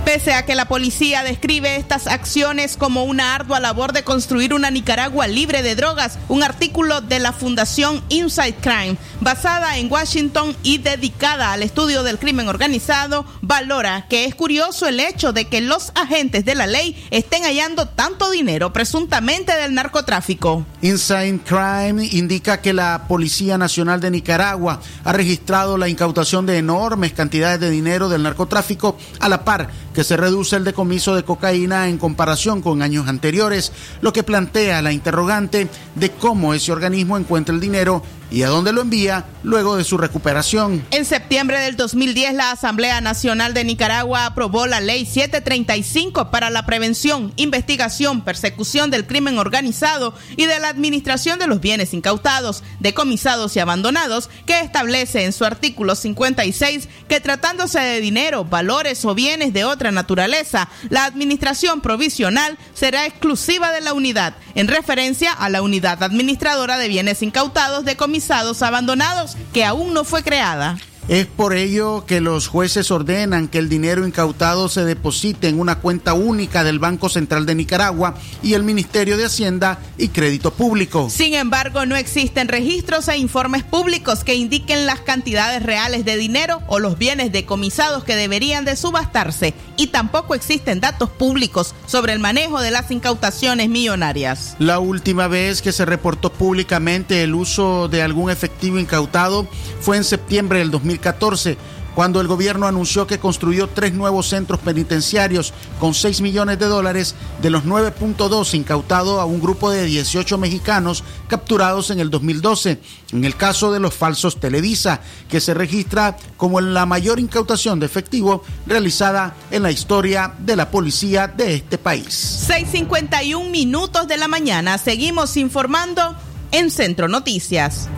Pese 0.05 0.33
a 0.33 0.45
que 0.45 0.55
la 0.55 0.65
policía 0.65 1.23
describe 1.23 1.77
estas 1.77 2.07
acciones 2.07 2.75
como 2.75 3.05
una 3.05 3.35
ardua 3.35 3.61
labor 3.61 3.93
de 3.93 4.03
construir 4.03 4.53
una 4.53 4.69
Nicaragua 4.69 5.27
libre 5.27 5.63
de 5.63 5.75
drogas, 5.75 6.19
un 6.27 6.43
artículo 6.43 6.99
de 6.99 7.19
la 7.19 7.31
Fundación 7.31 8.03
Inside 8.09 8.55
Crime, 8.55 8.97
basada 9.21 9.77
en 9.77 9.89
Washington 9.89 10.57
y 10.61 10.79
dedicada 10.79 11.53
al 11.53 11.63
estudio 11.63 12.03
del 12.03 12.19
crimen 12.19 12.49
organizado, 12.49 13.25
valora 13.41 14.05
que 14.09 14.25
es 14.25 14.35
curioso 14.35 14.87
el 14.87 14.99
hecho 14.99 15.31
de 15.31 15.45
que 15.45 15.61
los 15.61 15.93
agentes 15.95 16.43
de 16.43 16.55
la 16.55 16.67
ley 16.67 17.01
estén 17.09 17.43
hallando 17.43 17.87
tanto 17.87 18.29
dinero 18.29 18.73
presuntamente 18.73 19.55
del 19.55 19.73
narcotráfico. 19.73 20.65
Inside 20.81 21.39
Crime 21.45 22.05
indica 22.11 22.59
que 22.59 22.73
la 22.73 23.05
Policía 23.07 23.57
Nacional 23.57 24.01
de 24.01 24.11
Nicaragua 24.11 24.81
ha 25.05 25.13
registrado 25.13 25.77
la 25.77 25.87
incautación 25.87 26.45
de 26.45 26.57
enormes 26.57 27.13
cantidades 27.13 27.61
de 27.61 27.69
dinero 27.69 28.09
del 28.09 28.23
narcotráfico 28.23 28.97
a 29.21 29.29
la 29.29 29.45
par 29.45 29.69
que 29.93 30.03
se 30.03 30.17
reduce 30.17 30.55
el 30.55 30.63
decomiso 30.63 31.15
de 31.15 31.23
cocaína 31.23 31.87
en 31.87 31.97
comparación 31.97 32.61
con 32.61 32.81
años 32.81 33.07
anteriores, 33.07 33.71
lo 34.01 34.11
que 34.11 34.23
plantea 34.23 34.81
la 34.81 34.91
interrogante 34.91 35.69
de 35.95 36.11
cómo 36.11 36.53
ese 36.53 36.71
organismo 36.71 37.17
encuentra 37.17 37.53
el 37.53 37.61
dinero 37.61 38.03
y 38.33 38.41
a 38.41 38.49
dónde 38.49 38.73
lo 38.73 38.81
envía 38.81 39.25
luego 39.43 39.77
de 39.77 39.83
su 39.83 39.97
recuperación. 39.97 40.83
En 40.89 41.05
septiembre 41.05 41.59
del 41.59 41.75
2010, 41.75 42.33
la 42.33 42.51
Asamblea 42.51 42.99
Nacional 42.99 43.53
de 43.53 43.63
Nicaragua 43.63 44.25
aprobó 44.25 44.65
la 44.65 44.81
Ley 44.81 45.05
735 45.05 46.31
para 46.31 46.49
la 46.49 46.65
prevención, 46.65 47.31
investigación, 47.35 48.23
persecución 48.23 48.89
del 48.89 49.05
crimen 49.05 49.37
organizado 49.37 50.15
y 50.35 50.47
de 50.47 50.59
la 50.59 50.69
administración 50.69 51.37
de 51.37 51.45
los 51.45 51.61
bienes 51.61 51.93
incautados, 51.93 52.63
decomisados 52.79 53.55
y 53.55 53.59
abandonados, 53.59 54.31
que 54.47 54.61
establece 54.61 55.25
en 55.25 55.33
su 55.33 55.45
artículo 55.45 55.93
56 55.93 56.89
que 57.07 57.19
tratándose 57.19 57.79
de 57.79 58.01
dinero, 58.01 58.45
valores 58.45 59.05
o 59.05 59.13
bienes 59.13 59.53
de 59.53 59.63
otra 59.63 59.91
naturaleza, 59.91 60.69
la 60.89 61.05
administración 61.05 61.81
provisional 61.81 62.57
será 62.73 63.05
exclusiva 63.05 63.71
de 63.71 63.81
la 63.81 63.93
unidad, 63.93 64.33
en 64.55 64.67
referencia 64.67 65.31
a 65.31 65.49
la 65.49 65.61
unidad 65.61 66.01
administradora 66.01 66.77
de 66.77 66.87
bienes 66.87 67.21
incautados, 67.21 67.85
decomisados, 67.85 68.22
abandonados, 68.61 69.35
que 69.53 69.65
aún 69.65 69.93
no 69.93 70.03
fue 70.03 70.23
creada. 70.23 70.77
Es 71.09 71.25
por 71.25 71.53
ello 71.53 72.05
que 72.05 72.21
los 72.21 72.47
jueces 72.47 72.89
ordenan 72.89 73.49
que 73.49 73.57
el 73.57 73.67
dinero 73.67 74.07
incautado 74.07 74.69
se 74.69 74.85
deposite 74.85 75.49
en 75.49 75.59
una 75.59 75.79
cuenta 75.79 76.13
única 76.13 76.63
del 76.63 76.79
Banco 76.79 77.09
Central 77.09 77.45
de 77.45 77.55
Nicaragua 77.55 78.15
y 78.41 78.53
el 78.53 78.63
Ministerio 78.63 79.17
de 79.17 79.25
Hacienda 79.25 79.79
y 79.97 80.07
Crédito 80.07 80.51
Público. 80.51 81.09
Sin 81.09 81.33
embargo, 81.33 81.85
no 81.85 81.97
existen 81.97 82.47
registros 82.47 83.09
e 83.09 83.17
informes 83.17 83.63
públicos 83.63 84.23
que 84.23 84.35
indiquen 84.35 84.85
las 84.85 85.01
cantidades 85.01 85.61
reales 85.61 86.05
de 86.05 86.15
dinero 86.15 86.61
o 86.67 86.79
los 86.79 86.97
bienes 86.97 87.33
decomisados 87.33 88.05
que 88.05 88.15
deberían 88.15 88.63
de 88.63 88.77
subastarse 88.77 89.53
y 89.75 89.87
tampoco 89.87 90.35
existen 90.35 90.79
datos 90.79 91.09
públicos 91.09 91.75
sobre 91.85 92.13
el 92.13 92.19
manejo 92.19 92.61
de 92.61 92.71
las 92.71 92.89
incautaciones 92.91 93.67
millonarias. 93.67 94.55
La 94.57 94.79
última 94.79 95.27
vez 95.27 95.61
que 95.61 95.73
se 95.73 95.83
reportó 95.83 96.31
públicamente 96.31 97.23
el 97.23 97.35
uso 97.35 97.89
de 97.89 98.01
algún 98.01 98.31
efectivo 98.31 98.79
incautado 98.79 99.49
fue 99.81 99.97
en 99.97 100.05
septiembre 100.05 100.59
del 100.59 100.71
2014, 100.93 101.57
cuando 101.95 102.21
el 102.21 102.27
gobierno 102.27 102.65
anunció 102.65 103.05
que 103.05 103.19
construyó 103.19 103.67
tres 103.67 103.93
nuevos 103.93 104.27
centros 104.27 104.59
penitenciarios 104.59 105.53
con 105.79 105.93
6 105.93 106.21
millones 106.21 106.57
de 106.57 106.65
dólares 106.65 107.13
de 107.41 107.49
los 107.49 107.65
9.2 107.65 108.55
incautados 108.55 109.19
a 109.19 109.25
un 109.25 109.39
grupo 109.39 109.69
de 109.69 109.85
18 109.85 110.37
mexicanos 110.37 111.03
capturados 111.27 111.91
en 111.91 111.99
el 111.99 112.09
2012. 112.09 112.79
En 113.11 113.25
el 113.25 113.35
caso 113.35 113.71
de 113.71 113.79
los 113.79 113.93
falsos 113.93 114.39
Televisa, 114.39 115.01
que 115.29 115.39
se 115.39 115.53
registra 115.53 116.17
como 116.35 116.61
la 116.61 116.85
mayor 116.85 117.19
incautación 117.19 117.79
de 117.79 117.85
efectivo 117.85 118.43
realizada 118.65 119.35
en 119.51 119.63
la 119.63 119.71
historia 119.71 120.33
de 120.39 120.55
la 120.55 120.71
policía 120.71 121.27
de 121.27 121.55
este 121.55 121.77
país. 121.77 122.47
6.51 122.49 123.49
minutos 123.51 124.07
de 124.07 124.17
la 124.17 124.27
mañana. 124.27 124.79
Seguimos 124.79 125.37
informando 125.37 126.15
en 126.53 126.69
Centro 126.69 127.07
Noticias. 127.07 127.89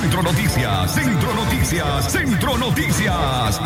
Centro 0.00 0.22
Noticias, 0.22 0.94
Centro 0.94 1.34
Noticias, 1.34 2.10
Centro 2.10 2.56
Noticias. 2.56 3.60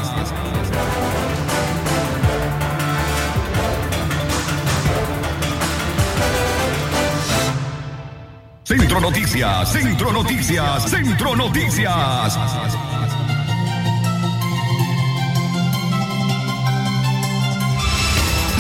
Centro 8.65 9.01
Noticias, 9.01 9.73
Centro 9.73 10.13
Noticias, 10.13 10.91
Centro 10.91 11.37
Noticias. 11.37 12.39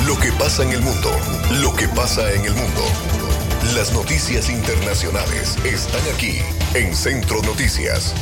Lo 0.06 0.16
que 0.20 0.30
pasa 0.38 0.62
en 0.62 0.70
el 0.70 0.80
mundo, 0.82 1.10
lo 1.60 1.74
que 1.74 1.88
pasa 1.88 2.32
en 2.32 2.44
el 2.44 2.54
mundo. 2.54 3.23
Las 3.72 3.92
noticias 3.92 4.50
internacionales 4.50 5.56
están 5.64 6.02
aquí 6.14 6.36
en 6.74 6.94
Centro 6.94 7.42
Noticias. 7.42 8.14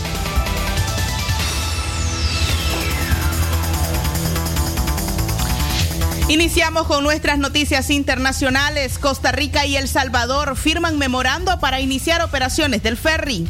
Iniciamos 6.28 6.86
con 6.86 7.02
nuestras 7.02 7.38
noticias 7.38 7.90
internacionales. 7.90 8.98
Costa 8.98 9.32
Rica 9.32 9.66
y 9.66 9.76
El 9.76 9.88
Salvador 9.88 10.56
firman 10.56 10.96
memorando 10.96 11.58
para 11.58 11.80
iniciar 11.80 12.22
operaciones 12.22 12.82
del 12.82 12.96
ferry. 12.96 13.46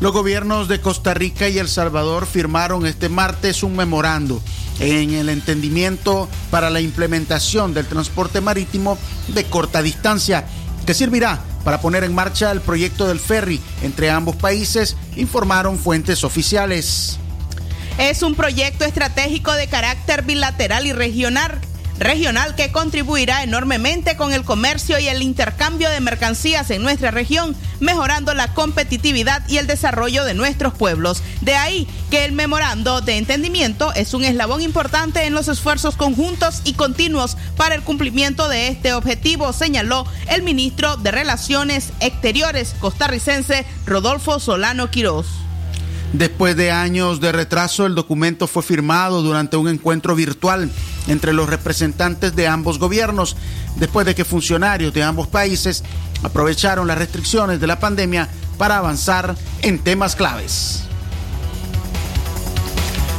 Los 0.00 0.12
gobiernos 0.12 0.68
de 0.68 0.80
Costa 0.80 1.14
Rica 1.14 1.48
y 1.48 1.58
El 1.58 1.68
Salvador 1.68 2.26
firmaron 2.26 2.84
este 2.84 3.08
martes 3.08 3.62
un 3.62 3.76
memorando 3.76 4.42
en 4.78 5.14
el 5.14 5.30
entendimiento 5.30 6.28
para 6.50 6.68
la 6.68 6.82
implementación 6.82 7.72
del 7.72 7.86
transporte 7.86 8.42
marítimo 8.42 8.98
de 9.28 9.44
corta 9.44 9.80
distancia, 9.80 10.44
que 10.86 10.94
servirá 10.94 11.40
para 11.64 11.80
poner 11.80 12.04
en 12.04 12.14
marcha 12.14 12.52
el 12.52 12.60
proyecto 12.60 13.08
del 13.08 13.20
ferry 13.20 13.60
entre 13.82 14.08
ambos 14.08 14.36
países, 14.36 14.96
informaron 15.16 15.78
fuentes 15.78 16.24
oficiales. 16.24 17.18
Es 17.98 18.22
un 18.22 18.34
proyecto 18.34 18.84
estratégico 18.84 19.52
de 19.52 19.66
carácter 19.66 20.22
bilateral 20.22 20.86
y 20.86 20.92
regional 20.92 21.60
regional 21.98 22.54
que 22.54 22.72
contribuirá 22.72 23.42
enormemente 23.42 24.16
con 24.16 24.32
el 24.32 24.44
comercio 24.44 24.98
y 24.98 25.08
el 25.08 25.22
intercambio 25.22 25.88
de 25.90 26.00
mercancías 26.00 26.70
en 26.70 26.82
nuestra 26.82 27.10
región, 27.10 27.56
mejorando 27.80 28.34
la 28.34 28.52
competitividad 28.54 29.46
y 29.48 29.58
el 29.58 29.66
desarrollo 29.66 30.24
de 30.24 30.34
nuestros 30.34 30.74
pueblos. 30.74 31.22
De 31.40 31.54
ahí 31.54 31.86
que 32.10 32.24
el 32.24 32.32
memorando 32.32 33.00
de 33.00 33.16
entendimiento 33.16 33.92
es 33.94 34.14
un 34.14 34.24
eslabón 34.24 34.62
importante 34.62 35.24
en 35.24 35.34
los 35.34 35.48
esfuerzos 35.48 35.96
conjuntos 35.96 36.62
y 36.64 36.74
continuos 36.74 37.36
para 37.56 37.74
el 37.74 37.82
cumplimiento 37.82 38.48
de 38.48 38.68
este 38.68 38.92
objetivo, 38.92 39.52
señaló 39.52 40.06
el 40.28 40.42
ministro 40.42 40.96
de 40.96 41.10
Relaciones 41.10 41.92
Exteriores 42.00 42.74
costarricense 42.78 43.64
Rodolfo 43.86 44.38
Solano 44.40 44.90
Quirós. 44.90 45.45
Después 46.12 46.56
de 46.56 46.70
años 46.70 47.20
de 47.20 47.32
retraso, 47.32 47.84
el 47.84 47.94
documento 47.94 48.46
fue 48.46 48.62
firmado 48.62 49.22
durante 49.22 49.56
un 49.56 49.68
encuentro 49.68 50.14
virtual 50.14 50.70
entre 51.08 51.32
los 51.32 51.48
representantes 51.48 52.34
de 52.34 52.46
ambos 52.48 52.78
gobiernos, 52.78 53.36
después 53.76 54.06
de 54.06 54.14
que 54.14 54.24
funcionarios 54.24 54.94
de 54.94 55.02
ambos 55.02 55.26
países 55.26 55.82
aprovecharon 56.22 56.86
las 56.86 56.98
restricciones 56.98 57.60
de 57.60 57.66
la 57.66 57.80
pandemia 57.80 58.28
para 58.56 58.78
avanzar 58.78 59.36
en 59.62 59.78
temas 59.80 60.16
claves. 60.16 60.84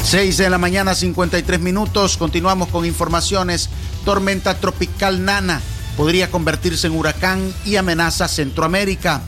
6 0.04 0.38
de 0.38 0.50
la 0.50 0.58
mañana, 0.58 0.96
53 0.96 1.60
minutos. 1.60 2.16
Continuamos 2.16 2.70
con 2.70 2.86
informaciones. 2.86 3.70
Tormenta 4.06 4.58
tropical 4.58 5.26
Nana 5.26 5.62
podría 5.98 6.32
convertirse 6.32 6.88
en 6.88 6.94
huracán 6.94 7.54
y 7.66 7.76
amenaza 7.76 8.30
Centroamérica. 8.30 9.22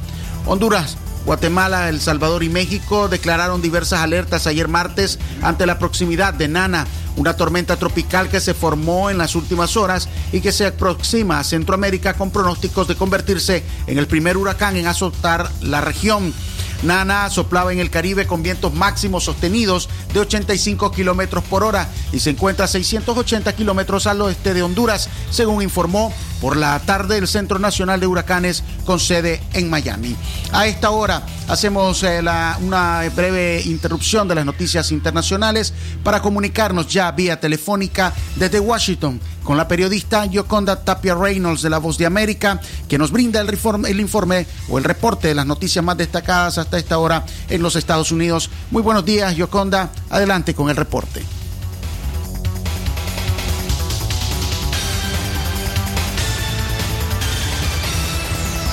Honduras 0.45 0.95
Guatemala, 1.29 1.89
El 1.89 2.01
Salvador 2.01 2.41
y 2.41 2.49
México 2.49 3.07
declararon 3.07 3.61
diversas 3.61 3.99
alertas 3.99 4.47
ayer 4.47 4.67
martes 4.67 5.19
ante 5.43 5.67
la 5.67 5.77
proximidad 5.77 6.33
de 6.33 6.47
Nana, 6.47 6.87
una 7.17 7.35
tormenta 7.35 7.75
tropical 7.75 8.29
que 8.29 8.39
se 8.39 8.55
formó 8.55 9.11
en 9.11 9.19
las 9.19 9.35
últimas 9.35 9.77
horas 9.77 10.09
y 10.31 10.41
que 10.41 10.51
se 10.51 10.65
aproxima 10.65 11.37
a 11.37 11.43
Centroamérica 11.43 12.15
con 12.15 12.31
pronósticos 12.31 12.87
de 12.87 12.95
convertirse 12.95 13.63
en 13.85 13.99
el 13.99 14.07
primer 14.07 14.37
huracán 14.37 14.75
en 14.75 14.87
azotar 14.87 15.51
la 15.61 15.81
región. 15.81 16.33
Nana 16.83 17.29
soplaba 17.29 17.73
en 17.73 17.79
el 17.79 17.89
Caribe 17.89 18.25
con 18.25 18.43
vientos 18.43 18.73
máximos 18.73 19.23
sostenidos 19.23 19.89
de 20.13 20.21
85 20.21 20.91
kilómetros 20.91 21.43
por 21.43 21.63
hora 21.63 21.89
y 22.11 22.19
se 22.19 22.31
encuentra 22.31 22.65
a 22.65 22.67
680 22.67 23.53
kilómetros 23.53 24.07
al 24.07 24.21
oeste 24.21 24.53
de 24.53 24.63
Honduras, 24.63 25.09
según 25.29 25.61
informó 25.61 26.13
por 26.41 26.55
la 26.55 26.79
tarde 26.79 27.17
el 27.17 27.27
Centro 27.27 27.59
Nacional 27.59 27.99
de 27.99 28.07
Huracanes 28.07 28.63
con 28.85 28.99
sede 28.99 29.41
en 29.53 29.69
Miami. 29.69 30.15
A 30.51 30.67
esta 30.67 30.91
hora 30.91 31.23
hacemos 31.47 32.03
eh, 32.03 32.21
una 32.61 33.09
breve 33.15 33.61
interrupción 33.65 34.27
de 34.27 34.35
las 34.35 34.45
noticias 34.45 34.91
internacionales 34.91 35.73
para 36.03 36.21
comunicarnos 36.21 36.87
ya 36.87 37.11
vía 37.11 37.39
telefónica 37.39 38.13
desde 38.35 38.59
Washington 38.59 39.19
con 39.43 39.57
la 39.57 39.67
periodista 39.67 40.25
Yoconda 40.25 40.83
Tapia 40.83 41.15
Reynolds 41.15 41.63
de 41.63 41.69
La 41.71 41.79
Voz 41.79 41.97
de 41.97 42.05
América, 42.05 42.61
que 42.87 42.99
nos 42.99 43.11
brinda 43.11 43.41
el 43.41 43.99
informe 43.99 44.45
o 44.69 44.77
el 44.77 44.83
reporte 44.83 45.29
de 45.29 45.33
las 45.33 45.47
noticias 45.47 45.83
más 45.83 45.97
destacadas 45.97 46.57
hasta 46.59 46.68
esta 46.77 46.97
hora 46.97 47.25
en 47.49 47.61
los 47.61 47.75
Estados 47.75 48.11
Unidos. 48.11 48.49
Muy 48.71 48.81
buenos 48.81 49.05
días, 49.05 49.35
Yoconda. 49.35 49.89
Adelante 50.09 50.53
con 50.53 50.69
el 50.69 50.75
reporte. 50.75 51.23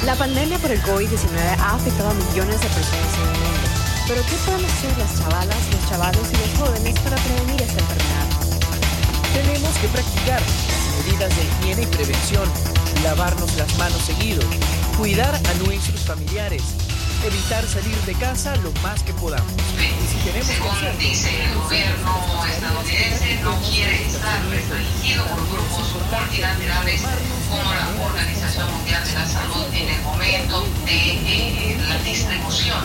La 0.06 0.14
pandemia 0.14 0.56
por 0.58 0.70
el 0.70 0.80
COVID-19 0.82 1.58
ha 1.58 1.74
afectado 1.74 2.10
a 2.10 2.14
millones 2.14 2.60
de 2.60 2.68
personas 2.68 3.14
en 3.16 3.22
el 3.22 3.40
mundo. 3.42 3.66
Pero 4.06 4.22
¿qué 4.22 4.36
podemos 4.46 4.72
hacer 4.72 4.98
las 4.98 5.18
chavalas, 5.18 5.56
los 5.72 5.90
chavalos 5.90 6.22
y 6.30 6.36
los 6.36 6.60
jóvenes 6.60 7.00
para 7.00 7.16
prevenir 7.16 7.60
esta 7.60 7.80
enfermedad? 7.80 8.26
Tenemos 9.34 9.76
que 9.78 9.88
practicar 9.88 10.40
las 10.40 11.04
medidas 11.04 11.36
de 11.36 11.42
higiene 11.42 11.82
y 11.82 11.86
prevención, 11.86 12.48
lavarnos 13.02 13.56
las 13.56 13.76
manos 13.78 14.00
seguido, 14.02 14.42
cuidar 14.96 15.34
a 15.34 15.54
nuestros 15.66 16.00
familiares, 16.02 16.62
evitar 17.24 17.66
salir 17.66 17.96
de 18.02 18.14
casa 18.14 18.56
lo 18.56 18.72
más 18.82 19.02
que 19.02 19.12
podamos. 19.14 19.52
Y 19.52 20.06
si 20.08 20.18
tenemos 20.24 20.48
que 20.48 20.54
Según 20.54 20.98
dice 20.98 21.44
el 21.44 21.54
gobierno 21.54 22.44
estadounidense, 22.50 23.40
no 23.42 23.56
quiere 23.62 24.06
estar 24.06 24.44
restringido 24.50 25.24
por 25.26 25.48
grupos 25.48 25.94
multilaterales 26.10 27.02
como 27.48 27.74
la 27.74 28.04
Organización 28.04 28.72
Mundial 28.72 29.04
de 29.04 29.12
la 29.14 29.26
Salud 29.26 29.66
en 29.72 29.88
el 29.88 30.02
momento 30.02 30.66
de 30.84 30.92
eh, 30.92 31.78
la 31.88 31.98
distribución 32.02 32.78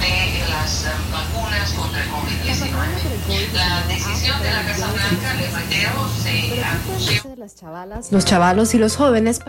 de 0.00 0.48
las 0.48 0.84
eh, 0.84 0.88
vacunas 1.12 1.72
contra 1.72 2.02
el 2.02 2.10
COVID-19. 2.10 3.52
La 3.52 3.82
decisión 3.86 4.42
de 4.42 4.50
la 4.50 4.62
Casa 4.64 4.92
Blanca, 4.92 5.34
les 5.34 5.52
reitero, 5.52 6.08
se 6.22 7.54
chavalas, 7.54 8.12
los 8.12 8.24
chavalos 8.24 8.74
y 8.74 8.78
los 8.78 8.96
jóvenes. 8.96 9.40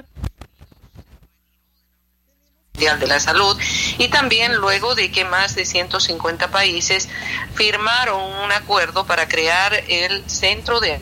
De 2.82 3.06
la 3.06 3.20
Salud 3.20 3.56
y 4.00 4.08
también 4.08 4.56
luego 4.56 4.96
de 4.96 5.12
que 5.12 5.24
más 5.24 5.54
de 5.54 5.66
150 5.66 6.50
países 6.50 7.10
firmaron 7.54 8.20
un 8.44 8.52
acuerdo 8.52 9.06
para 9.06 9.28
crear 9.28 9.84
el 9.88 10.28
Centro 10.28 10.80
de 10.80 11.00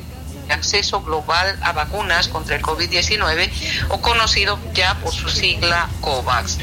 Acceso 0.50 1.02
Global 1.02 1.58
a 1.62 1.72
Vacunas 1.72 2.28
contra 2.28 2.58
el 2.58 2.62
COVID-19 2.62 3.50
o 3.88 4.02
conocido 4.02 4.60
ya 4.74 4.96
por 4.96 5.14
su 5.14 5.30
sigla 5.30 5.88
COVAX. 6.02 6.58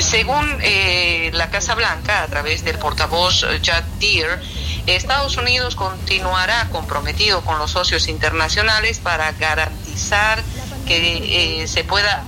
Según 0.00 0.58
eh, 0.62 1.30
la 1.34 1.50
Casa 1.50 1.74
Blanca, 1.74 2.22
a 2.22 2.26
través 2.28 2.64
del 2.64 2.78
portavoz 2.78 3.42
eh, 3.42 3.60
Chad 3.60 3.84
Deere, 4.00 4.38
Estados 4.86 5.36
Unidos 5.36 5.76
continuará 5.76 6.68
comprometido 6.70 7.42
con 7.42 7.58
los 7.58 7.72
socios 7.72 8.08
internacionales 8.08 8.98
para 8.98 9.30
garantizar 9.32 10.42
que 10.86 11.62
eh, 11.62 11.68
se 11.68 11.84
pueda 11.84 12.24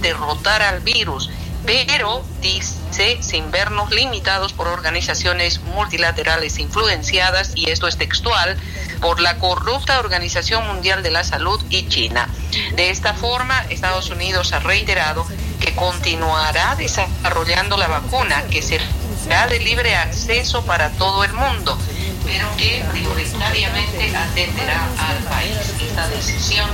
derrotar 0.00 0.62
al 0.62 0.80
virus 0.80 1.30
pero 1.66 2.24
dice 2.40 3.18
sin 3.20 3.50
vernos 3.50 3.90
limitados 3.90 4.52
por 4.52 4.66
organizaciones 4.66 5.60
multilaterales 5.60 6.58
influenciadas, 6.58 7.52
y 7.54 7.70
esto 7.70 7.86
es 7.86 7.96
textual, 7.96 8.56
por 9.00 9.20
la 9.20 9.38
corrupta 9.38 10.00
Organización 10.00 10.66
Mundial 10.66 11.02
de 11.02 11.10
la 11.10 11.22
Salud 11.22 11.62
y 11.70 11.86
China. 11.88 12.28
De 12.74 12.90
esta 12.90 13.14
forma, 13.14 13.64
Estados 13.70 14.10
Unidos 14.10 14.52
ha 14.52 14.58
reiterado 14.58 15.26
que 15.60 15.74
continuará 15.74 16.74
desarrollando 16.76 17.76
la 17.76 17.86
vacuna 17.86 18.42
que 18.50 18.62
será 18.62 19.46
de 19.48 19.60
libre 19.60 19.94
acceso 19.94 20.64
para 20.64 20.90
todo 20.90 21.22
el 21.22 21.32
mundo, 21.32 21.78
pero 22.24 22.48
que 22.56 22.84
prioritariamente 22.90 24.16
atenderá 24.16 24.88
al 24.98 25.18
país. 25.24 25.56
Esta 25.80 26.08
decisión 26.08 26.68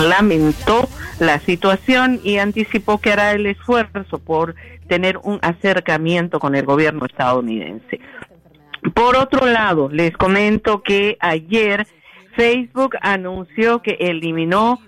lamentó 0.00 0.88
la 1.18 1.40
situación 1.40 2.20
y 2.24 2.38
anticipó 2.38 2.98
que 3.00 3.12
hará 3.12 3.32
el 3.32 3.46
esfuerzo 3.46 4.18
por 4.18 4.54
tener 4.88 5.18
un 5.18 5.38
acercamiento 5.42 6.40
con 6.40 6.54
el 6.54 6.64
gobierno 6.64 7.06
estadounidense. 7.06 8.00
Por 8.94 9.16
otro 9.16 9.46
lado, 9.46 9.88
les 9.88 10.16
comento 10.16 10.82
que 10.82 11.16
ayer 11.20 11.86
Facebook 12.34 12.96
anunció 13.02 13.82
que 13.82 13.96
eliminó 14.00 14.80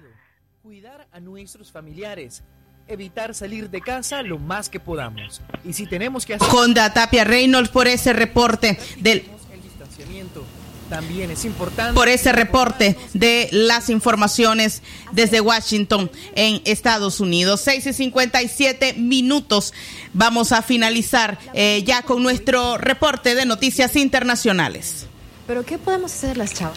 Cuidar 0.63 1.07
a 1.13 1.21
nuestros 1.21 1.71
familiares. 1.71 2.43
Evitar 2.89 3.35
salir 3.35 3.71
de 3.71 3.81
casa 3.81 4.23
lo 4.23 4.39
más 4.39 4.69
que 4.69 4.81
podamos. 4.81 5.41
Y 5.65 5.73
si 5.73 5.87
tenemos 5.87 6.27
que 6.27 6.35
hacer... 6.35 6.49
Honda 6.51 6.93
Tapia 6.93 7.25
Reynolds 7.25 7.69
por 7.69 7.87
ese 7.87 8.13
reporte 8.13 8.79
del 8.99 9.25
el 9.53 9.63
distanciamiento 9.63 10.45
también 10.93 11.31
es 11.31 11.47
importante. 11.47 11.95
por 11.95 12.11
ese 12.11 12.33
reporte 12.33 12.99
de 13.15 13.49
las 13.51 13.89
informaciones 13.89 14.83
desde 15.13 15.41
Washington 15.41 16.11
en 16.35 16.61
Estados 16.67 17.19
Unidos. 17.19 17.63
6 17.63 17.87
y 17.87 17.93
57 17.95 18.93
minutos. 18.99 19.73
Vamos 20.13 20.53
a 20.53 20.61
finalizar 20.61 21.39
eh, 21.55 21.83
ya 21.87 22.03
con 22.03 22.23
nuestro 22.23 22.77
reporte 22.77 23.35
de 23.35 23.47
noticias 23.47 23.97
internacionales. 23.97 25.07
Pero 25.47 25.65
¿qué 25.65 25.79
podemos 25.79 26.13
hacer 26.13 26.37
las 26.37 26.53
chavas? 26.53 26.77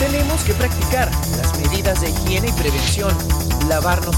Tenemos 0.00 0.42
que 0.42 0.54
practicar 0.54 1.08
las 1.36 1.58
medidas 1.60 2.00
de 2.00 2.10
higiene 2.10 2.48
y 2.48 2.52
prevención. 2.52 3.16
Lavarnos 3.68 4.16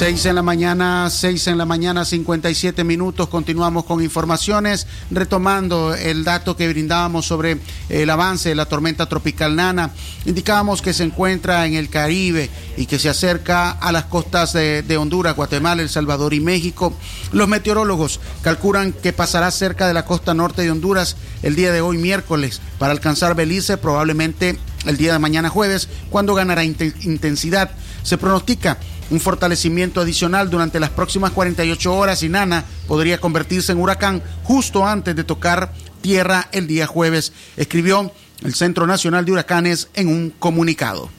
Seis 0.00 0.24
en 0.24 0.34
la 0.34 0.42
mañana, 0.42 1.10
seis 1.10 1.46
en 1.46 1.58
la 1.58 1.66
mañana, 1.66 2.06
57 2.06 2.84
minutos. 2.84 3.28
Continuamos 3.28 3.84
con 3.84 4.02
informaciones, 4.02 4.86
retomando 5.10 5.94
el 5.94 6.24
dato 6.24 6.56
que 6.56 6.70
brindábamos 6.70 7.26
sobre 7.26 7.58
el 7.90 8.08
avance 8.08 8.48
de 8.48 8.54
la 8.54 8.64
tormenta 8.64 9.10
tropical 9.10 9.56
Nana. 9.56 9.90
Indicábamos 10.24 10.80
que 10.80 10.94
se 10.94 11.04
encuentra 11.04 11.66
en 11.66 11.74
el 11.74 11.90
Caribe 11.90 12.48
y 12.78 12.86
que 12.86 12.98
se 12.98 13.10
acerca 13.10 13.72
a 13.72 13.92
las 13.92 14.04
costas 14.06 14.54
de, 14.54 14.96
Honduras, 14.96 15.36
Guatemala, 15.36 15.82
El 15.82 15.90
Salvador 15.90 16.32
y 16.32 16.40
México. 16.40 16.94
Los 17.32 17.48
meteorólogos 17.48 18.20
calculan 18.40 18.94
que 18.94 19.12
pasará 19.12 19.50
cerca 19.50 19.86
de 19.86 19.92
la 19.92 20.06
costa 20.06 20.32
norte 20.32 20.62
de 20.62 20.70
Honduras 20.70 21.16
el 21.42 21.56
día 21.56 21.72
de 21.72 21.82
hoy, 21.82 21.98
miércoles, 21.98 22.62
para 22.78 22.92
alcanzar 22.92 23.34
Belice 23.34 23.76
probablemente 23.76 24.58
el 24.86 24.96
día 24.96 25.12
de 25.12 25.18
mañana 25.18 25.50
jueves, 25.50 25.90
cuando 26.08 26.34
ganará 26.34 26.64
inten- 26.64 26.94
intensidad. 27.04 27.72
Se 28.02 28.16
pronostica 28.16 28.78
un 29.10 29.20
fortalecimiento 29.20 30.00
adicional 30.00 30.50
durante 30.50 30.80
las 30.80 30.90
próximas 30.90 31.32
48 31.32 31.94
horas 31.94 32.22
y 32.22 32.28
Nana 32.28 32.64
podría 32.86 33.20
convertirse 33.20 33.72
en 33.72 33.78
huracán 33.78 34.22
justo 34.44 34.86
antes 34.86 35.14
de 35.16 35.24
tocar 35.24 35.72
tierra 36.00 36.48
el 36.52 36.66
día 36.66 36.86
jueves, 36.86 37.32
escribió 37.56 38.12
el 38.42 38.54
Centro 38.54 38.86
Nacional 38.86 39.24
de 39.24 39.32
Huracanes 39.32 39.88
en 39.94 40.08
un 40.08 40.30
comunicado. 40.30 41.10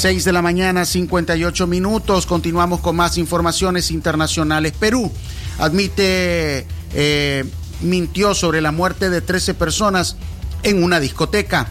6 0.00 0.24
de 0.24 0.32
la 0.32 0.40
mañana, 0.40 0.86
58 0.86 1.66
minutos. 1.66 2.24
Continuamos 2.24 2.80
con 2.80 2.96
más 2.96 3.18
informaciones 3.18 3.90
internacionales. 3.90 4.72
Perú 4.72 5.12
admite, 5.58 6.66
eh, 6.94 7.44
mintió 7.82 8.34
sobre 8.34 8.62
la 8.62 8.72
muerte 8.72 9.10
de 9.10 9.20
13 9.20 9.52
personas 9.52 10.16
en 10.62 10.82
una 10.82 11.00
discoteca. 11.00 11.70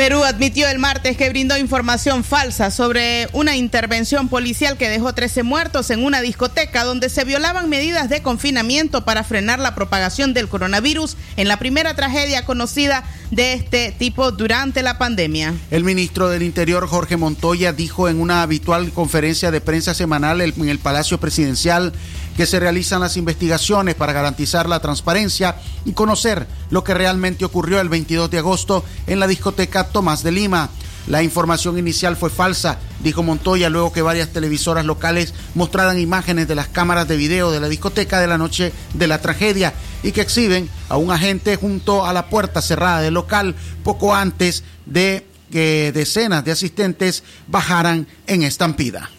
Perú 0.00 0.24
admitió 0.24 0.66
el 0.66 0.78
martes 0.78 1.18
que 1.18 1.28
brindó 1.28 1.58
información 1.58 2.24
falsa 2.24 2.70
sobre 2.70 3.28
una 3.34 3.54
intervención 3.54 4.30
policial 4.30 4.78
que 4.78 4.88
dejó 4.88 5.12
13 5.12 5.42
muertos 5.42 5.90
en 5.90 6.02
una 6.02 6.22
discoteca 6.22 6.84
donde 6.84 7.10
se 7.10 7.24
violaban 7.24 7.68
medidas 7.68 8.08
de 8.08 8.22
confinamiento 8.22 9.04
para 9.04 9.24
frenar 9.24 9.58
la 9.58 9.74
propagación 9.74 10.32
del 10.32 10.48
coronavirus 10.48 11.18
en 11.36 11.48
la 11.48 11.58
primera 11.58 11.96
tragedia 11.96 12.46
conocida 12.46 13.04
de 13.30 13.52
este 13.52 13.92
tipo 13.92 14.32
durante 14.32 14.82
la 14.82 14.96
pandemia. 14.96 15.52
El 15.70 15.84
ministro 15.84 16.30
del 16.30 16.44
Interior, 16.44 16.86
Jorge 16.86 17.18
Montoya, 17.18 17.74
dijo 17.74 18.08
en 18.08 18.22
una 18.22 18.40
habitual 18.40 18.92
conferencia 18.92 19.50
de 19.50 19.60
prensa 19.60 19.92
semanal 19.92 20.40
en 20.40 20.66
el 20.66 20.78
Palacio 20.78 21.20
Presidencial 21.20 21.92
que 22.40 22.46
se 22.46 22.58
realizan 22.58 23.00
las 23.00 23.18
investigaciones 23.18 23.96
para 23.96 24.14
garantizar 24.14 24.66
la 24.66 24.80
transparencia 24.80 25.56
y 25.84 25.92
conocer 25.92 26.46
lo 26.70 26.82
que 26.82 26.94
realmente 26.94 27.44
ocurrió 27.44 27.82
el 27.82 27.90
22 27.90 28.30
de 28.30 28.38
agosto 28.38 28.82
en 29.06 29.20
la 29.20 29.26
discoteca 29.26 29.88
Tomás 29.88 30.22
de 30.22 30.32
Lima. 30.32 30.70
La 31.06 31.22
información 31.22 31.76
inicial 31.76 32.16
fue 32.16 32.30
falsa, 32.30 32.78
dijo 33.04 33.22
Montoya 33.22 33.68
luego 33.68 33.92
que 33.92 34.00
varias 34.00 34.30
televisoras 34.30 34.86
locales 34.86 35.34
mostraran 35.54 35.98
imágenes 35.98 36.48
de 36.48 36.54
las 36.54 36.68
cámaras 36.68 37.06
de 37.08 37.18
video 37.18 37.50
de 37.50 37.60
la 37.60 37.68
discoteca 37.68 38.18
de 38.20 38.28
la 38.28 38.38
noche 38.38 38.72
de 38.94 39.06
la 39.06 39.20
tragedia 39.20 39.74
y 40.02 40.12
que 40.12 40.22
exhiben 40.22 40.70
a 40.88 40.96
un 40.96 41.10
agente 41.10 41.56
junto 41.56 42.06
a 42.06 42.14
la 42.14 42.30
puerta 42.30 42.62
cerrada 42.62 43.02
del 43.02 43.12
local 43.12 43.54
poco 43.84 44.14
antes 44.14 44.64
de 44.86 45.26
que 45.52 45.92
decenas 45.92 46.42
de 46.42 46.52
asistentes 46.52 47.22
bajaran 47.48 48.06
en 48.26 48.44
estampida. 48.44 49.10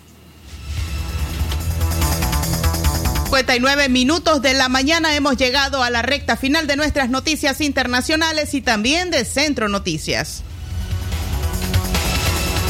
59 3.31 3.87
minutos 3.87 4.41
de 4.41 4.53
la 4.53 4.67
mañana 4.67 5.15
hemos 5.15 5.37
llegado 5.37 5.83
a 5.83 5.89
la 5.89 6.01
recta 6.01 6.35
final 6.35 6.67
de 6.67 6.75
nuestras 6.75 7.09
noticias 7.09 7.61
internacionales 7.61 8.53
y 8.53 8.61
también 8.61 9.09
de 9.09 9.23
Centro 9.23 9.69
Noticias. 9.69 10.43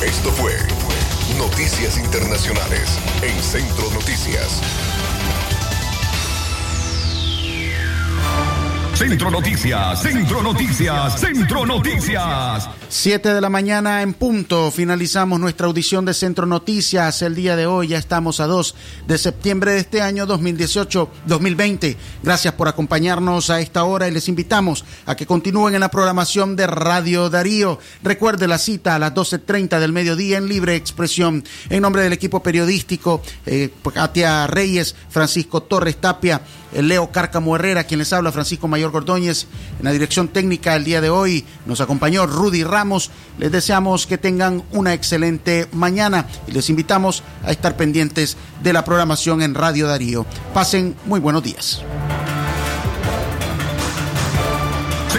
Esto 0.06 0.32
fue 0.34 0.54
Noticias 1.40 1.98
Internacionales 1.98 2.88
en 3.24 3.42
Centro 3.42 3.90
Noticias. 3.90 4.62
Centro 8.94 9.32
Noticias, 9.32 10.00
Centro 10.04 10.44
Noticias, 10.44 11.20
Centro 11.20 11.66
Noticias. 11.66 12.70
7 12.92 13.34
de 13.34 13.40
la 13.40 13.48
mañana 13.48 14.02
en 14.02 14.14
punto. 14.14 14.70
Finalizamos 14.70 15.40
nuestra 15.40 15.68
audición 15.68 16.04
de 16.04 16.14
Centro 16.14 16.46
Noticias. 16.46 17.22
El 17.22 17.36
día 17.36 17.56
de 17.56 17.66
hoy 17.66 17.88
ya 17.88 17.98
estamos 17.98 18.42
a 18.42 18.48
2 18.48 18.76
de 19.08 19.18
septiembre 19.18 19.72
de 19.72 19.78
este 19.78 20.02
año 20.02 20.28
2018-2020. 20.28 21.96
Gracias 22.22 22.54
por 22.54 22.68
acompañarnos 22.68 23.50
a 23.50 23.62
esta 23.62 23.86
hora 23.86 24.10
y 24.10 24.12
les 24.12 24.28
invitamos 24.28 24.84
a 25.06 25.16
que 25.16 25.26
continúen 25.26 25.74
en 25.74 25.80
la 25.80 25.90
programación 25.90 26.58
de 26.58 26.68
Radio 26.68 27.30
Darío. 27.30 27.80
Recuerde 28.04 28.50
la 28.50 28.58
cita 28.58 28.96
a 28.96 29.00
las 29.00 29.14
12.30 29.14 29.80
del 29.80 29.94
mediodía 29.94 30.38
en 30.38 30.50
libre 30.50 30.76
expresión. 30.76 31.46
En 31.70 31.84
nombre 31.84 32.02
del 32.02 32.12
equipo 32.12 32.44
periodístico, 32.44 33.22
eh, 33.46 33.70
Katia 33.94 34.48
Reyes, 34.48 34.98
Francisco 35.08 35.64
Torres 35.64 35.96
Tapia, 35.96 36.42
eh, 36.74 36.82
Leo 36.82 37.10
Cárcamo 37.10 37.56
Herrera, 37.56 37.86
quien 37.86 38.00
les 38.00 38.12
habla, 38.12 38.34
Francisco 38.34 38.68
Mayor 38.68 38.92
Gordóñez. 38.92 39.48
En 39.80 39.86
la 39.86 39.94
dirección 39.94 40.28
técnica 40.28 40.76
el 40.76 40.84
día 40.84 41.00
de 41.00 41.10
hoy 41.10 41.46
nos 41.66 41.80
acompañó 41.80 42.28
Rudy 42.28 42.64
Les 43.38 43.52
deseamos 43.52 44.08
que 44.08 44.18
tengan 44.18 44.64
una 44.72 44.94
excelente 44.94 45.68
mañana 45.72 46.26
y 46.48 46.52
les 46.52 46.70
invitamos 46.70 47.24
a 47.44 47.52
estar 47.52 47.76
pendientes 47.76 48.38
de 48.64 48.74
la 48.74 48.84
programación 48.84 49.42
en 49.42 49.56
Radio 49.56 49.88
Darío. 49.88 50.26
Pasen 50.54 50.96
muy 51.06 51.20
buenos 51.20 51.44
días. 51.44 51.84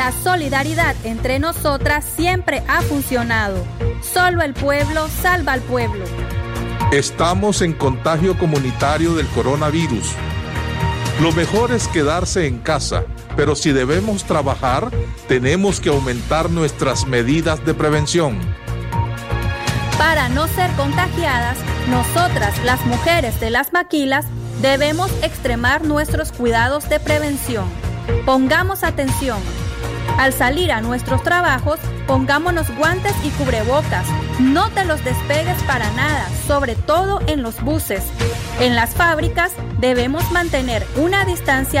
La 0.00 0.12
solidaridad 0.12 0.96
entre 1.04 1.38
nosotras 1.38 2.06
siempre 2.16 2.62
ha 2.68 2.80
funcionado. 2.80 3.62
Solo 4.00 4.40
el 4.40 4.54
pueblo 4.54 5.08
salva 5.08 5.52
al 5.52 5.60
pueblo. 5.60 6.06
Estamos 6.90 7.60
en 7.60 7.74
contagio 7.74 8.38
comunitario 8.38 9.14
del 9.14 9.26
coronavirus. 9.26 10.14
Lo 11.20 11.32
mejor 11.32 11.72
es 11.72 11.86
quedarse 11.86 12.46
en 12.46 12.60
casa, 12.60 13.04
pero 13.36 13.54
si 13.54 13.72
debemos 13.72 14.24
trabajar, 14.24 14.90
tenemos 15.28 15.80
que 15.80 15.90
aumentar 15.90 16.48
nuestras 16.48 17.06
medidas 17.06 17.62
de 17.66 17.74
prevención. 17.74 18.38
Para 19.98 20.30
no 20.30 20.48
ser 20.48 20.70
contagiadas, 20.76 21.58
nosotras, 21.90 22.54
las 22.64 22.80
mujeres 22.86 23.38
de 23.38 23.50
las 23.50 23.74
maquilas, 23.74 24.24
debemos 24.62 25.10
extremar 25.22 25.84
nuestros 25.84 26.32
cuidados 26.32 26.88
de 26.88 27.00
prevención. 27.00 27.66
Pongamos 28.24 28.82
atención. 28.82 29.40
Al 30.18 30.32
salir 30.32 30.72
a 30.72 30.80
nuestros 30.80 31.22
trabajos, 31.22 31.78
pongámonos 32.06 32.74
guantes 32.76 33.14
y 33.24 33.30
cubrebocas. 33.30 34.06
No 34.38 34.70
te 34.70 34.84
los 34.84 35.02
despegues 35.04 35.62
para 35.64 35.90
nada, 35.92 36.28
sobre 36.46 36.74
todo 36.74 37.20
en 37.26 37.42
los 37.42 37.60
buses. 37.62 38.04
En 38.60 38.74
las 38.74 38.94
fábricas 38.94 39.52
debemos 39.78 40.30
mantener 40.32 40.86
una 40.96 41.24
distancia 41.24 41.78